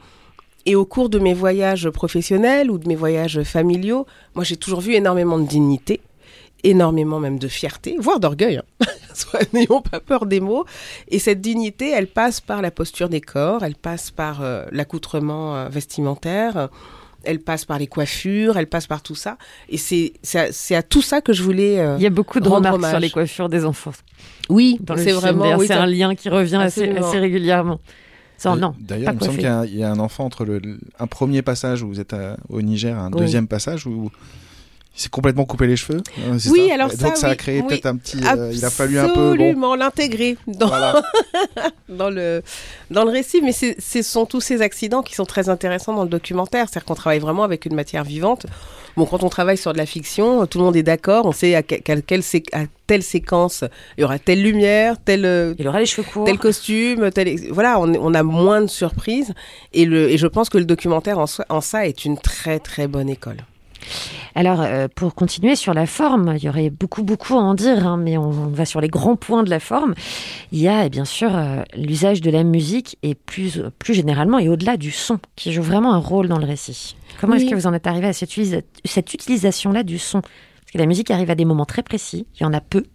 Et 0.65 0.75
au 0.75 0.85
cours 0.85 1.09
de 1.09 1.19
mes 1.19 1.33
voyages 1.33 1.89
professionnels 1.89 2.71
ou 2.71 2.77
de 2.77 2.87
mes 2.87 2.95
voyages 2.95 3.43
familiaux, 3.43 4.05
moi 4.35 4.43
j'ai 4.43 4.55
toujours 4.57 4.79
vu 4.81 4.93
énormément 4.93 5.37
de 5.37 5.45
dignité, 5.47 5.99
énormément 6.63 7.19
même 7.19 7.37
de 7.39 7.47
fierté, 7.49 7.97
voire 7.99 8.19
d'orgueil. 8.19 8.57
hein. 8.57 8.85
Soit- 9.13 9.51
N'ayons 9.53 9.81
pas 9.81 9.99
peur 9.99 10.25
des 10.25 10.39
mots. 10.39 10.65
Et 11.09 11.19
cette 11.19 11.41
dignité, 11.41 11.89
elle 11.91 12.07
passe 12.07 12.39
par 12.39 12.61
la 12.61 12.71
posture 12.71 13.09
des 13.09 13.21
corps, 13.21 13.63
elle 13.63 13.75
passe 13.75 14.09
par 14.09 14.41
euh, 14.41 14.65
l'accoutrement 14.71 15.55
euh, 15.55 15.69
vestimentaire, 15.69 16.69
elle 17.25 17.39
passe 17.39 17.63
par 17.65 17.77
les 17.79 17.87
coiffures, 17.87 18.57
elle 18.57 18.67
passe 18.67 18.87
par 18.87 19.01
tout 19.01 19.15
ça. 19.15 19.37
Et 19.69 19.77
c'est 19.77 20.13
à, 20.35 20.77
à 20.77 20.81
tout 20.81 21.01
ça 21.01 21.21
que 21.21 21.31
je 21.33 21.43
voulais. 21.43 21.79
euh, 21.79 21.95
Il 21.97 22.03
y 22.03 22.07
a 22.07 22.09
beaucoup 22.09 22.39
de 22.39 22.47
remarques 22.47 22.75
hommage. 22.75 22.91
sur 22.91 22.99
les 22.99 23.09
coiffures 23.09 23.49
des 23.49 23.65
enfants. 23.65 23.91
Oui, 24.49 24.79
c'est 24.97 25.11
vraiment. 25.11 25.43
oui, 25.57 25.67
c'est 25.67 25.73
un 25.73 25.85
lien 25.85 26.15
qui 26.15 26.29
revient 26.29 26.55
assez 26.63 27.19
régulièrement. 27.19 27.79
Ça, 28.43 28.55
non, 28.55 28.75
D'ailleurs, 28.79 29.13
il 29.13 29.15
me 29.15 29.19
semble 29.21 29.33
qu'il 29.35 29.43
y 29.43 29.47
a 29.47 29.59
un- 29.59 29.65
il 29.65 29.75
y, 29.75 29.83
a 29.83 29.91
un 29.91 29.99
enfant 29.99 30.25
entre 30.25 30.43
le, 30.45 30.59
le- 30.59 30.79
un 30.99 31.07
premier 31.07 31.41
passage 31.41 31.81
où 31.81 31.87
vous 31.87 31.99
êtes 31.99 32.13
à- 32.13 32.37
au 32.49 32.61
Niger, 32.61 32.97
un 32.97 33.11
Oui. 33.11 33.19
deuxième 33.19 33.47
passage 33.47 33.87
où 33.87 34.11
il 34.95 35.01
s'est 35.01 35.09
complètement 35.09 35.45
coupé 35.45 35.65
les 35.65 35.75
cheveux. 35.75 36.01
c'est 36.37 36.49
Oui, 36.51 36.67
ça 36.67 36.73
alors 36.75 36.91
ça, 36.91 36.97
Donc 37.07 37.17
ça 37.17 37.27
a 37.29 37.35
créé 37.35 37.61
oui. 37.61 37.67
peut-être 37.67 37.87
un 37.87 37.95
petit. 37.97 38.17
euh, 38.25 38.51
il 38.53 38.63
a 38.63 38.69
fallu 38.69 38.99
un 38.99 39.07
peu. 39.09 39.13
Bon, 39.13 39.31
Absolument 39.31 39.75
l'intégrer 39.75 40.37
dans, 40.45 40.67
voilà. 40.67 41.01
dans, 41.89 42.09
le, 42.11 42.43
dans 42.91 43.03
le 43.03 43.09
récit. 43.11 43.41
Mais 43.41 43.53
c'est- 43.53 43.75
ce 43.81 44.01
sont 44.03 44.25
tous 44.27 44.41
ces 44.41 44.61
accidents 44.61 45.01
qui 45.01 45.15
sont 45.15 45.25
très 45.25 45.49
intéressants 45.49 45.93
dans 45.93 46.03
le 46.03 46.09
documentaire. 46.09 46.67
C'est-à-dire 46.69 46.85
qu'on 46.85 46.93
travaille 46.95 47.19
vraiment 47.19 47.43
avec 47.43 47.65
une 47.65 47.73
matière 47.75 48.03
vivante. 48.03 48.45
Bon, 48.95 49.07
quand 49.07 49.23
on 49.23 49.29
travaille 49.29 49.57
sur 49.57 49.73
de 49.73 49.79
la 49.79 49.87
fiction, 49.87 50.45
tout 50.45 50.59
le 50.59 50.65
monde 50.65 50.75
est 50.75 50.83
d'accord. 50.83 51.25
On 51.25 51.31
sait 51.31 51.55
à, 51.55 51.63
quelle, 51.63 52.21
sé- 52.21 52.43
à 52.53 52.65
telle 52.85 53.01
séquence, 53.01 53.63
il 53.97 54.01
y 54.01 54.03
aura 54.03 54.19
telle 54.19 54.43
lumière, 54.43 54.97
tel, 55.03 55.25
euh, 55.25 55.55
Il 55.57 55.67
aura 55.67 55.79
les 55.79 55.87
cheveux 55.87 56.05
courts. 56.07 56.25
tel 56.25 56.37
costume, 56.37 57.09
tel... 57.09 57.35
Voilà, 57.49 57.79
on, 57.79 57.91
on 57.95 58.13
a 58.13 58.21
moins 58.21 58.61
de 58.61 58.67
surprises. 58.67 59.33
Et, 59.73 59.85
le, 59.85 60.11
et 60.11 60.19
je 60.19 60.27
pense 60.27 60.49
que 60.49 60.59
le 60.59 60.65
documentaire 60.65 61.17
en, 61.17 61.25
soi- 61.25 61.45
en 61.49 61.61
ça 61.61 61.87
est 61.87 62.05
une 62.05 62.19
très 62.19 62.59
très 62.59 62.87
bonne 62.87 63.09
école. 63.09 63.37
Alors, 64.35 64.61
euh, 64.61 64.87
pour 64.93 65.13
continuer 65.13 65.55
sur 65.55 65.73
la 65.73 65.85
forme, 65.85 66.33
il 66.35 66.43
y 66.43 66.49
aurait 66.49 66.69
beaucoup, 66.69 67.03
beaucoup 67.03 67.33
à 67.35 67.41
en 67.41 67.53
dire, 67.53 67.85
hein, 67.85 67.97
mais 67.97 68.17
on, 68.17 68.29
on 68.29 68.47
va 68.47 68.65
sur 68.65 68.81
les 68.81 68.87
grands 68.87 69.15
points 69.15 69.43
de 69.43 69.49
la 69.49 69.59
forme. 69.59 69.93
Il 70.51 70.59
y 70.59 70.67
a, 70.67 70.85
eh 70.85 70.89
bien 70.89 71.05
sûr, 71.05 71.35
euh, 71.35 71.61
l'usage 71.75 72.21
de 72.21 72.31
la 72.31 72.43
musique 72.43 72.97
et 73.03 73.15
plus, 73.15 73.61
plus 73.79 73.93
généralement 73.93 74.39
et 74.39 74.49
au-delà 74.49 74.77
du 74.77 74.91
son, 74.91 75.19
qui 75.35 75.51
joue 75.53 75.61
vraiment 75.61 75.93
un 75.93 75.99
rôle 75.99 76.27
dans 76.27 76.39
le 76.39 76.45
récit. 76.45 76.95
Comment 77.21 77.35
est-ce 77.35 77.49
que 77.49 77.55
vous 77.55 77.67
en 77.67 77.73
êtes 77.73 77.87
arrivé 77.87 78.07
à 78.07 78.13
cette, 78.13 78.31
cette 78.85 79.13
utilisation-là 79.13 79.83
du 79.83 79.99
son? 79.99 80.21
Parce 80.21 80.71
que 80.73 80.77
la 80.77 80.87
musique 80.87 81.11
arrive 81.11 81.29
à 81.29 81.35
des 81.35 81.45
moments 81.45 81.65
très 81.65 81.83
précis, 81.83 82.25
il 82.39 82.43
y 82.43 82.45
en 82.45 82.53
a 82.53 82.61
peu, 82.61 82.85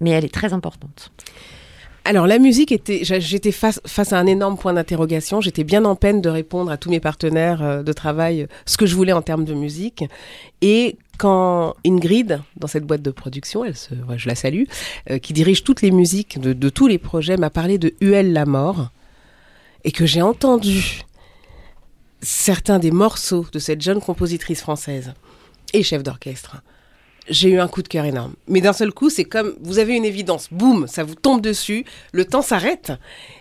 mais 0.00 0.10
elle 0.10 0.24
est 0.24 0.34
très 0.34 0.52
importante. 0.52 1.12
Alors 2.04 2.26
la 2.26 2.38
musique 2.38 2.72
était, 2.72 3.04
j'étais 3.04 3.52
face, 3.52 3.80
face 3.86 4.12
à 4.12 4.18
un 4.18 4.26
énorme 4.26 4.58
point 4.58 4.72
d'interrogation. 4.72 5.40
J'étais 5.40 5.62
bien 5.62 5.84
en 5.84 5.94
peine 5.94 6.20
de 6.20 6.28
répondre 6.28 6.70
à 6.70 6.76
tous 6.76 6.90
mes 6.90 6.98
partenaires 6.98 7.62
euh, 7.62 7.82
de 7.82 7.92
travail 7.92 8.42
euh, 8.42 8.46
ce 8.66 8.76
que 8.76 8.86
je 8.86 8.96
voulais 8.96 9.12
en 9.12 9.22
termes 9.22 9.44
de 9.44 9.54
musique. 9.54 10.04
Et 10.62 10.96
quand 11.18 11.76
Ingrid, 11.86 12.40
dans 12.56 12.66
cette 12.66 12.84
boîte 12.84 13.02
de 13.02 13.12
production, 13.12 13.64
elle 13.64 13.74
je 14.16 14.28
la 14.28 14.34
salue, 14.34 14.64
euh, 15.10 15.18
qui 15.18 15.32
dirige 15.32 15.62
toutes 15.62 15.82
les 15.82 15.92
musiques 15.92 16.40
de, 16.40 16.52
de 16.52 16.68
tous 16.68 16.88
les 16.88 16.98
projets, 16.98 17.36
m'a 17.36 17.50
parlé 17.50 17.78
de 17.78 17.94
Huel 18.00 18.32
la 18.32 18.46
mort 18.46 18.90
et 19.84 19.92
que 19.92 20.04
j'ai 20.04 20.22
entendu 20.22 21.02
certains 22.20 22.80
des 22.80 22.90
morceaux 22.90 23.46
de 23.52 23.58
cette 23.60 23.80
jeune 23.80 24.00
compositrice 24.00 24.60
française 24.60 25.14
et 25.72 25.84
chef 25.84 26.02
d'orchestre 26.02 26.62
j'ai 27.28 27.50
eu 27.50 27.60
un 27.60 27.68
coup 27.68 27.82
de 27.82 27.88
cœur 27.88 28.04
énorme. 28.04 28.34
Mais 28.48 28.60
d'un 28.60 28.72
seul 28.72 28.92
coup, 28.92 29.10
c'est 29.10 29.24
comme 29.24 29.54
vous 29.60 29.78
avez 29.78 29.96
une 29.96 30.04
évidence, 30.04 30.48
boum, 30.50 30.86
ça 30.88 31.04
vous 31.04 31.14
tombe 31.14 31.40
dessus, 31.40 31.84
le 32.12 32.24
temps 32.24 32.42
s'arrête. 32.42 32.92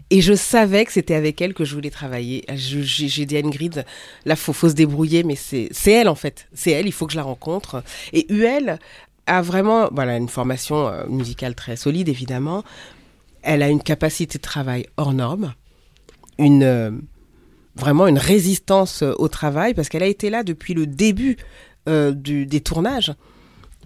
Et 0.10 0.22
je 0.22 0.34
savais 0.34 0.86
que 0.86 0.92
c'était 0.92 1.16
avec 1.16 1.42
elle 1.42 1.54
que 1.54 1.64
je 1.64 1.74
voulais 1.74 1.90
travailler. 1.90 2.44
J'ai 2.54 3.26
dit 3.26 3.38
à 3.38 3.40
Ingrid, 3.40 3.86
là, 4.26 4.36
faut, 4.36 4.54
faut 4.54 4.70
se 4.70 4.74
débrouiller, 4.74 5.24
mais 5.24 5.36
c'est 5.36 5.70
elle 5.92 6.10
en 6.10 6.16
fait. 6.16 6.48
C'est 6.54 6.72
elle, 6.72 6.86
il 6.86 6.92
faut 6.92 7.06
que 7.08 7.14
je 7.14 7.18
la 7.18 7.24
rencontre. 7.24 7.84
Et 8.12 8.32
UL 8.32 8.78
a 9.26 9.42
vraiment, 9.42 9.88
voilà, 9.92 10.18
une 10.18 10.30
formation 10.30 10.88
euh, 10.88 11.06
musicale 11.08 11.56
très 11.56 11.76
solide, 11.76 12.10
évidemment. 12.10 12.64
Elle 13.42 13.64
a 13.64 13.70
une 13.70 13.82
capacité 13.82 14.38
de 14.38 14.44
travail 14.44 14.86
hors 14.98 15.14
norme, 15.14 15.54
une 16.38 16.64
euh, 16.64 16.92
vraiment 17.76 18.08
une 18.08 18.18
résistance 18.18 19.04
euh, 19.04 19.14
au 19.18 19.30
travail, 19.30 19.74
parce 19.74 19.90
qu'elle 19.90 20.04
a 20.04 20.08
été 20.08 20.30
là 20.30 20.44
depuis 20.44 20.74
le 20.74 20.86
début 20.86 21.38
des 21.88 22.62
tournages. 22.62 23.12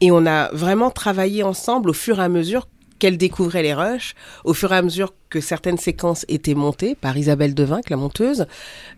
Et 0.02 0.12
on 0.12 0.26
a 0.26 0.50
vraiment 0.52 0.92
travaillé 0.92 1.44
ensemble 1.44 1.90
au 1.90 1.94
fur 1.94 2.20
et 2.20 2.24
à 2.24 2.30
mesure 2.30 2.68
qu'elle 3.00 3.18
découvrait 3.18 3.64
les 3.64 3.74
rushs, 3.74 4.16
au 4.44 4.54
fur 4.54 4.72
et 4.72 4.78
à 4.78 4.82
mesure 4.82 5.14
que 5.30 5.42
certaines 5.42 5.78
séquences 5.78 6.26
étaient 6.30 6.56
montées 6.56 6.96
par 6.96 7.18
Isabelle 7.18 7.54
Devinck, 7.54 7.90
la 7.90 7.98
monteuse, 7.98 8.46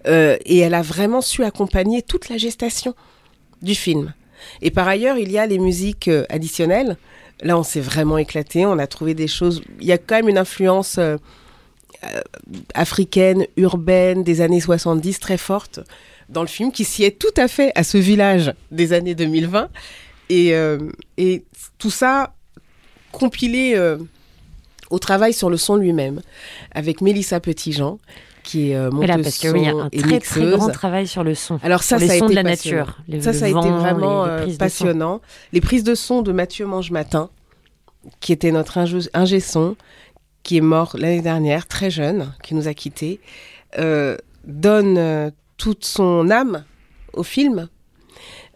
euh, 0.08 0.38
et 0.46 0.60
elle 0.60 0.76
a 0.76 0.84
vraiment 0.84 1.22
su 1.22 1.44
accompagner 1.44 2.04
toute 2.04 2.30
la 2.30 2.38
gestation 2.38 2.94
du 3.62 3.74
film. 3.74 4.14
Et 4.62 4.72
par 4.72 4.88
ailleurs, 4.88 5.18
il 5.18 5.32
y 5.32 5.38
a 5.38 5.46
les 5.46 5.60
musiques 5.60 6.08
euh, 6.08 6.26
additionnelles. 6.30 6.98
Là, 7.42 7.58
on 7.58 7.64
s'est 7.64 7.82
vraiment 7.82 8.18
éclaté, 8.18 8.66
on 8.66 8.80
a 8.80 8.88
trouvé 8.88 9.14
des 9.14 9.28
choses. 9.28 9.62
Il 9.80 9.88
y 9.88 9.92
a 9.92 9.98
quand 9.98 10.16
même 10.16 10.30
une 10.30 10.38
influence 10.38 10.98
euh, 10.98 11.18
euh, 12.04 12.22
africaine, 12.74 13.46
urbaine, 13.58 14.24
des 14.24 14.42
années 14.42 14.60
70 14.60 15.20
très 15.20 15.38
forte 15.38 15.80
dans 16.30 16.42
le 16.42 16.48
film, 16.48 16.72
qui 16.72 16.84
sied 16.84 17.14
tout 17.14 17.34
à 17.38 17.48
fait 17.48 17.72
à 17.76 17.84
ce 17.84 17.98
village 17.98 18.54
des 18.72 18.94
années 18.94 19.16
2020. 19.16 19.70
Et, 20.30 20.54
euh, 20.56 20.78
et 21.18 21.46
tout 21.78 21.90
ça 21.92 22.34
compilé 23.12 23.74
euh, 23.76 23.98
au 24.90 25.00
travail 25.00 25.34
sur 25.34 25.50
le 25.50 25.58
son 25.58 25.76
lui-même, 25.76 26.22
avec 26.74 27.02
Mélissa 27.02 27.40
Petitjean, 27.40 28.00
qui 28.44 28.72
est 28.72 28.76
euh, 28.76 28.86
monteuse 28.92 28.98
Voilà, 29.08 29.18
parce 29.24 29.38
que 29.40 29.48
oui, 29.50 29.60
il 29.62 29.66
y 29.66 29.68
a 29.70 29.74
un 29.76 29.90
et 29.92 29.98
très 29.98 30.20
très 30.20 30.46
grand 30.52 30.70
travail 30.70 31.08
sur 31.08 31.24
le 31.24 31.36
son. 31.36 31.60
Alors 31.64 31.84
ça, 31.84 31.98
sur 31.98 32.00
les 32.00 32.08
ça 32.08 32.14
a 32.14 32.18
sons 32.20 32.26
été 32.26 32.32
de 32.32 32.36
la 32.36 32.44
nature. 32.44 32.98
Ça, 33.22 33.32
le 33.32 33.38
ça 33.38 33.46
a 33.46 33.50
été 33.50 33.70
vraiment 33.70 34.26
les- 34.26 34.32
les 34.32 34.38
prises 34.42 34.48
de 34.48 34.52
son. 34.52 34.58
passionnant. 34.58 35.22
Les 35.54 35.62
prises 35.62 35.84
de 35.84 35.96
son 35.96 36.22
de 36.22 36.32
Mathieu 36.32 36.66
Mange 36.66 36.92
Matin, 36.92 37.30
qui 38.20 38.32
était 38.34 38.52
notre 38.52 38.78
ingé, 38.78 39.00
ingé 39.14 39.40
son, 39.40 39.76
qui 40.44 40.58
est 40.58 40.62
mort 40.62 40.96
l'année 40.98 41.22
dernière, 41.22 41.68
très 41.68 41.90
jeune, 41.90 42.34
qui 42.44 42.56
nous 42.56 42.68
a 42.70 42.74
quittés, 42.74 43.20
euh, 43.80 44.18
donne 44.46 45.32
toute 45.58 45.84
son 45.84 46.30
âme 46.30 46.64
au 47.14 47.24
film. 47.24 47.68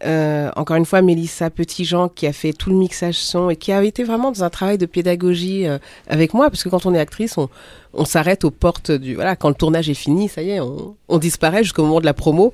Euh, 0.04 0.50
encore 0.56 0.78
une 0.78 0.86
fois, 0.86 1.02
Mélissa 1.02 1.50
Petitjean 1.50 2.10
qui 2.10 2.26
a 2.26 2.34
fait 2.34 2.54
tout 2.54 2.70
le 2.70 2.76
mixage 2.76 3.16
son 3.16 3.50
et 3.50 3.56
qui 3.56 3.72
a 3.72 3.84
été 3.84 4.04
vraiment 4.04 4.32
dans 4.32 4.44
un 4.44 4.50
travail 4.50 4.78
de 4.78 4.86
pédagogie 4.86 5.68
euh, 5.68 5.78
avec 6.08 6.34
moi, 6.34 6.50
parce 6.50 6.64
que 6.64 6.70
quand 6.70 6.86
on 6.86 6.94
est 6.94 7.00
actrice, 7.00 7.38
on, 7.38 7.50
on 7.94 8.06
s'arrête 8.06 8.44
aux 8.44 8.52
portes 8.52 8.92
du... 8.92 9.16
Voilà, 9.16 9.36
quand 9.36 9.50
le 9.50 9.56
tournage 9.56 9.90
est 9.90 9.96
fini, 9.96 10.28
ça 10.28 10.42
y 10.42 10.52
est, 10.52 10.60
on, 10.60 10.96
on 11.08 11.18
disparaît 11.18 11.64
jusqu'au 11.64 11.84
moment 11.84 12.00
de 12.00 12.06
la 12.06 12.14
promo. 12.14 12.54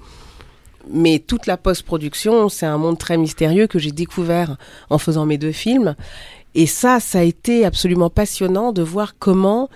Mais 0.89 1.19
toute 1.19 1.47
la 1.47 1.57
post-production, 1.57 2.47
c'est 2.49 2.65
un 2.65 2.77
monde 2.77 2.97
très 2.97 3.17
mystérieux 3.17 3.67
que 3.67 3.79
j'ai 3.79 3.91
découvert 3.91 4.55
en 4.89 4.97
faisant 4.97 5.25
mes 5.25 5.37
deux 5.37 5.51
films. 5.51 5.95
Et 6.55 6.65
ça, 6.65 6.99
ça 6.99 7.19
a 7.19 7.23
été 7.23 7.65
absolument 7.65 8.09
passionnant 8.09 8.71
de 8.71 8.81
voir 8.81 9.15
comment, 9.19 9.69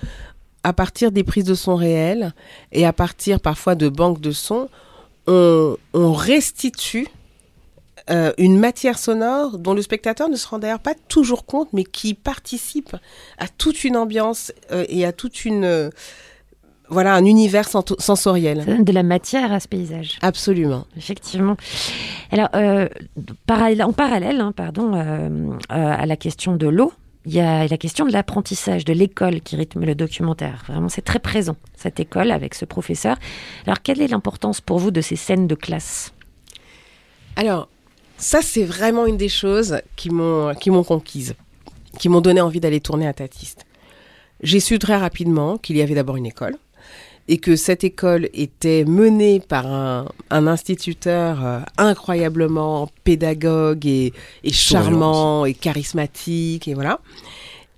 à 0.63 0.73
partir 0.73 1.11
des 1.11 1.23
prises 1.23 1.43
de 1.43 1.53
son 1.53 1.75
réelles 1.75 2.33
et 2.71 2.85
à 2.85 2.93
partir 2.93 3.39
parfois 3.39 3.75
de 3.75 3.89
banques 3.89 4.21
de 4.21 4.31
sons, 4.31 4.69
on, 5.27 5.75
on 5.93 6.13
restitue 6.13 7.07
euh, 8.11 8.33
une 8.37 8.59
matière 8.59 8.99
sonore 8.99 9.57
dont 9.57 9.73
le 9.73 9.81
spectateur 9.81 10.29
ne 10.29 10.35
se 10.35 10.47
rend 10.47 10.59
d'ailleurs 10.59 10.79
pas 10.79 10.95
toujours 11.07 11.45
compte, 11.45 11.69
mais 11.73 11.83
qui 11.83 12.13
participe 12.13 12.95
à 13.37 13.47
toute 13.47 13.83
une 13.83 13.97
ambiance 13.97 14.51
euh, 14.71 14.85
et 14.89 15.05
à 15.05 15.13
toute 15.13 15.45
une... 15.45 15.63
euh, 15.63 15.89
voilà, 16.89 17.13
un 17.15 17.23
univers 17.23 17.69
sensoriel. 17.69 18.59
Ça 18.59 18.65
donne 18.65 18.83
de 18.83 18.91
la 18.91 19.03
matière 19.03 19.53
à 19.53 19.61
ce 19.61 19.69
paysage. 19.69 20.19
Absolument. 20.21 20.85
Effectivement. 20.97 21.55
Alors, 22.31 22.49
euh, 22.53 22.89
pareil- 23.47 23.81
en 23.81 23.93
parallèle, 23.93 24.41
hein, 24.41 24.51
pardon, 24.53 24.93
euh, 24.93 24.97
euh, 24.99 25.57
à 25.69 26.05
la 26.05 26.17
question 26.17 26.57
de 26.57 26.67
l'eau, 26.67 26.91
il 27.25 27.33
y 27.33 27.39
a 27.39 27.65
la 27.65 27.77
question 27.77 28.05
de 28.05 28.11
l'apprentissage, 28.11 28.83
de 28.83 28.91
l'école 28.91 29.39
qui 29.39 29.55
rythme 29.55 29.85
le 29.85 29.95
documentaire. 29.95 30.63
Vraiment, 30.67 30.89
c'est 30.89 31.03
très 31.03 31.19
présent, 31.19 31.55
cette 31.77 32.01
école 32.01 32.29
avec 32.29 32.55
ce 32.55 32.65
professeur. 32.65 33.15
Alors, 33.65 33.81
quelle 33.81 34.01
est 34.01 34.07
l'importance 34.07 34.59
pour 34.59 34.77
vous 34.77 34.91
de 34.91 34.99
ces 34.99 35.15
scènes 35.15 35.47
de 35.47 35.55
classe? 35.55 36.13
Alors, 37.37 37.69
ça, 38.21 38.43
c'est 38.43 38.63
vraiment 38.63 39.07
une 39.07 39.17
des 39.17 39.29
choses 39.29 39.81
qui 39.95 40.11
m'ont 40.11 40.53
qui 40.53 40.69
m'ont 40.69 40.83
conquise, 40.83 41.33
qui 41.97 42.07
m'ont 42.07 42.21
donné 42.21 42.39
envie 42.39 42.59
d'aller 42.59 42.79
tourner 42.79 43.07
à 43.07 43.13
Tatiste. 43.13 43.65
J'ai 44.41 44.59
su 44.59 44.77
très 44.77 44.95
rapidement 44.95 45.57
qu'il 45.57 45.75
y 45.75 45.81
avait 45.81 45.95
d'abord 45.95 46.17
une 46.17 46.27
école 46.27 46.55
et 47.27 47.39
que 47.39 47.55
cette 47.55 47.83
école 47.83 48.29
était 48.33 48.85
menée 48.85 49.39
par 49.39 49.65
un, 49.65 50.07
un 50.29 50.45
instituteur 50.45 51.43
euh, 51.43 51.59
incroyablement 51.77 52.89
pédagogue 53.03 53.87
et, 53.87 54.13
et 54.43 54.53
charmant 54.53 55.45
et 55.45 55.55
charismatique 55.55 56.67
et 56.67 56.75
voilà. 56.75 56.99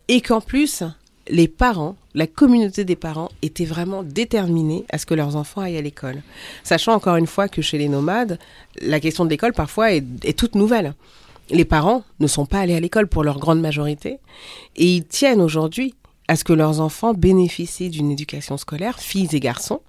Et 0.09 0.19
qu'en 0.19 0.41
plus, 0.41 0.83
les 1.27 1.47
parents, 1.47 1.95
la 2.13 2.27
communauté 2.27 2.85
des 2.85 2.95
parents 2.95 3.29
étaient 3.41 3.65
vraiment 3.65 4.03
déterminés 4.03 4.85
à 4.89 4.97
ce 4.97 5.05
que 5.05 5.13
leurs 5.13 5.35
enfants 5.35 5.61
aillent 5.61 5.77
à 5.77 5.81
l'école. 5.81 6.21
Sachant 6.63 6.93
encore 6.93 7.15
une 7.15 7.27
fois 7.27 7.47
que 7.47 7.61
chez 7.61 7.77
les 7.77 7.87
nomades, 7.87 8.39
la 8.81 8.99
question 8.99 9.25
de 9.25 9.29
l'école 9.29 9.53
parfois 9.53 9.93
est, 9.93 10.03
est 10.23 10.37
toute 10.37 10.55
nouvelle. 10.55 10.93
Les 11.49 11.65
parents 11.65 12.03
ne 12.19 12.27
sont 12.27 12.45
pas 12.45 12.59
allés 12.59 12.75
à 12.75 12.79
l'école 12.79 13.07
pour 13.07 13.23
leur 13.23 13.39
grande 13.39 13.61
majorité 13.61 14.19
et 14.75 14.85
ils 14.85 15.05
tiennent 15.05 15.41
aujourd'hui 15.41 15.93
à 16.27 16.35
ce 16.35 16.43
que 16.43 16.53
leurs 16.53 16.79
enfants 16.79 17.13
bénéficient 17.13 17.89
d'une 17.89 18.11
éducation 18.11 18.57
scolaire, 18.57 18.99
filles 18.99 19.29
et 19.33 19.39
garçons. 19.39 19.81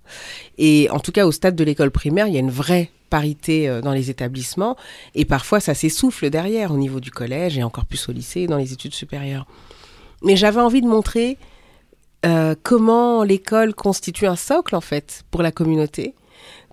Et 0.59 0.89
en 0.91 0.99
tout 0.99 1.13
cas, 1.13 1.27
au 1.27 1.33
stade 1.33 1.55
de 1.55 1.63
l'école 1.63 1.93
primaire, 1.93 2.27
il 2.27 2.35
y 2.35 2.37
a 2.37 2.41
une 2.41 2.51
vraie 2.51 2.91
parité 3.09 3.69
euh, 3.69 3.81
dans 3.81 3.93
les 3.93 4.11
établissements 4.11 4.77
et 5.15 5.25
parfois 5.25 5.61
ça 5.61 5.75
s'essouffle 5.75 6.31
derrière 6.31 6.73
au 6.73 6.77
niveau 6.77 6.99
du 6.99 7.13
collège 7.13 7.57
et 7.57 7.63
encore 7.63 7.85
plus 7.85 8.09
au 8.09 8.13
lycée 8.13 8.41
et 8.41 8.47
dans 8.49 8.57
les 8.57 8.73
études 8.73 8.95
supérieures. 8.95 9.47
Mais 10.25 10.37
j'avais 10.37 10.61
envie 10.61 10.81
de 10.81 10.89
montrer 10.89 11.39
euh, 12.25 12.55
comment 12.63 13.23
l'école 13.23 13.75
constitue 13.75 14.27
un 14.27 14.37
socle 14.37 14.75
en 14.75 14.81
fait 14.81 15.25
pour 15.31 15.43
la 15.43 15.53
communauté, 15.53 16.15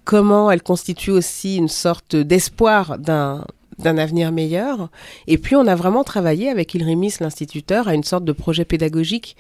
comment 0.06 0.50
elle 0.50 0.64
constitue 0.64 1.12
aussi 1.12 1.58
une 1.58 1.68
sorte 1.68 2.16
d'espoir 2.16 2.98
d'un 2.98 3.46
d'un 3.80 3.98
avenir 3.98 4.32
meilleur. 4.32 4.90
Et 5.26 5.40
puis 5.40 5.56
on 5.56 5.66
a 5.66 5.74
vraiment 5.74 6.04
travaillé 6.04 6.50
avec 6.50 6.76
Ilrimis, 6.76 7.16
l'instituteur, 7.20 7.88
à 7.88 7.96
une 7.96 8.04
sorte 8.04 8.24
de 8.24 8.32
projet 8.32 8.64
pédagogique, 8.64 9.36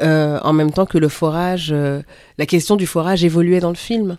euh, 0.00 0.38
en 0.44 0.52
même 0.52 0.70
temps 0.70 0.86
que 0.86 0.96
le 0.96 1.08
forage, 1.08 1.70
euh, 1.72 2.00
la 2.38 2.46
question 2.46 2.76
du 2.76 2.86
forage 2.86 3.24
évoluait 3.24 3.58
dans 3.58 3.70
le 3.70 3.74
film. 3.74 4.16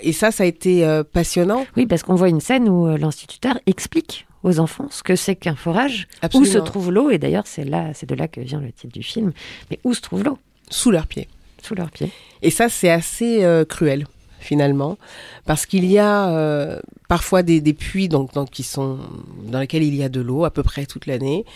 Et 0.00 0.12
ça, 0.12 0.30
ça 0.30 0.44
a 0.44 0.46
été 0.46 0.86
passionnant. 1.12 1.66
Oui, 1.76 1.86
parce 1.86 2.02
qu'on 2.02 2.14
voit 2.14 2.28
une 2.28 2.40
scène 2.40 2.68
où 2.68 2.96
l'instituteur 2.96 3.58
explique 3.66 4.26
aux 4.44 4.60
enfants 4.60 4.86
ce 4.90 5.02
que 5.02 5.16
c'est 5.16 5.34
qu'un 5.34 5.56
forage, 5.56 6.06
Absolument. 6.22 6.48
où 6.48 6.52
se 6.52 6.58
trouve 6.58 6.92
l'eau, 6.92 7.10
et 7.10 7.18
d'ailleurs 7.18 7.46
c'est 7.46 7.64
là, 7.64 7.90
c'est 7.94 8.08
de 8.08 8.14
là 8.14 8.28
que 8.28 8.40
vient 8.40 8.60
le 8.60 8.70
titre 8.70 8.92
du 8.92 9.02
film. 9.02 9.32
Mais 9.70 9.80
où 9.82 9.94
se 9.94 10.00
trouve 10.00 10.22
l'eau? 10.22 10.38
Sous 10.70 10.90
leurs 10.90 11.06
pieds. 11.08 11.28
Sous 11.62 11.74
leurs 11.74 11.90
pieds. 11.90 12.10
Et 12.42 12.50
ça, 12.50 12.68
c'est 12.68 12.90
assez 12.90 13.42
euh, 13.42 13.64
cruel 13.64 14.06
finalement, 14.38 14.98
parce 15.46 15.64
qu'il 15.64 15.86
y 15.86 15.98
a 15.98 16.28
euh, 16.28 16.78
parfois 17.08 17.42
des, 17.42 17.62
des 17.62 17.72
puits 17.72 18.10
donc, 18.10 18.34
donc, 18.34 18.50
qui 18.50 18.62
sont 18.62 18.98
dans 19.46 19.58
lesquels 19.58 19.82
il 19.82 19.94
y 19.94 20.02
a 20.02 20.10
de 20.10 20.20
l'eau 20.20 20.44
à 20.44 20.50
peu 20.50 20.62
près 20.62 20.84
toute 20.84 21.06
l'année. 21.06 21.46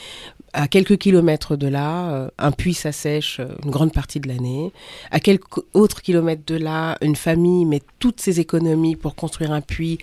À 0.55 0.69
quelques 0.69 0.97
kilomètres 0.97 1.57
de 1.57 1.69
là, 1.69 2.11
euh, 2.13 2.29
un 2.39 2.51
puits 2.51 2.73
s'assèche 2.73 3.43
une 3.63 3.71
grande 3.71 3.93
partie 3.93 4.21
de 4.21 4.29
l'année. 4.29 4.73
À 5.11 5.21
quelques 5.21 5.59
autres 5.75 6.01
kilomètres 6.01 6.45
de 6.47 6.55
là, 6.55 6.97
une 7.03 7.17
famille 7.17 7.67
met 7.67 7.83
toutes 7.99 8.21
ses 8.23 8.41
économies 8.41 8.97
pour 8.97 9.15
construire 9.15 9.53
un 9.53 9.61
puits 9.61 9.99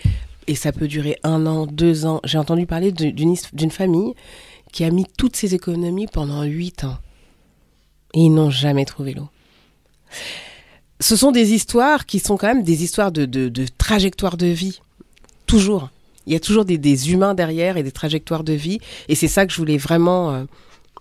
et 0.47 0.55
ça 0.55 0.71
peut 0.71 0.87
durer 0.87 1.17
un 1.23 1.45
an, 1.45 1.65
deux 1.65 2.05
ans. 2.05 2.21
J'ai 2.23 2.37
entendu 2.37 2.65
parler 2.65 2.91
d'une 2.91 3.71
famille 3.71 4.13
qui 4.71 4.83
a 4.83 4.91
mis 4.91 5.05
toutes 5.17 5.35
ses 5.35 5.55
économies 5.55 6.07
pendant 6.07 6.43
huit 6.43 6.83
ans 6.83 6.97
et 8.13 8.21
ils 8.21 8.33
n'ont 8.33 8.49
jamais 8.49 8.85
trouvé 8.85 9.13
l'eau 9.13 9.29
ce 10.99 11.15
sont 11.15 11.31
des 11.31 11.53
histoires 11.53 12.05
qui 12.05 12.19
sont 12.19 12.37
quand 12.37 12.47
même 12.47 12.63
des 12.63 12.83
histoires 12.83 13.11
de, 13.11 13.25
de, 13.25 13.49
de 13.49 13.65
trajectoire 13.77 14.37
de 14.37 14.47
vie. 14.47 14.79
Toujours. 15.45 15.89
Il 16.25 16.33
y 16.33 16.35
a 16.35 16.39
toujours 16.39 16.65
des, 16.65 16.77
des 16.77 17.11
humains 17.11 17.35
derrière 17.35 17.77
et 17.77 17.83
des 17.83 17.91
trajectoires 17.91 18.43
de 18.43 18.53
vie. 18.53 18.79
Et 19.09 19.15
c'est 19.15 19.27
ça 19.27 19.45
que 19.45 19.51
je 19.51 19.57
voulais 19.57 19.77
vraiment 19.77 20.31
euh, 20.31 20.43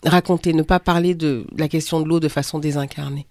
raconter, 0.05 0.53
ne 0.53 0.63
pas 0.63 0.81
parler 0.81 1.15
de 1.15 1.47
la 1.57 1.69
question 1.69 2.01
de 2.01 2.09
l'eau 2.09 2.21
de 2.21 2.29
façon 2.29 2.59
désincarnée. 2.59 3.27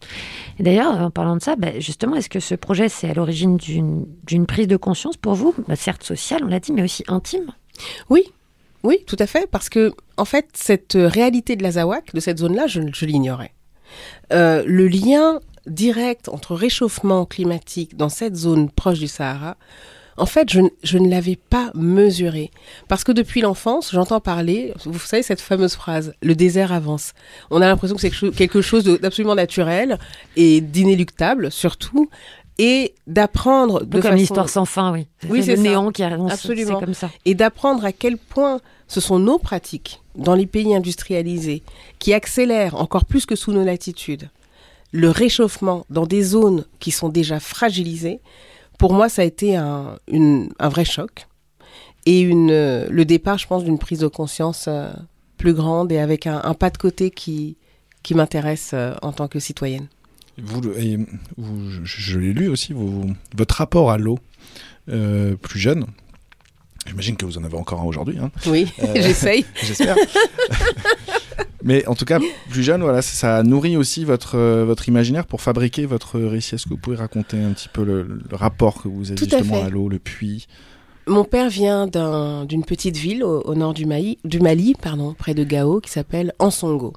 D'ailleurs, 0.59 0.99
en 0.99 1.11
parlant 1.11 1.35
de 1.35 1.41
ça, 1.41 1.55
bah, 1.55 1.79
justement, 1.79 2.15
est-ce 2.15 2.29
que 2.29 2.39
ce 2.39 2.55
projet, 2.55 2.89
c'est 2.89 3.09
à 3.09 3.13
l'origine 3.13 3.57
d'une 3.57 4.45
prise 4.45 4.67
de 4.67 4.77
conscience 4.77 5.17
pour 5.17 5.33
vous? 5.33 5.53
Bah, 5.67 5.75
Certes 5.75 6.03
sociale, 6.03 6.41
on 6.43 6.47
l'a 6.47 6.59
dit, 6.59 6.71
mais 6.71 6.83
aussi 6.83 7.03
intime 7.07 7.53
Oui, 8.09 8.23
oui, 8.83 8.97
tout 9.07 9.17
à 9.19 9.27
fait, 9.27 9.49
parce 9.49 9.69
que 9.69 9.93
en 10.17 10.25
fait, 10.25 10.47
cette 10.53 10.93
réalité 10.95 11.55
de 11.55 11.63
l'Azawak, 11.63 12.13
de 12.13 12.19
cette 12.19 12.39
zone-là, 12.39 12.67
je, 12.67 12.81
je 12.93 13.05
l'ignorais. 13.05 13.53
Euh, 14.31 14.63
le 14.65 14.87
lien 14.87 15.39
direct 15.67 16.27
entre 16.29 16.55
réchauffement 16.55 17.25
climatique 17.25 17.95
dans 17.95 18.09
cette 18.09 18.35
zone 18.35 18.69
proche 18.69 18.99
du 18.99 19.07
Sahara, 19.07 19.57
en 20.17 20.25
fait, 20.25 20.49
je, 20.51 20.97
ne 20.97 21.09
l'avais 21.09 21.35
pas 21.35 21.71
mesuré. 21.73 22.51
Parce 22.87 23.03
que 23.03 23.11
depuis 23.11 23.41
l'enfance, 23.41 23.91
j'entends 23.91 24.19
parler, 24.19 24.73
vous 24.85 24.99
savez, 24.99 25.23
cette 25.23 25.41
fameuse 25.41 25.75
phrase, 25.75 26.13
le 26.21 26.35
désert 26.35 26.71
avance. 26.71 27.13
On 27.51 27.61
a 27.61 27.67
l'impression 27.67 27.95
que 27.95 28.01
c'est 28.01 28.31
quelque 28.31 28.61
chose- 28.61 28.83
d'absolument 28.83 29.35
naturel 29.35 29.97
et 30.35 30.61
d'inéluctable, 30.61 31.51
surtout, 31.51 32.09
et 32.59 32.93
d'apprendre 33.07 33.83
de 33.83 33.93
comme 33.93 34.01
façon- 34.01 34.15
l'histoire 34.15 34.49
sans 34.49 34.65
fin, 34.65 34.91
oui. 34.93 35.07
Oui, 35.29 35.41
c'est 35.43 35.51
le 35.51 35.57
ça. 35.57 35.63
néant 35.63 35.91
qui 35.91 36.03
annonce. 36.03 36.31
Absolument. 36.33 36.79
Comme 36.79 36.93
ça. 36.93 37.09
et 37.25 37.33
d'apprendre 37.33 37.83
à 37.83 37.91
quel 37.91 38.17
point 38.17 38.59
ce 38.87 39.01
sont 39.01 39.17
nos 39.17 39.39
pratiques 39.39 40.01
dans 40.15 40.35
les 40.35 40.45
pays 40.45 40.75
industrialisés 40.75 41.63
qui 41.97 42.13
accélèrent 42.13 42.75
encore 42.75 43.05
plus 43.05 43.25
que 43.25 43.35
sous 43.35 43.51
nos 43.51 43.63
latitudes 43.63 44.29
le 44.91 45.09
réchauffement 45.09 45.87
dans 45.89 46.05
des 46.05 46.21
zones 46.21 46.65
qui 46.79 46.91
sont 46.91 47.09
déjà 47.09 47.39
fragilisées. 47.39 48.19
Pour 48.83 48.91
moi, 48.91 49.07
ça 49.07 49.21
a 49.21 49.25
été 49.25 49.55
un, 49.55 49.97
une- 50.09 50.49
un 50.59 50.67
vrai 50.67 50.83
choc 50.83 51.27
et 52.05 52.19
une, 52.19 52.51
euh, 52.51 52.85
le 52.89 53.05
départ, 53.05 53.37
je 53.37 53.47
pense, 53.47 53.63
d'une 53.63 53.79
prise 53.79 53.99
de 53.99 54.07
conscience 54.07 54.65
euh, 54.67 54.91
plus 55.37 55.53
grande 55.53 55.89
et 55.93 55.99
avec 55.99 56.27
un, 56.27 56.41
un 56.43 56.53
pas 56.53 56.69
de 56.69 56.77
côté 56.77 57.09
qui, 57.09 57.55
qui 58.03 58.13
m'intéresse 58.13 58.71
euh, 58.73 58.93
en 59.01 59.13
tant 59.13 59.29
que 59.29 59.39
citoyenne. 59.39 59.87
Vous, 60.37 60.59
le- 60.59 60.77
et 60.77 60.97
vous- 61.37 61.69
je, 61.71 61.79
je 61.85 62.19
l'ai 62.19 62.33
lu 62.33 62.49
aussi, 62.49 62.73
vous- 62.73 63.13
votre 63.37 63.55
rapport 63.55 63.89
à 63.89 63.97
l'eau 63.97 64.19
plus 64.85 65.59
jeune. 65.59 65.85
J'imagine 66.85 67.15
que 67.15 67.23
vous 67.25 67.37
en 67.37 67.45
avez 67.45 67.55
encore 67.55 67.79
un 67.79 67.85
aujourd'hui. 67.85 68.17
hein. 68.21 68.31
Oui, 68.47 68.67
j'essaye. 68.95 69.45
J'espère. 69.63 69.95
Mais 71.63 71.85
en 71.87 71.95
tout 71.95 72.05
cas, 72.05 72.19
plus 72.49 72.61
jeune, 72.63 72.81
voilà, 72.81 73.01
ça 73.01 73.37
a 73.37 73.43
nourri 73.43 73.77
aussi 73.77 74.03
votre, 74.03 74.37
euh, 74.37 74.65
votre 74.65 74.87
imaginaire 74.89 75.25
pour 75.25 75.41
fabriquer 75.41 75.85
votre 75.85 76.19
récit. 76.19 76.55
Est-ce 76.55 76.65
que 76.65 76.69
vous 76.71 76.77
pouvez 76.77 76.97
raconter 76.97 77.41
un 77.41 77.51
petit 77.51 77.69
peu 77.69 77.83
le, 77.83 78.03
le 78.03 78.35
rapport 78.35 78.83
que 78.83 78.89
vous 78.89 79.11
avez 79.11 79.15
Tout 79.15 79.29
justement 79.29 79.63
à 79.63 79.69
l'eau, 79.69 79.87
le 79.87 79.99
puits? 79.99 80.47
Mon 81.07 81.23
père 81.23 81.49
vient 81.49 81.87
d'un- 81.87 82.45
d'une 82.45 82.63
petite 82.65 82.97
ville 82.97 83.23
au, 83.23 83.41
au 83.41 83.55
nord 83.55 83.73
du 83.73 83.85
Mali, 83.85 84.17
du 84.25 84.39
Mali 84.39 84.75
pardon, 84.81 85.13
près 85.13 85.33
de 85.33 85.43
Gao, 85.43 85.79
qui 85.79 85.89
s'appelle 85.89 86.33
Ansongo. 86.39 86.93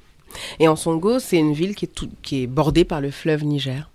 Et 0.60 0.68
Ansongo, 0.68 1.18
c'est 1.20 1.38
une 1.38 1.52
ville 1.52 1.74
qui 1.74 1.84
est, 1.86 1.94
tout- 1.94 2.10
qui 2.22 2.42
est 2.42 2.46
bordée 2.46 2.84
par 2.84 3.00
le 3.00 3.10
fleuve 3.10 3.44
Niger. 3.44 3.90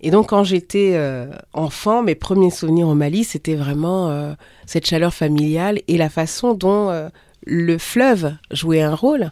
Et 0.00 0.10
donc, 0.10 0.28
quand 0.30 0.44
j'étais 0.44 0.92
euh, 0.94 1.26
enfant, 1.52 2.02
mes 2.02 2.14
premiers 2.14 2.50
souvenirs 2.50 2.88
au 2.88 2.94
Mali, 2.94 3.24
c'était 3.24 3.54
vraiment 3.54 4.10
euh, 4.10 4.34
cette 4.66 4.86
chaleur 4.86 5.14
familiale 5.14 5.80
et 5.88 5.96
la 5.96 6.10
façon 6.10 6.52
dont 6.52 6.90
euh, 6.90 7.08
le 7.46 7.78
fleuve 7.78 8.34
jouait 8.50 8.82
un 8.82 8.94
rôle. 8.94 9.30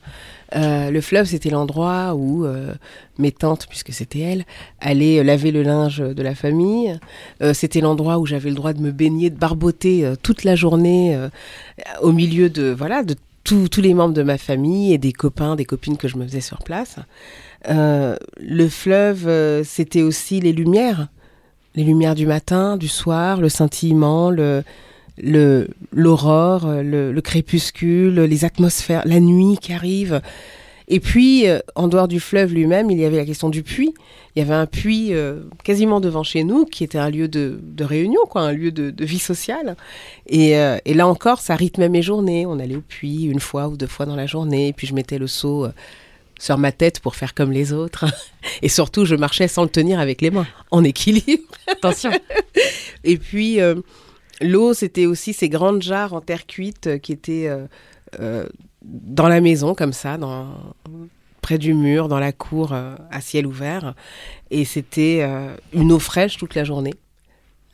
Euh, 0.55 0.91
le 0.91 1.01
fleuve, 1.01 1.27
c'était 1.27 1.51
l'endroit 1.51 2.15
où 2.15 2.45
euh, 2.45 2.75
mes 3.19 3.33
tantes, 3.33 3.67
puisque 3.69 3.93
c'était 3.93 4.21
elles, 4.21 4.45
allaient 4.81 5.23
laver 5.25 5.51
le 5.51 5.63
linge 5.63 5.99
de 5.99 6.23
la 6.23 6.35
famille. 6.35 6.99
Euh, 7.43 7.55
c'était 7.55 7.81
l'endroit 7.81 8.19
où 8.19 8.27
j'avais 8.27 8.51
le 8.51 8.57
droit 8.57 8.73
de 8.73 8.81
me 8.81 8.91
baigner, 8.91 9.31
de 9.31 9.39
barboter 9.39 10.05
euh, 10.05 10.15
toute 10.21 10.45
la 10.45 10.57
journée 10.57 11.15
euh, 11.17 11.29
au 12.01 12.13
milieu 12.13 12.51
de 12.51 12.75
voilà 12.77 13.03
de 13.03 13.15
tous 13.45 13.81
les 13.81 13.93
membres 13.93 14.15
de 14.15 14.23
ma 14.23 14.39
famille 14.39 14.93
et 14.95 14.99
des 14.99 15.13
copains, 15.13 15.57
des 15.57 15.65
copines 15.65 15.97
que 15.97 16.09
je 16.09 16.17
me 16.17 16.25
faisais 16.25 16.41
sur 16.41 16.59
place. 16.59 16.97
Euh, 17.69 18.17
le 18.41 18.69
fleuve, 18.69 19.27
euh, 19.29 19.65
c'était 19.65 20.03
aussi 20.03 20.41
les 20.41 20.53
lumières, 20.53 21.09
les 21.75 21.85
lumières 21.85 22.15
du 22.15 22.27
matin, 22.27 22.77
du 22.77 22.89
soir, 22.89 23.41
le 23.41 23.49
scintillement, 23.49 24.31
le 24.31 24.63
le 25.19 25.69
l'aurore, 25.93 26.67
le, 26.83 27.13
le 27.13 27.21
crépuscule, 27.21 28.21
les 28.21 28.45
atmosphères, 28.45 29.03
la 29.05 29.21
nuit 29.21 29.59
qui 29.61 29.73
arrive. 29.73 30.21
Et 30.89 31.01
puis, 31.01 31.49
euh, 31.49 31.61
en 31.75 31.89
dehors 31.89 32.09
du 32.09 32.21
fleuve 32.21 32.53
lui-même, 32.53 32.91
il 32.91 32.99
y 32.99 33.05
avait 33.05 33.17
la 33.17 33.25
question 33.25 33.49
du 33.49 33.63
puits. 33.63 33.95
Il 34.35 34.41
y 34.41 34.43
avait 34.43 34.55
un 34.55 34.67
puits 34.67 35.15
euh, 35.15 35.41
quasiment 35.65 36.01
devant 36.01 36.23
chez 36.23 36.45
nous, 36.45 36.65
qui 36.65 36.85
était 36.85 36.99
un 36.99 37.11
lieu 37.11 37.29
de, 37.29 37.59
de 37.63 37.85
réunion, 37.85 38.21
quoi, 38.29 38.43
un 38.43 38.53
lieu 38.53 38.73
de, 38.73 38.91
de 38.91 39.05
vie 39.05 39.19
sociale. 39.19 39.77
Et, 40.27 40.59
euh, 40.59 40.77
et 40.85 40.95
là 40.95 41.07
encore, 41.07 41.41
ça 41.41 41.55
rythmait 41.55 41.89
mes 41.89 42.03
journées. 42.03 42.47
On 42.47 42.59
allait 42.59 42.77
au 42.77 42.83
puits 42.83 43.25
une 43.25 43.41
fois 43.41 43.69
ou 43.69 43.77
deux 43.77 43.87
fois 43.87 44.07
dans 44.07 44.17
la 44.17 44.27
journée, 44.27 44.69
et 44.69 44.73
puis 44.73 44.87
je 44.87 44.95
mettais 44.95 45.19
le 45.19 45.29
seau 45.29 45.67
sur 46.39 46.59
ma 46.59 46.73
tête 46.73 47.01
pour 47.01 47.15
faire 47.15 47.35
comme 47.35 47.53
les 47.53 47.73
autres. 47.73 48.05
Et 48.63 48.69
surtout, 48.69 49.05
je 49.05 49.15
marchais 49.15 49.49
sans 49.49 49.63
le 49.63 49.69
tenir 49.69 50.01
avec 50.01 50.21
les 50.21 50.31
mains, 50.31 50.47
en 50.71 50.83
équilibre. 50.83 51.45
Attention. 51.69 52.11
Et 53.05 53.17
puis, 53.17 53.61
l'eau, 54.43 54.75
c'était 54.75 55.07
aussi 55.07 55.33
ces 55.33 55.49
grandes 55.49 55.83
jarres 55.83 56.13
en 56.13 56.21
terre 56.21 56.47
cuite 56.47 56.87
euh, 56.87 56.99
qui 56.99 57.13
étaient 57.13 57.49
euh, 57.49 57.67
euh, 58.21 58.47
dans 58.83 59.29
la 59.29 59.41
maison, 59.41 59.75
comme 59.75 59.93
ça, 59.93 60.19
près 61.41 61.59
du 61.59 61.75
mur, 61.75 62.09
dans 62.09 62.19
la 62.19 62.33
cour, 62.33 62.73
à 62.73 63.21
ciel 63.21 63.47
ouvert. 63.47 63.95
Et 64.51 64.65
c'était 64.65 65.25
une 65.73 65.93
eau 65.93 66.01
fraîche 66.01 66.37
toute 66.37 66.57
la 66.57 66.65
journée. 66.65 66.95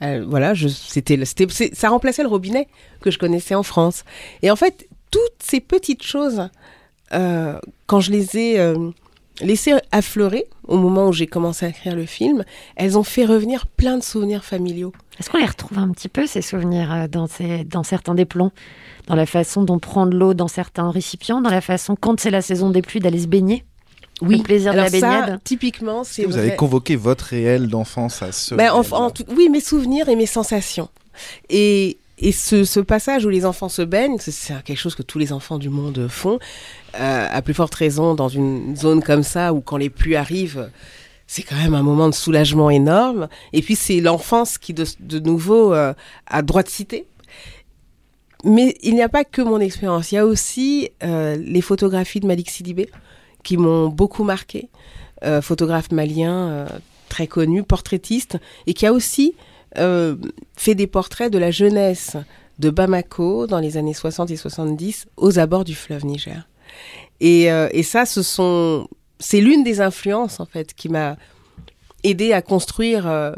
Voilà, 0.01 0.53
je, 0.53 0.69
c'était, 0.69 1.19
ça 1.73 1.89
remplaçait 1.89 2.23
le 2.23 2.29
robinet 2.29 2.69
que 3.01 3.11
je 3.11 3.19
connaissais 3.19 3.55
en 3.55 3.63
France. 3.63 4.05
Et 4.43 4.51
en 4.51 4.57
fait, 4.57 4.87
toutes 5.11 5.43
ces 5.43 5.61
petites 5.61 6.03
choses, 6.03 6.51
quand 7.11 8.01
je 8.01 8.13
les 8.13 8.37
ai 8.37 8.75
laissées 9.41 9.75
affleurer 9.93 10.47
au 10.67 10.77
moment 10.77 11.09
où 11.09 11.13
j'ai 11.13 11.27
commencé 11.27 11.67
à 11.67 11.69
écrire 11.71 11.95
le 11.97 12.07
film, 12.07 12.45
elles 12.77 12.99
ont 12.99 13.03
fait 13.03 13.25
revenir 13.25 13.67
plein 13.67 13.97
de 13.99 14.03
souvenirs 14.03 14.45
familiaux. 14.45 14.93
Est-ce 15.19 15.31
qu'on 15.31 15.39
les 15.39 15.47
retrouve 15.47 15.79
un 15.79 15.89
petit 15.91 16.09
peu, 16.09 16.27
ces 16.27 16.43
souvenirs, 16.43 16.93
euh, 16.93 17.09
dans, 17.09 17.27
ces, 17.27 17.65
dans 17.65 17.83
certains 17.83 18.15
des 18.15 18.25
plans? 18.25 18.53
Dans 19.07 19.15
la 19.15 19.27
façon 19.27 19.63
dont 19.63 19.79
prendre 19.79 20.17
l'eau 20.17 20.35
dans 20.35 20.49
certains 20.49 20.91
récipients 20.91 21.41
Dans 21.41 21.51
la 21.51 21.61
façon, 21.63 21.97
quand 21.99 22.21
c'est 22.21 22.31
la 22.31 22.43
saison 22.43 22.71
des 22.71 22.83
pluies, 22.83 23.01
d'aller 23.01 23.21
se 23.21 23.27
baigner? 23.27 23.65
Le 24.21 24.39
plaisir 24.43 24.73
Alors 24.73 24.87
de 24.87 24.93
la 24.93 24.99
ça, 25.01 25.09
baignade? 25.21 25.41
typiquement, 25.45 26.03
c'est 26.05 26.25
Vous 26.25 26.37
avez 26.37 26.57
convoqué 26.57 26.97
votre 26.97 27.27
réel 27.27 27.69
d'enfance 27.69 28.21
à 28.23 28.33
ce. 28.33 28.55
Ben, 28.57 28.71
en- 28.73 28.81
réel-là? 28.81 28.99
en 28.99 29.11
tout- 29.11 29.25
oui, 29.37 29.49
mes 29.49 29.61
souvenirs 29.61 30.09
et 30.09 30.17
mes 30.17 30.27
sensations. 30.27 30.89
Et, 31.49 31.99
et 32.21 32.33
ce, 32.33 32.65
ce 32.65 32.81
passage 32.81 33.25
où 33.25 33.29
les 33.29 33.45
enfants 33.45 33.69
se 33.69 33.83
baignent, 33.83 34.19
c'est- 34.19 34.53
quelque 34.65 34.77
chose 34.79 34.95
que 34.95 35.03
tous 35.03 35.19
les 35.19 35.33
enfants 35.33 35.59
du 35.59 35.69
monde 35.69 36.09
font, 36.09 36.39
euh, 36.99 37.27
à 37.31 37.43
plus 37.43 37.55
forte 37.55 37.75
raison 37.75 38.15
dans 38.15 38.29
une 38.29 38.77
zone 38.77 39.03
comme 39.03 39.23
ça 39.23 39.53
où 39.53 39.61
quand 39.61 39.77
les 39.77 39.91
pluies 39.91 40.17
arrivent, 40.17 40.71
c'est 41.27 41.43
quand 41.43 41.57
même 41.57 41.75
un 41.75 41.83
moment 41.83 42.09
de 42.09 42.15
soulagement 42.15 42.71
énorme. 42.71 43.29
Et 43.53 43.61
puis 43.63 43.77
c'est 43.77 44.01
l'enfance 44.01 44.59
qui 44.59 44.73
de, 44.75 44.85
de 45.01 45.19
nouveau 45.19 45.75
euh, 45.75 45.93
a 46.27 46.43
droit 46.43 46.63
de 46.63 46.69
citer. 46.69 47.07
Mais 48.45 48.77
il 48.83 48.95
n'y 48.95 49.03
a 49.03 49.09
pas 49.09 49.25
que 49.25 49.43
mon 49.43 49.59
expérience, 49.61 50.13
il 50.13 50.15
y 50.15 50.19
a 50.19 50.25
aussi 50.27 50.91
euh, 51.03 51.37
les 51.37 51.61
photographies 51.61 52.21
de 52.21 52.27
Malik 52.27 52.51
Sidibé 52.51 52.89
qui 53.43 53.57
m'ont 53.57 53.89
beaucoup 53.89 54.25
marqué. 54.25 54.69
Euh, 55.25 55.43
photographe 55.43 55.91
malien 55.91 56.49
euh, 56.49 56.69
très 57.09 57.27
connu, 57.27 57.65
portraitiste, 57.65 58.39
et 58.69 58.75
qui 58.75 58.87
a 58.87 58.93
aussi 58.93 59.35
euh, 59.79 60.17
fait 60.57 60.75
des 60.75 60.87
portraits 60.87 61.33
de 61.33 61.39
la 61.39 61.51
jeunesse 61.51 62.17
de 62.59 62.71
Bamako 62.71 63.47
dans 63.47 63.61
les 63.61 63.77
années 63.77 63.95
60 63.95 64.31
et 64.31 64.37
70 64.37 65.07
aux 65.17 65.39
abords 65.39 65.65
du 65.65 65.75
fleuve 65.75 66.05
Niger. 66.05 66.49
Et, 67.21 67.51
euh, 67.51 67.69
et 67.73 67.83
ça, 67.83 68.05
ce 68.07 68.23
sont, 68.23 68.89
c'est 69.19 69.41
l'une 69.41 69.65
des 69.65 69.81
influences 69.81 70.41
en 70.41 70.47
fait 70.47 70.75
qui 70.75 70.89
m'a 70.89 71.17
aidé 72.05 72.33
à 72.33 72.43
construire 72.43 73.07
euh, 73.07 73.33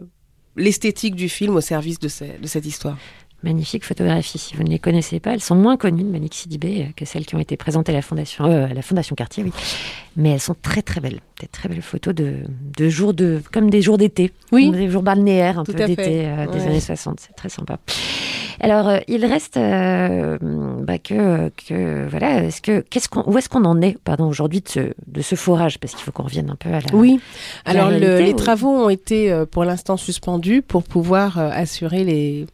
l'esthétique 0.56 1.14
du 1.14 1.28
film 1.28 1.56
au 1.56 1.60
service 1.60 1.98
de, 1.98 2.08
ce- 2.08 2.38
de 2.40 2.46
cette 2.46 2.66
histoire. 2.66 2.98
Magnifiques 3.42 3.84
photographies. 3.84 4.38
Si 4.38 4.54
vous 4.56 4.62
ne 4.62 4.68
les 4.68 4.78
connaissez 4.78 5.18
pas, 5.20 5.32
elles 5.32 5.40
sont 5.40 5.54
moins 5.54 5.76
connues 5.76 6.02
de 6.02 6.08
Malik 6.10 6.34
Sidibé 6.34 6.82
euh, 6.82 6.92
que 6.94 7.04
celles 7.04 7.24
qui 7.24 7.34
ont 7.34 7.38
été 7.40 7.56
présentées 7.56 7.92
à 7.92 7.94
la 7.94 8.02
Fondation, 8.02 8.44
euh, 8.44 8.66
à 8.66 8.74
la 8.74 8.82
Fondation 8.82 9.14
Cartier, 9.16 9.42
oui. 9.44 9.52
Mais 10.16 10.30
elles 10.30 10.40
sont 10.40 10.56
très 10.60 10.82
très 10.82 11.00
belles. 11.00 11.20
Des 11.40 11.46
très 11.46 11.68
belles 11.68 11.80
photos 11.82 12.14
de, 12.14 12.34
de 12.76 12.88
jours 12.88 13.14
de, 13.14 13.40
comme 13.52 13.70
des 13.70 13.80
jours 13.80 13.96
d'été. 13.96 14.32
Oui. 14.52 14.70
Des 14.70 14.90
jours 14.90 15.02
balnéaires, 15.02 15.58
un 15.58 15.64
Tout 15.64 15.72
peu 15.72 15.84
d'été 15.86 16.26
euh, 16.26 16.46
des 16.48 16.60
années 16.66 16.80
60. 16.80 17.20
C'est 17.20 17.34
très 17.34 17.48
sympa. 17.48 17.78
Alors, 18.62 18.88
euh, 18.88 18.98
il 19.08 19.24
reste 19.24 19.56
euh, 19.56 20.36
bah, 20.82 20.98
que, 20.98 21.48
que 21.66 22.06
voilà. 22.10 22.44
Est-ce 22.44 22.60
que 22.60 22.80
qu'est-ce 22.90 23.08
qu'on, 23.08 23.22
où 23.26 23.38
est-ce 23.38 23.48
qu'on 23.48 23.64
en 23.64 23.80
est, 23.80 23.96
pardon, 24.04 24.26
aujourd'hui 24.28 24.60
de 24.60 24.68
ce, 24.68 24.80
de 25.06 25.22
ce 25.22 25.34
forage, 25.34 25.78
parce 25.78 25.94
qu'il 25.94 26.02
faut 26.04 26.12
qu'on 26.12 26.24
revienne 26.24 26.50
un 26.50 26.56
peu 26.56 26.68
à 26.68 26.80
la. 26.80 26.86
Oui. 26.92 27.20
Alors 27.64 27.88
réalité, 27.88 28.22
les 28.24 28.32
ou- 28.32 28.36
travaux 28.36 28.68
ont 28.68 28.90
été 28.90 29.44
pour 29.50 29.64
l'instant 29.64 29.96
suspendus 29.96 30.60
pour 30.60 30.82
pouvoir 30.82 31.38
assurer 31.38 32.04
les, 32.04 32.46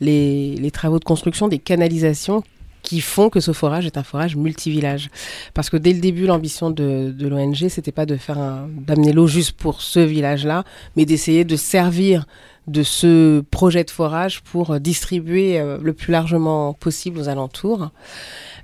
les, 0.00 0.56
les 0.56 0.70
travaux 0.70 0.98
de 0.98 1.04
construction 1.04 1.48
des 1.48 1.58
canalisations 1.58 2.42
qui 2.82 3.00
font 3.00 3.30
que 3.30 3.40
ce 3.40 3.52
forage 3.52 3.84
est 3.84 3.98
un 3.98 4.04
forage 4.04 4.36
multivillage. 4.36 5.10
Parce 5.54 5.70
que 5.70 5.76
dès 5.76 5.92
le 5.92 6.00
début, 6.00 6.26
l'ambition 6.26 6.70
de, 6.70 7.10
de 7.10 7.26
l'ONG, 7.26 7.68
c'était 7.68 7.90
pas 7.90 8.06
de 8.06 8.16
faire 8.16 8.38
d'amener 8.70 9.12
l'eau 9.12 9.26
juste 9.26 9.52
pour 9.52 9.82
ce 9.82 9.98
village-là, 9.98 10.62
mais 10.94 11.04
d'essayer 11.04 11.44
de 11.44 11.56
servir 11.56 12.26
de 12.66 12.82
ce 12.82 13.40
projet 13.42 13.84
de 13.84 13.90
forage 13.90 14.42
pour 14.42 14.72
euh, 14.72 14.78
distribuer 14.80 15.60
euh, 15.60 15.78
le 15.80 15.92
plus 15.92 16.10
largement 16.10 16.72
possible 16.72 17.18
aux 17.20 17.28
alentours. 17.28 17.90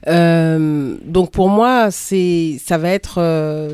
Euh, 0.09 0.96
donc 1.05 1.30
pour 1.30 1.48
moi, 1.48 1.92
c'est 1.92 2.61
ça 2.64 2.78
va 2.78 2.88
être 2.88 3.18
euh, 3.18 3.72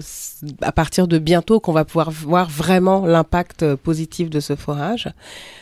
à 0.60 0.72
partir 0.72 1.08
de 1.08 1.18
bientôt 1.18 1.60
qu'on 1.60 1.72
va 1.72 1.86
pouvoir 1.86 2.10
voir 2.10 2.50
vraiment 2.50 3.06
l'impact 3.06 3.74
positif 3.76 4.28
de 4.28 4.40
ce 4.40 4.54
forage. 4.54 5.08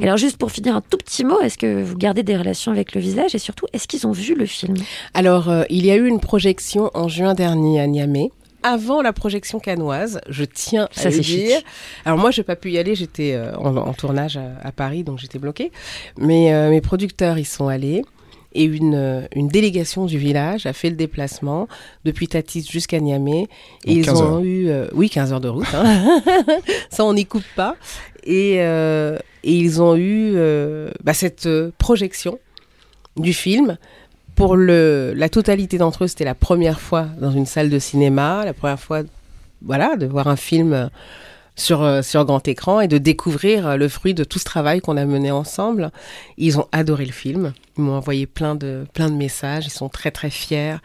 Et 0.00 0.02
alors, 0.04 0.16
juste 0.16 0.36
pour 0.36 0.50
finir, 0.50 0.74
un 0.74 0.80
tout 0.80 0.96
petit 0.98 1.24
mot, 1.24 1.40
est-ce 1.40 1.56
que 1.56 1.80
vous 1.84 1.96
gardez 1.96 2.24
des 2.24 2.36
relations 2.36 2.72
avec 2.72 2.92
le 2.96 3.00
visage 3.00 3.36
et 3.36 3.38
surtout, 3.38 3.66
est-ce 3.72 3.86
qu'ils 3.86 4.04
ont 4.08 4.12
vu 4.12 4.34
le 4.34 4.46
film? 4.46 4.74
Alors, 5.14 5.48
euh, 5.48 5.62
il 5.70 5.86
y 5.86 5.92
a 5.92 5.96
eu 5.96 6.08
une 6.08 6.18
projection 6.18 6.90
en 6.94 7.06
juin 7.06 7.34
dernier 7.34 7.80
à 7.80 7.86
Niamey, 7.86 8.32
avant 8.68 9.02
la 9.02 9.12
projection 9.12 9.58
canoise, 9.60 10.20
je 10.28 10.44
tiens 10.44 10.88
Ça, 10.92 11.08
à 11.08 11.10
le 11.10 11.22
chic. 11.22 11.44
dire. 11.46 11.60
Alors 12.04 12.18
moi, 12.18 12.30
j'ai 12.30 12.42
pas 12.42 12.56
pu 12.56 12.70
y 12.70 12.78
aller, 12.78 12.94
j'étais 12.94 13.32
euh, 13.34 13.54
en, 13.56 13.76
en 13.76 13.92
tournage 13.94 14.36
à, 14.36 14.52
à 14.62 14.72
Paris, 14.72 15.04
donc 15.04 15.18
j'étais 15.18 15.38
bloquée. 15.38 15.72
Mais 16.18 16.52
euh, 16.52 16.70
mes 16.70 16.80
producteurs 16.80 17.38
y 17.38 17.44
sont 17.44 17.68
allés. 17.68 18.02
Et 18.54 18.64
une, 18.64 18.94
euh, 18.94 19.20
une 19.36 19.48
délégation 19.48 20.06
du 20.06 20.16
village 20.16 20.64
a 20.64 20.72
fait 20.72 20.88
le 20.88 20.96
déplacement 20.96 21.68
depuis 22.06 22.28
Tatis 22.28 22.66
jusqu'à 22.70 22.98
Niamey. 22.98 23.46
Et 23.84 23.96
Donc 23.96 23.96
ils 23.98 24.04
15 24.06 24.20
ont 24.22 24.34
heures. 24.36 24.40
eu, 24.42 24.68
euh, 24.70 24.88
oui, 24.94 25.10
15 25.10 25.32
heures 25.34 25.40
de 25.40 25.48
route. 25.48 25.66
hein. 25.74 26.20
Ça, 26.90 27.04
on 27.04 27.12
n'y 27.12 27.26
coupe 27.26 27.44
pas. 27.56 27.76
Et, 28.24 28.54
et 28.56 29.18
ils 29.44 29.80
ont 29.82 29.96
eu 29.96 30.34
bah, 31.02 31.14
cette 31.14 31.48
projection 31.78 32.38
du 33.16 33.32
film. 33.32 33.76
Pour 34.38 34.54
le, 34.54 35.14
la 35.16 35.28
totalité 35.28 35.78
d'entre 35.78 36.04
eux, 36.04 36.06
c'était 36.06 36.24
la 36.24 36.36
première 36.36 36.78
fois 36.78 37.06
dans 37.20 37.32
une 37.32 37.44
salle 37.44 37.70
de 37.70 37.80
cinéma, 37.80 38.44
la 38.44 38.52
première 38.52 38.78
fois, 38.78 39.00
voilà, 39.62 39.96
de 39.96 40.06
voir 40.06 40.28
un 40.28 40.36
film 40.36 40.72
euh, 40.72 40.86
sur, 41.58 41.82
euh, 41.82 42.02
sur 42.02 42.24
grand 42.24 42.46
écran 42.48 42.80
et 42.80 42.88
de 42.88 42.96
découvrir 42.96 43.66
euh, 43.66 43.76
le 43.76 43.88
fruit 43.88 44.14
de 44.14 44.24
tout 44.24 44.38
ce 44.38 44.44
travail 44.44 44.80
qu'on 44.80 44.96
a 44.96 45.04
mené 45.04 45.30
ensemble. 45.30 45.90
Ils 46.38 46.58
ont 46.58 46.66
adoré 46.72 47.04
le 47.04 47.12
film. 47.12 47.52
Ils 47.76 47.84
m'ont 47.84 47.94
envoyé 47.94 48.26
plein 48.26 48.54
de, 48.54 48.86
plein 48.94 49.08
de 49.08 49.14
messages. 49.14 49.66
Ils 49.66 49.70
sont 49.70 49.88
très, 49.88 50.10
très 50.10 50.30
fiers. 50.30 50.76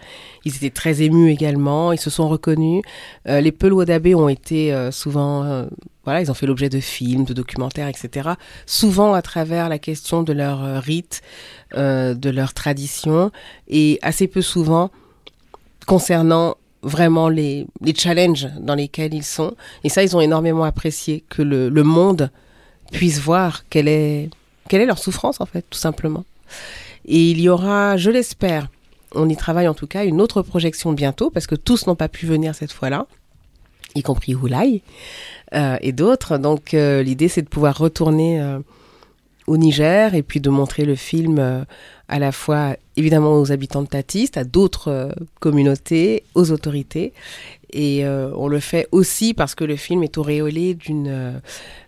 Ils 0.45 0.55
étaient 0.55 0.69
très 0.69 1.01
émus 1.01 1.31
également. 1.31 1.91
Ils 1.91 1.99
se 1.99 2.09
sont 2.09 2.27
reconnus. 2.27 2.83
Euh, 3.27 3.39
les 3.39 3.51
Peul 3.51 3.73
Wadabé 3.73 4.15
ont 4.15 4.29
été 4.29 4.73
euh, 4.73 4.91
souvent, 4.91 5.43
euh, 5.43 5.65
voilà, 6.03 6.21
ils 6.21 6.29
ont 6.29 6.33
fait 6.33 6.47
l'objet 6.47 6.69
de 6.69 6.79
films, 6.79 7.23
de 7.23 7.33
documentaires, 7.33 7.87
etc. 7.87 8.31
Souvent 8.65 9.13
à 9.13 9.21
travers 9.21 9.69
la 9.69 9.79
question 9.79 10.23
de 10.23 10.33
leur 10.33 10.63
euh, 10.63 10.79
rite, 10.79 11.21
de 11.75 12.29
leur 12.29 12.53
tradition, 12.53 13.31
et 13.67 13.97
assez 14.03 14.27
peu 14.27 14.43
souvent 14.43 14.91
concernant 15.87 16.55
vraiment 16.83 17.29
les, 17.29 17.65
les 17.81 17.95
challenges 17.95 18.49
dans 18.59 18.75
lesquels 18.75 19.13
ils 19.13 19.23
sont. 19.23 19.55
Et 19.83 19.89
ça, 19.89 20.03
ils 20.03 20.15
ont 20.15 20.21
énormément 20.21 20.63
apprécié 20.63 21.23
que 21.29 21.41
le, 21.41 21.69
le 21.69 21.83
monde 21.83 22.29
puisse 22.91 23.19
voir 23.19 23.63
quelle 23.69 23.87
est, 23.87 24.29
quelle 24.69 24.81
est 24.81 24.85
leur 24.85 24.99
souffrance, 24.99 25.41
en 25.41 25.45
fait, 25.45 25.65
tout 25.69 25.79
simplement. 25.79 26.25
Et 27.05 27.31
il 27.31 27.41
y 27.41 27.49
aura, 27.49 27.97
je 27.97 28.11
l'espère, 28.11 28.67
on 29.15 29.27
y 29.29 29.35
travaille 29.35 29.67
en 29.67 29.73
tout 29.73 29.87
cas, 29.87 30.05
une 30.05 30.21
autre 30.21 30.41
projection 30.41 30.93
bientôt, 30.93 31.29
parce 31.29 31.47
que 31.47 31.55
tous 31.55 31.87
n'ont 31.87 31.95
pas 31.95 32.09
pu 32.09 32.25
venir 32.25 32.55
cette 32.55 32.71
fois-là, 32.71 33.07
y 33.95 34.03
compris 34.03 34.35
Oulai 34.35 34.81
euh, 35.53 35.77
et 35.81 35.91
d'autres. 35.91 36.37
Donc 36.37 36.73
euh, 36.73 37.03
l'idée, 37.03 37.27
c'est 37.27 37.41
de 37.41 37.49
pouvoir 37.49 37.77
retourner 37.77 38.41
euh, 38.41 38.59
au 39.47 39.57
Niger 39.57 40.15
et 40.15 40.23
puis 40.23 40.39
de 40.39 40.49
montrer 40.49 40.85
le 40.85 40.95
film 40.95 41.37
euh, 41.39 41.63
à 42.07 42.19
la 42.19 42.31
fois 42.31 42.75
évidemment 42.95 43.39
aux 43.39 43.51
habitants 43.51 43.81
de 43.81 43.87
Tatiste, 43.87 44.37
à 44.37 44.43
d'autres 44.43 44.89
euh, 44.89 45.11
communautés, 45.39 46.23
aux 46.35 46.51
autorités. 46.51 47.13
Et 47.71 48.05
euh, 48.05 48.31
on 48.35 48.47
le 48.47 48.59
fait 48.59 48.87
aussi 48.91 49.33
parce 49.33 49.55
que 49.55 49.63
le 49.63 49.75
film 49.75 50.03
est 50.03 50.17
auréolé 50.17 50.75
d'une 50.75 51.07
euh, 51.07 51.31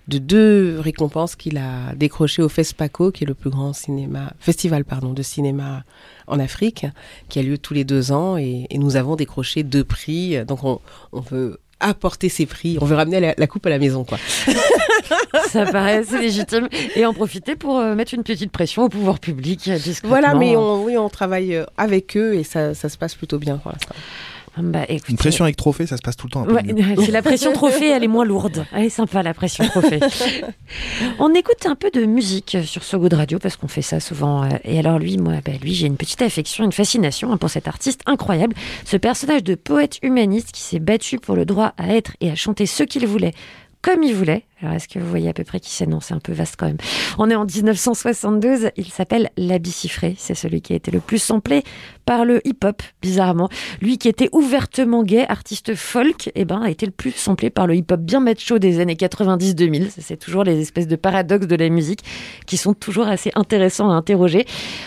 de 0.07 0.17
deux 0.17 0.79
récompenses 0.79 1.35
qu'il 1.35 1.57
a 1.57 1.93
décrochées 1.95 2.41
au 2.41 2.49
FESPACO, 2.49 3.11
qui 3.11 3.23
est 3.23 3.27
le 3.27 3.33
plus 3.33 3.49
grand 3.49 3.73
cinéma 3.73 4.33
festival 4.39 4.85
pardon 4.85 5.13
de 5.13 5.21
cinéma 5.23 5.83
en 6.27 6.39
Afrique, 6.39 6.85
qui 7.29 7.39
a 7.39 7.43
lieu 7.43 7.57
tous 7.57 7.73
les 7.73 7.83
deux 7.83 8.11
ans, 8.11 8.37
et, 8.37 8.67
nous 8.75 8.97
avons 8.97 9.15
décroché 9.15 9.63
deux 9.63 9.83
prix. 9.83 10.43
Donc 10.45 10.63
on, 10.63 10.79
on 11.11 11.21
veut 11.21 11.59
apporter 11.79 12.29
ces 12.29 12.45
prix, 12.45 12.77
on 12.81 12.85
veut 12.85 12.95
ramener 12.95 13.19
la, 13.19 13.33
la 13.37 13.47
coupe 13.47 13.65
à 13.65 13.69
la 13.69 13.79
maison, 13.79 14.03
quoi. 14.03 14.17
Ça 15.49 15.65
paraît 15.65 15.97
assez 15.97 16.17
légitime. 16.19 16.67
Et 16.95 17.05
en 17.05 17.13
profiter 17.13 17.55
pour 17.55 17.77
euh, 17.77 17.95
mettre 17.95 18.13
une 18.13 18.23
petite 18.23 18.51
pression 18.51 18.83
au 18.83 18.89
pouvoir 18.89 19.19
public. 19.19 19.67
euh. 19.67 19.77
Voilà, 20.03 20.33
mais 20.35 20.55
on, 20.55 20.83
oui, 20.83 20.97
on 20.97 21.09
travaille 21.09 21.55
euh, 21.55 21.65
avec 21.77 22.15
eux 22.17 22.33
et 22.35 22.43
ça, 22.43 22.73
ça 22.73 22.89
se 22.89 22.97
passe 22.97 23.15
plutôt 23.15 23.37
bien. 23.37 23.61
Bah, 24.57 24.83
écoutez, 24.87 25.11
Une 25.11 25.17
pression 25.17 25.43
avec 25.43 25.57
trophée, 25.57 25.85
ça 25.85 25.97
se 25.97 26.01
passe 26.01 26.15
tout 26.15 26.27
le 26.27 26.31
temps 26.31 26.43
un 26.43 26.45
peu 26.45 26.53
Ouais, 26.53 26.63
mieux. 26.63 26.95
c'est 27.05 27.11
la 27.11 27.21
pression 27.21 27.51
trophée, 27.51 27.89
elle 27.89 28.03
est 28.03 28.07
moins 28.07 28.23
lourde. 28.25 28.65
Elle 28.73 28.85
est 28.85 28.89
sympa, 28.89 29.21
la 29.23 29.33
pression 29.33 29.65
trophée. 29.67 29.99
on 31.19 31.33
écoute 31.33 31.65
un 31.65 31.75
peu 31.75 31.89
de 31.91 32.05
musique 32.05 32.57
sur 32.63 32.83
So 32.83 32.97
Good 32.99 33.13
Radio 33.13 33.39
parce 33.39 33.57
qu'on 33.57 33.67
fait 33.67 33.81
ça 33.81 33.99
souvent. 33.99 34.43
euh, 34.43 34.49
Et 34.63 34.79
alors 34.79 34.99
lui, 34.99 35.17
moi, 35.17 35.33
bah, 35.43 35.51
lui, 35.61 35.73
j'ai 35.73 35.87
une 35.87 35.97
petite 35.97 36.21
affection, 36.21 36.63
une 36.63 36.71
fascination 36.71 37.31
hein, 37.31 37.37
pour 37.37 37.49
cet 37.49 37.67
artiste 37.67 38.01
incroyable. 38.05 38.55
Ce 38.85 38.97
personnage 38.97 39.43
de 39.43 39.55
poète 39.55 39.99
humaniste 40.01 40.51
qui 40.51 40.61
s'est 40.61 40.79
battu 40.79 41.19
pour 41.19 41.35
le 41.35 41.45
droit 41.45 41.73
à 41.77 41.93
être 41.95 42.11
et 42.21 42.31
à 42.31 42.35
chanter 42.35 42.65
ce 42.65 42.83
qu'il 42.83 43.05
voulait. 43.07 43.33
Comme 43.81 44.01
il 44.03 44.15
voulait. 44.15 44.43
Alors, 44.61 44.73
est-ce 44.73 44.87
que 44.87 44.99
vous 44.99 45.09
voyez 45.09 45.27
à 45.27 45.33
peu 45.33 45.43
près 45.43 45.59
qui 45.59 45.69
c'est 45.69 45.85
Non, 45.85 45.99
c'est 45.99 46.13
un 46.13 46.19
peu 46.19 46.31
vaste 46.31 46.55
quand 46.57 46.67
même. 46.67 46.77
On 47.17 47.29
est 47.29 47.35
en 47.35 47.45
1972. 47.45 48.69
Il 48.77 48.85
s'appelle 48.85 49.29
L'Habit 49.35 49.71
Cifré. 49.71 50.15
C'est 50.17 50.33
celui 50.33 50.61
qui 50.61 50.71
a 50.71 50.77
été 50.77 50.91
le 50.91 51.01
plus 51.01 51.19
samplé 51.19 51.63
par 52.05 52.23
le 52.23 52.39
hip-hop, 52.47 52.81
bizarrement. 53.01 53.49
Lui 53.81 53.97
qui 53.97 54.07
était 54.07 54.29
ouvertement 54.31 55.03
gay, 55.03 55.25
artiste 55.27 55.75
folk, 55.75 56.31
eh 56.35 56.45
ben, 56.45 56.61
a 56.61 56.69
été 56.69 56.85
le 56.85 56.93
plus 56.93 57.11
samplé 57.11 57.49
par 57.49 57.67
le 57.67 57.75
hip-hop 57.75 57.99
bien 57.99 58.21
macho 58.21 58.57
des 58.57 58.79
années 58.79 58.93
90-2000. 58.93 59.89
Ça, 59.89 60.01
C'est 60.01 60.17
toujours 60.17 60.43
les 60.43 60.61
espèces 60.61 60.87
de 60.87 60.95
paradoxes 60.95 61.47
de 61.47 61.55
la 61.55 61.67
musique 61.67 62.01
qui 62.45 62.55
sont 62.55 62.73
toujours 62.73 63.07
assez 63.07 63.31
intéressants 63.35 63.89
à 63.89 63.95
interroger. 63.95 64.45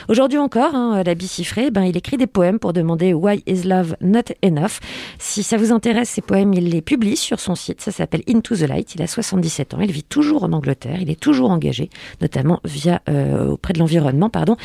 Aujourd'hui 0.09 0.39
encore, 0.39 0.75
hein, 0.75 1.03
L'Habit 1.05 1.29
Cifré, 1.29 1.71
ben, 1.71 1.83
il 1.83 1.97
écrit 1.97 2.17
des 2.17 2.27
poèmes 2.27 2.59
pour 2.59 2.73
demander 2.73 3.13
Why 3.13 3.43
is 3.47 3.65
love 3.65 3.97
not 4.01 4.33
enough? 4.43 4.79
Si 5.19 5.43
ça 5.43 5.59
vous 5.59 5.73
intéresse, 5.73 6.09
ces 6.09 6.23
poèmes, 6.23 6.55
il 6.55 6.71
les 6.71 6.81
publie 6.81 7.17
sur 7.17 7.39
son 7.39 7.55
site. 7.55 7.83
Ça 7.83 7.91
s'appelle 7.91 8.23
Into 8.29 8.57
the 8.57 8.61
Light. 8.61 8.95
Il 8.95 9.03
a 9.03 9.07
77 9.07 9.58
ans. 9.75 9.81
Il 9.81 9.93
vit 9.93 10.03
toujours 10.03 10.45
en 10.45 10.53
Angleterre. 10.53 11.01
Il 11.01 11.11
est 11.11 11.21
toujours 11.21 11.51
engagé, 11.51 11.91
notamment 12.21 12.61
via 12.65 13.03
euh, 13.09 13.51
auprès 13.51 13.73
de 13.73 13.79
l'environnement, 13.79 14.31
pardon. 14.31 14.57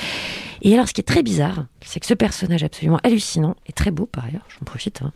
Et 0.62 0.74
alors, 0.74 0.88
ce 0.88 0.94
qui 0.94 1.02
est 1.02 1.06
très 1.06 1.24
bizarre, 1.24 1.66
c'est 1.82 2.00
que 2.00 2.06
ce 2.06 2.14
personnage 2.14 2.64
absolument 2.64 3.00
hallucinant 3.04 3.56
et 3.68 3.74
très 3.74 3.92
beau 3.92 4.06
par 4.06 4.26
ailleurs, 4.26 4.46
j'en 4.48 4.66
profite. 4.66 5.02
Hein, 5.02 5.12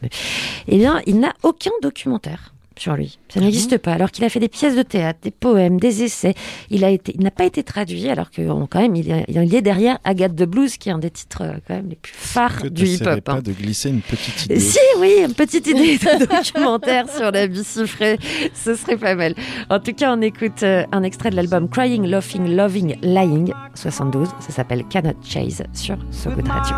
eh 0.68 0.78
bien, 0.78 1.02
il 1.06 1.20
n'a 1.20 1.34
aucun 1.44 1.72
documentaire 1.82 2.54
sur 2.78 2.96
lui. 2.96 3.18
Ça 3.30 3.40
n'existe 3.40 3.78
pas. 3.78 3.94
Alors 3.94 4.12
qu'il 4.12 4.24
a 4.26 4.30
fait 4.30 4.40
des 4.40 4.48
pièces 4.50 4.76
de 4.76 4.82
théâtre, 4.84 5.20
des 5.24 5.32
poèmes, 5.32 5.80
des 5.80 6.04
essais. 6.04 6.34
Il 6.70 6.84
a 6.84 6.90
été, 6.90 7.14
il 7.16 7.24
n'a 7.24 7.32
pas 7.32 7.46
été 7.46 7.64
traduit. 7.64 8.10
Alors 8.10 8.32
que 8.32 8.42
on- 8.50 8.68
quand 8.68 8.80
même, 8.82 8.96
il 8.96 9.12
est, 9.12 9.26
il 9.28 9.56
est 9.56 9.62
derrière 9.62 9.98
Agathe 10.04 10.36
de 10.36 10.46
Blues, 10.46 10.78
qui 10.78 10.90
est 10.90 10.92
un 10.92 10.98
des 10.98 11.10
titres 11.12 11.42
euh, 11.44 11.54
quand 11.68 11.76
même 11.76 11.90
les 11.90 11.96
plus 11.96 12.14
phares 12.16 12.62
Que 12.62 12.68
du 12.68 12.86
hip-hop. 12.86 13.22
pas 13.22 13.34
hein. 13.34 13.42
de 13.44 13.52
glisser 13.52 13.90
une 13.90 14.02
petite 14.02 14.46
idée. 14.46 14.60
Si, 14.60 14.80
oui, 15.00 15.12
une 15.26 15.34
petite 15.34 15.68
idée 15.68 15.98
de 15.98 16.26
documentaire 16.36 17.10
sur 17.10 17.32
la 17.32 17.48
bicifrée, 17.48 18.18
ce 18.54 18.76
serait 18.76 18.98
pas 18.98 19.16
mal. 19.16 19.36
En 19.70 19.80
tout 19.80 19.94
cas, 19.94 20.14
on 20.16 20.22
écoute 20.22 20.64
euh, 20.64 20.84
un 20.92 21.04
extrait 21.04 21.30
de 21.30 21.36
l'album 21.36 21.70
Crying, 21.70 22.06
Laughing, 22.06 22.48
Loving, 22.56 22.96
Lying, 23.02 23.52
72. 23.76 24.28
Ça 24.40 24.52
s'appelle 24.52 24.84
Cannot 24.90 25.14
Chase 25.24 25.64
sur 25.74 25.98
So 26.12 26.30
Good 26.32 26.48
Radio. 26.48 26.76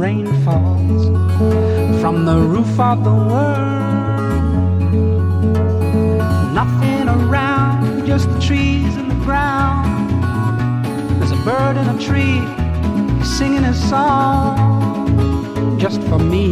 Rain 0.00 0.26
falls 0.44 1.04
from 2.00 2.24
the 2.24 2.36
roof 2.36 2.80
of 2.80 3.04
the 3.04 3.10
world. 3.10 4.92
Nothing 6.54 7.06
around 7.06 8.06
just 8.06 8.26
the 8.32 8.40
trees 8.40 8.96
and 8.96 9.10
the 9.10 9.20
ground. 9.26 10.10
There's 11.20 11.32
a 11.32 11.42
bird 11.44 11.76
in 11.76 11.86
a 11.86 11.98
tree 12.08 12.40
singing 13.22 13.62
his 13.62 13.78
song 13.90 15.78
just 15.78 16.00
for 16.04 16.18
me 16.18 16.46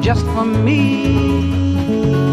just 0.00 0.24
for 0.34 0.44
me 0.44 2.31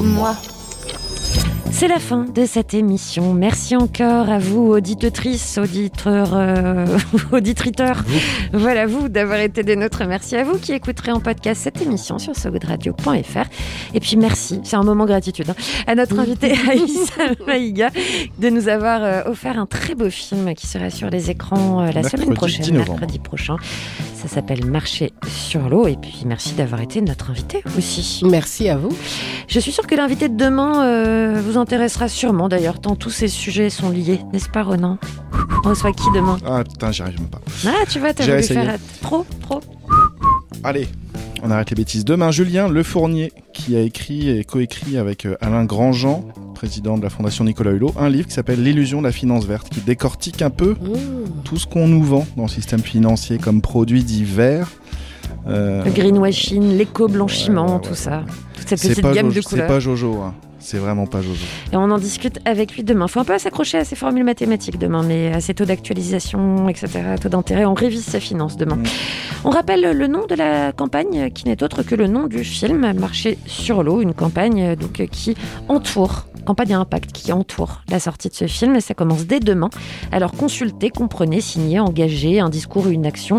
comme 0.00 0.14
moi. 0.14 0.34
C'est 1.70 1.86
la 1.86 1.98
fin 1.98 2.24
de 2.24 2.46
cette 2.46 2.72
émission. 2.72 3.34
Merci 3.34 3.76
encore 3.76 4.30
à 4.30 4.38
vous, 4.38 4.72
auditotrices, 4.72 5.58
auditeurs, 5.58 6.30
euh, 6.32 6.86
auditriteurs. 7.32 8.02
Voilà, 8.52 8.86
vous 8.86 9.08
d'avoir 9.08 9.38
été 9.38 9.62
des 9.62 9.76
nôtres. 9.76 10.02
Merci 10.06 10.34
à 10.36 10.42
vous 10.42 10.58
qui 10.58 10.72
écouterez 10.72 11.12
en 11.12 11.20
podcast 11.20 11.62
cette 11.62 11.80
émission 11.82 12.18
sur 12.18 12.34
sogoodradio.fr. 12.34 13.44
Et 13.94 14.00
puis 14.00 14.16
merci, 14.16 14.60
c'est 14.64 14.74
un 14.76 14.82
moment 14.82 15.04
gratitude, 15.06 15.50
hein, 15.50 15.54
à 15.86 15.94
notre 15.94 16.18
invité 16.18 16.52
Aïssa 16.68 17.22
Maïga 17.46 17.90
de 18.38 18.50
nous 18.50 18.68
avoir 18.68 19.04
euh, 19.04 19.22
offert 19.26 19.58
un 19.58 19.66
très 19.66 19.94
beau 19.94 20.10
film 20.10 20.52
qui 20.54 20.66
sera 20.66 20.90
sur 20.90 21.10
les 21.10 21.30
écrans 21.30 21.80
euh, 21.82 21.86
la 21.86 22.02
Mercredi 22.02 22.10
semaine 22.22 22.34
prochaine, 22.34 22.62
10 22.64 22.72
novembre. 22.72 22.90
mercredi 23.00 23.18
prochain. 23.20 23.56
Ça 24.14 24.26
s'appelle 24.28 24.66
Marcher 24.66 25.12
sur 25.28 25.68
l'eau. 25.68 25.86
Et 25.86 25.96
puis 25.96 26.22
merci 26.26 26.54
d'avoir 26.54 26.80
été 26.80 27.00
notre 27.00 27.30
invité 27.30 27.62
aussi. 27.78 28.22
Merci 28.24 28.68
à 28.68 28.76
vous. 28.76 28.90
Je 29.46 29.60
suis 29.60 29.72
sûre 29.72 29.86
que 29.86 29.94
l'invité 29.94 30.28
de 30.28 30.36
demain 30.36 30.84
euh, 30.84 31.40
vous 31.44 31.56
intéressera 31.56 32.08
sûrement 32.08 32.48
d'ailleurs, 32.48 32.80
tant 32.80 32.96
tous 32.96 33.10
ces 33.10 33.28
sujets 33.28 33.70
sont 33.70 33.90
liés, 33.90 34.20
n'est-ce 34.32 34.48
pas 34.48 34.62
Ronan? 34.64 34.98
On 35.64 35.68
reçoit 35.68 35.92
qui 35.92 36.06
demain? 36.14 36.38
Ah 36.46 36.64
putain, 36.64 36.90
j'y 36.90 37.02
arrive 37.02 37.20
même 37.20 37.28
pas. 37.28 37.40
Ah, 37.66 37.84
tu 37.88 37.98
vois, 37.98 38.14
t'as 38.14 38.24
Trop, 39.02 39.24
trop. 39.42 39.60
Allez, 40.64 40.88
on 41.42 41.50
arrête 41.50 41.70
les 41.70 41.76
bêtises. 41.76 42.04
Demain, 42.04 42.30
Julien 42.30 42.68
Le 42.68 42.82
Fournier, 42.82 43.32
qui 43.52 43.76
a 43.76 43.80
écrit 43.80 44.28
et 44.30 44.44
coécrit 44.44 44.96
avec 44.98 45.24
euh, 45.26 45.36
Alain 45.40 45.64
Grandjean, 45.64 46.24
président 46.54 46.98
de 46.98 47.02
la 47.02 47.10
Fondation 47.10 47.44
Nicolas 47.44 47.70
Hulot, 47.70 47.94
un 47.98 48.08
livre 48.10 48.28
qui 48.28 48.34
s'appelle 48.34 48.62
L'illusion 48.62 49.00
de 49.00 49.06
la 49.06 49.12
finance 49.12 49.46
verte, 49.46 49.68
qui 49.70 49.80
décortique 49.80 50.42
un 50.42 50.50
peu 50.50 50.76
tout 51.44 51.56
ce 51.56 51.66
qu'on 51.66 51.88
nous 51.88 52.02
vend 52.02 52.26
dans 52.36 52.42
le 52.44 52.48
système 52.48 52.80
financier 52.80 53.38
comme 53.38 53.62
produits 53.62 54.04
divers. 54.04 54.68
Euh, 55.46 55.82
Le 55.84 55.90
greenwashing, 55.90 56.76
l'éco-blanchiment, 56.76 57.78
tout 57.78 57.94
ça. 57.94 58.24
Toute 58.58 58.68
cette 58.68 58.78
c'est 58.78 58.88
petite 58.90 59.02
pas, 59.02 59.12
gamme 59.14 59.28
de 59.28 59.34
c'est 59.34 59.42
couleurs. 59.42 59.66
pas 59.68 59.80
Jojo, 59.80 60.18
hein. 60.20 60.34
C'est 60.60 60.78
vraiment 60.78 61.06
pas 61.06 61.22
Jojo. 61.22 61.44
Et 61.72 61.76
on 61.76 61.90
en 61.90 61.98
discute 61.98 62.38
avec 62.44 62.74
lui 62.74 62.84
demain. 62.84 63.08
Faut 63.08 63.20
un 63.20 63.24
peu 63.24 63.36
s'accrocher 63.38 63.78
à 63.78 63.84
ses 63.84 63.96
formules 63.96 64.24
mathématiques 64.24 64.78
demain, 64.78 65.02
mais 65.02 65.32
à 65.32 65.40
ses 65.40 65.54
taux 65.54 65.64
d'actualisation, 65.64 66.68
etc., 66.68 66.88
taux 67.20 67.28
d'intérêt. 67.28 67.64
On 67.64 67.74
révise 67.74 68.04
sa 68.04 68.20
finance 68.20 68.56
demain. 68.56 68.76
Mm. 68.76 68.84
On 69.44 69.50
rappelle 69.50 69.90
le 69.92 70.06
nom 70.06 70.26
de 70.26 70.34
la 70.34 70.72
campagne 70.72 71.30
qui 71.30 71.46
n'est 71.46 71.62
autre 71.62 71.82
que 71.82 71.94
le 71.94 72.06
nom 72.06 72.26
du 72.26 72.44
film 72.44 72.92
Marché 72.92 73.38
sur 73.46 73.82
l'eau, 73.82 74.02
une 74.02 74.14
campagne 74.14 74.62
euh, 74.62 74.76
donc 74.76 75.00
euh, 75.00 75.06
qui 75.06 75.34
entoure 75.68 76.26
campagne 76.40 76.74
à 76.74 76.78
impact 76.78 77.12
qui 77.12 77.32
entoure 77.32 77.82
la 77.88 78.00
sortie 78.00 78.28
de 78.28 78.34
ce 78.34 78.46
film 78.46 78.76
et 78.76 78.80
ça 78.80 78.94
commence 78.94 79.26
dès 79.26 79.40
demain. 79.40 79.70
Alors 80.12 80.32
consultez, 80.32 80.90
comprenez, 80.90 81.40
signez, 81.40 81.80
engagez 81.80 82.40
un 82.40 82.48
discours 82.48 82.86
ou 82.86 82.90
une 82.90 83.06
action. 83.06 83.38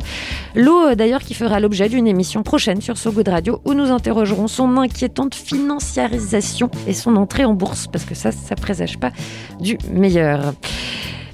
L'eau 0.55 0.95
d'ailleurs 0.95 1.21
qui 1.21 1.33
fera 1.33 1.59
l'objet 1.59 1.89
d'une 1.89 2.07
émission 2.07 2.43
prochaine 2.43 2.81
sur 2.81 2.97
So 2.97 3.11
Good 3.11 3.27
Radio 3.29 3.61
où 3.65 3.73
nous 3.73 3.91
interrogerons 3.91 4.47
son 4.47 4.77
inquiétante 4.77 5.35
financiarisation 5.35 6.69
et 6.87 6.93
son 6.93 7.15
entrée 7.15 7.45
en 7.45 7.53
bourse 7.53 7.87
parce 7.87 8.05
que 8.05 8.15
ça, 8.15 8.31
ça 8.31 8.55
présage 8.55 8.97
pas 8.97 9.11
du 9.59 9.77
meilleur. 9.91 10.53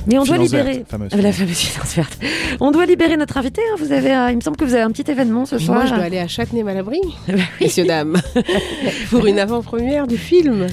Mais 0.10 0.18
on 0.18 0.24
doit 0.24 0.38
libérer 0.38 0.74
verte, 0.74 0.90
fameuse 0.90 1.12
la 1.14 1.32
fameuse 1.34 1.58
finance 1.58 1.96
verte. 1.96 2.18
On 2.62 2.72
doit 2.72 2.86
libérer 2.86 3.18
notre 3.18 3.36
invité. 3.38 3.62
hein. 3.70 3.76
Vous 3.78 3.92
avez, 3.92 4.16
euh, 4.16 4.32
il 4.32 4.38
me 4.38 4.42
semble 4.42 4.56
que 4.56 4.64
vous 4.64 4.74
avez 4.74 4.84
un 4.84 4.92
petit 4.92 5.10
événement 5.12 5.46
ce 5.46 5.58
soir. 5.60 5.80
Moi, 5.80 5.86
je 5.86 5.94
dois 5.96 6.04
aller 6.06 6.20
à 6.20 6.28
Châtenay-Malabry, 6.30 7.02
messieurs, 7.62 7.84
dames, 7.86 8.16
pour 9.10 9.26
une 9.26 9.38
avant-première 9.38 10.08
du 10.08 10.18
film. 10.18 10.68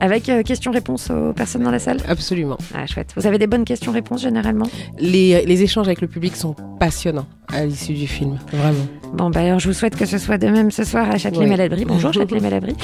Avec 0.00 0.28
euh, 0.28 0.42
questions-réponses 0.42 1.10
aux 1.10 1.32
personnes 1.32 1.62
dans 1.62 1.70
la 1.70 1.78
salle. 1.78 1.98
Absolument. 2.08 2.58
Ah 2.74 2.86
chouette. 2.86 3.12
Vous 3.16 3.26
avez 3.26 3.38
des 3.38 3.46
bonnes 3.46 3.64
questions-réponses 3.64 4.22
généralement? 4.22 4.66
Les, 4.98 5.44
les 5.44 5.62
échanges 5.62 5.86
avec 5.86 6.00
le 6.00 6.08
public 6.08 6.36
sont 6.36 6.54
passionnants 6.78 7.26
à 7.52 7.64
l'issue 7.64 7.94
du 7.94 8.06
film, 8.06 8.38
vraiment. 8.52 8.86
Bon, 9.12 9.28
bah 9.28 9.40
alors 9.40 9.58
je 9.58 9.66
vous 9.66 9.74
souhaite 9.74 9.96
que 9.96 10.06
ce 10.06 10.18
soit 10.18 10.38
de 10.38 10.46
même 10.46 10.70
ce 10.70 10.84
soir 10.84 11.10
à 11.10 11.18
Châtelet-Malabry. 11.18 11.84
Bonjour 11.84 12.12
Châtelet-Malabry. 12.14 12.76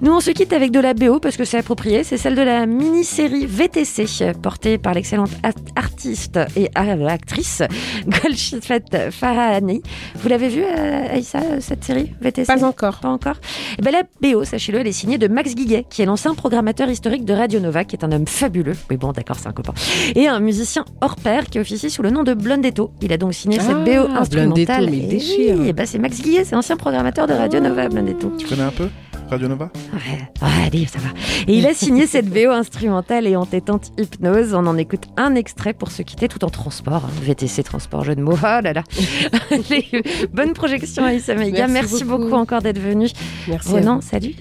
Nous, 0.00 0.12
on 0.12 0.20
se 0.20 0.30
quitte 0.30 0.54
avec 0.54 0.70
de 0.70 0.80
la 0.80 0.94
BO 0.94 1.20
parce 1.20 1.36
que 1.36 1.44
c'est 1.44 1.58
approprié. 1.58 2.04
C'est 2.04 2.16
celle 2.16 2.34
de 2.34 2.42
la 2.42 2.64
mini-série 2.64 3.44
VTC 3.44 4.32
portée 4.40 4.78
par 4.78 4.94
l'excellente 4.94 5.30
artiste 5.76 6.40
et 6.56 6.70
actrice 6.74 7.62
Golshifet 8.06 9.10
Farahani. 9.10 9.82
Vous 10.16 10.28
l'avez 10.28 10.48
vue, 10.48 10.64
euh, 10.64 11.14
Aïssa, 11.14 11.60
cette 11.60 11.84
série 11.84 12.12
VTC 12.20 12.46
Pas 12.46 12.64
encore. 12.64 13.00
Pas 13.00 13.10
encore? 13.10 13.36
Eh 13.78 13.82
ben, 13.82 13.92
La 13.92 14.02
BO, 14.22 14.44
sachez-le, 14.44 14.78
elle 14.78 14.86
est 14.86 14.92
signée 14.92 15.18
de 15.18 15.28
Max 15.28 15.54
Guiguet, 15.54 15.84
qui 15.90 16.00
est 16.00 16.06
l'ancien 16.06 16.34
programmateur 16.34 16.88
historique 16.88 17.26
de 17.26 17.34
Radio 17.34 17.60
Nova, 17.60 17.84
qui 17.84 17.94
est 17.94 18.04
un 18.04 18.12
homme 18.12 18.26
fabuleux. 18.26 18.76
Oui, 18.90 18.96
bon, 18.96 19.12
d'accord, 19.12 19.36
c'est 19.38 19.48
un 19.48 19.52
copain. 19.52 19.74
Et 20.14 20.28
un 20.28 20.40
musicien 20.40 20.86
hors 21.02 21.16
pair 21.16 21.44
qui 21.44 21.58
officie 21.58 21.90
sous 21.90 22.02
le 22.02 22.10
nom 22.10 22.22
de 22.22 22.32
Blondetto. 22.32 22.90
Il 23.02 23.12
a 23.12 23.18
donc 23.18 23.34
signé 23.34 23.60
cette 23.60 23.84
Ah, 24.14 24.20
instrumentale. 24.20 24.86
Blondetto, 24.86 25.02
mais 25.02 25.06
déchire. 25.08 25.56
oui, 25.58 25.66
eh 25.68 25.72
ben, 25.72 25.86
c'est 25.86 25.98
Max 25.98 26.20
Guillet, 26.20 26.44
c'est 26.44 26.56
ancien 26.56 26.76
programmateur 26.76 27.26
de 27.26 27.32
Radio 27.32 27.60
Nova, 27.60 27.88
Blondetto. 27.88 28.32
Tu 28.38 28.46
connais 28.46 28.62
un 28.62 28.70
peu 28.70 28.88
Radio 29.30 29.48
Nova? 29.48 29.70
Ouais, 29.92 29.98
ouais, 30.42 30.66
allez, 30.66 30.86
ça 30.86 30.98
va. 30.98 31.08
Et 31.48 31.58
il 31.58 31.66
a 31.66 31.72
signé 31.74 32.06
cette 32.08 32.28
BO 32.28 32.50
instrumentale 32.50 33.26
et 33.26 33.36
entêtante 33.36 33.90
hypnose. 33.98 34.52
On 34.54 34.66
en 34.66 34.76
écoute 34.76 35.04
un 35.16 35.34
extrait 35.34 35.72
pour 35.72 35.90
se 35.90 36.02
quitter 36.02 36.28
tout 36.28 36.44
en 36.44 36.50
transport. 36.50 37.04
hein. 37.06 37.10
VTC 37.22 37.62
transport, 37.62 38.04
jeu 38.04 38.14
de 38.14 38.20
mots. 38.20 38.34
Oh 38.36 38.42
là 38.42 38.60
là. 38.72 38.82
Allez, 39.50 39.86
bonne 40.32 40.52
projection, 40.52 41.04
Aïssa 41.04 41.34
Maïga. 41.34 41.66
Merci, 41.68 41.72
Merci 41.92 42.04
beaucoup. 42.04 42.24
beaucoup. 42.24 42.34
encore 42.36 42.60
d'être 42.62 42.80
venu. 42.80 43.08
Merci. 43.48 43.70
Ronan, 43.70 44.00
salut. 44.00 44.34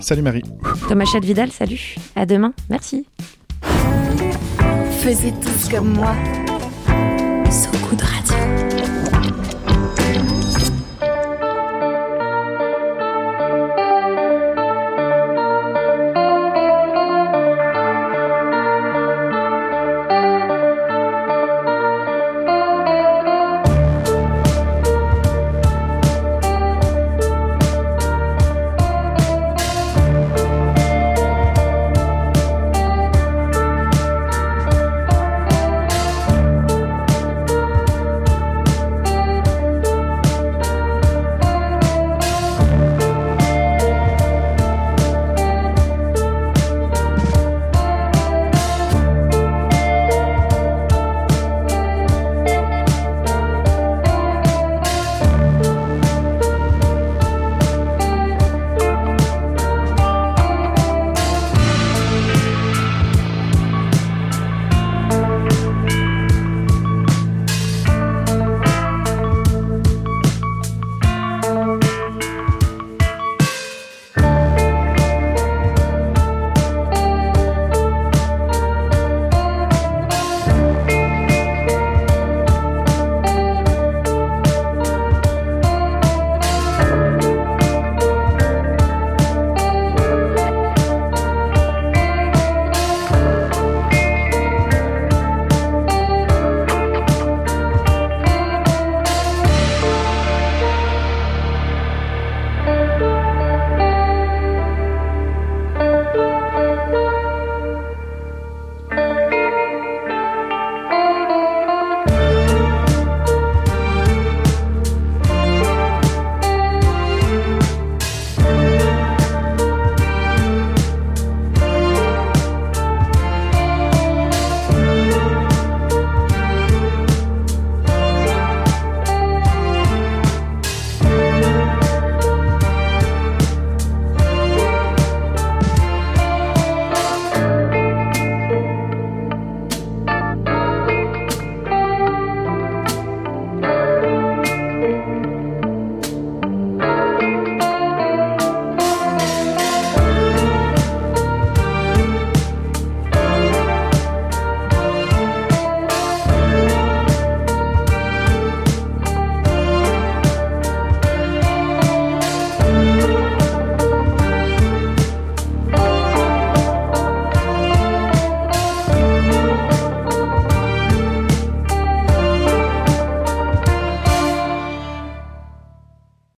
Salut 0.00 0.22
Marie. 0.22 0.42
Thomas 0.88 1.04
Chad-Vidal, 1.04 1.50
salut. 1.52 1.94
À 2.16 2.24
demain. 2.26 2.52
Merci. 2.70 3.06
Faisiez 5.00 5.32
tous 5.42 5.68
comme 5.68 5.92
moi. 5.94 6.14
So 7.50 7.68
Good 7.90 8.00
Radio. 8.00 8.71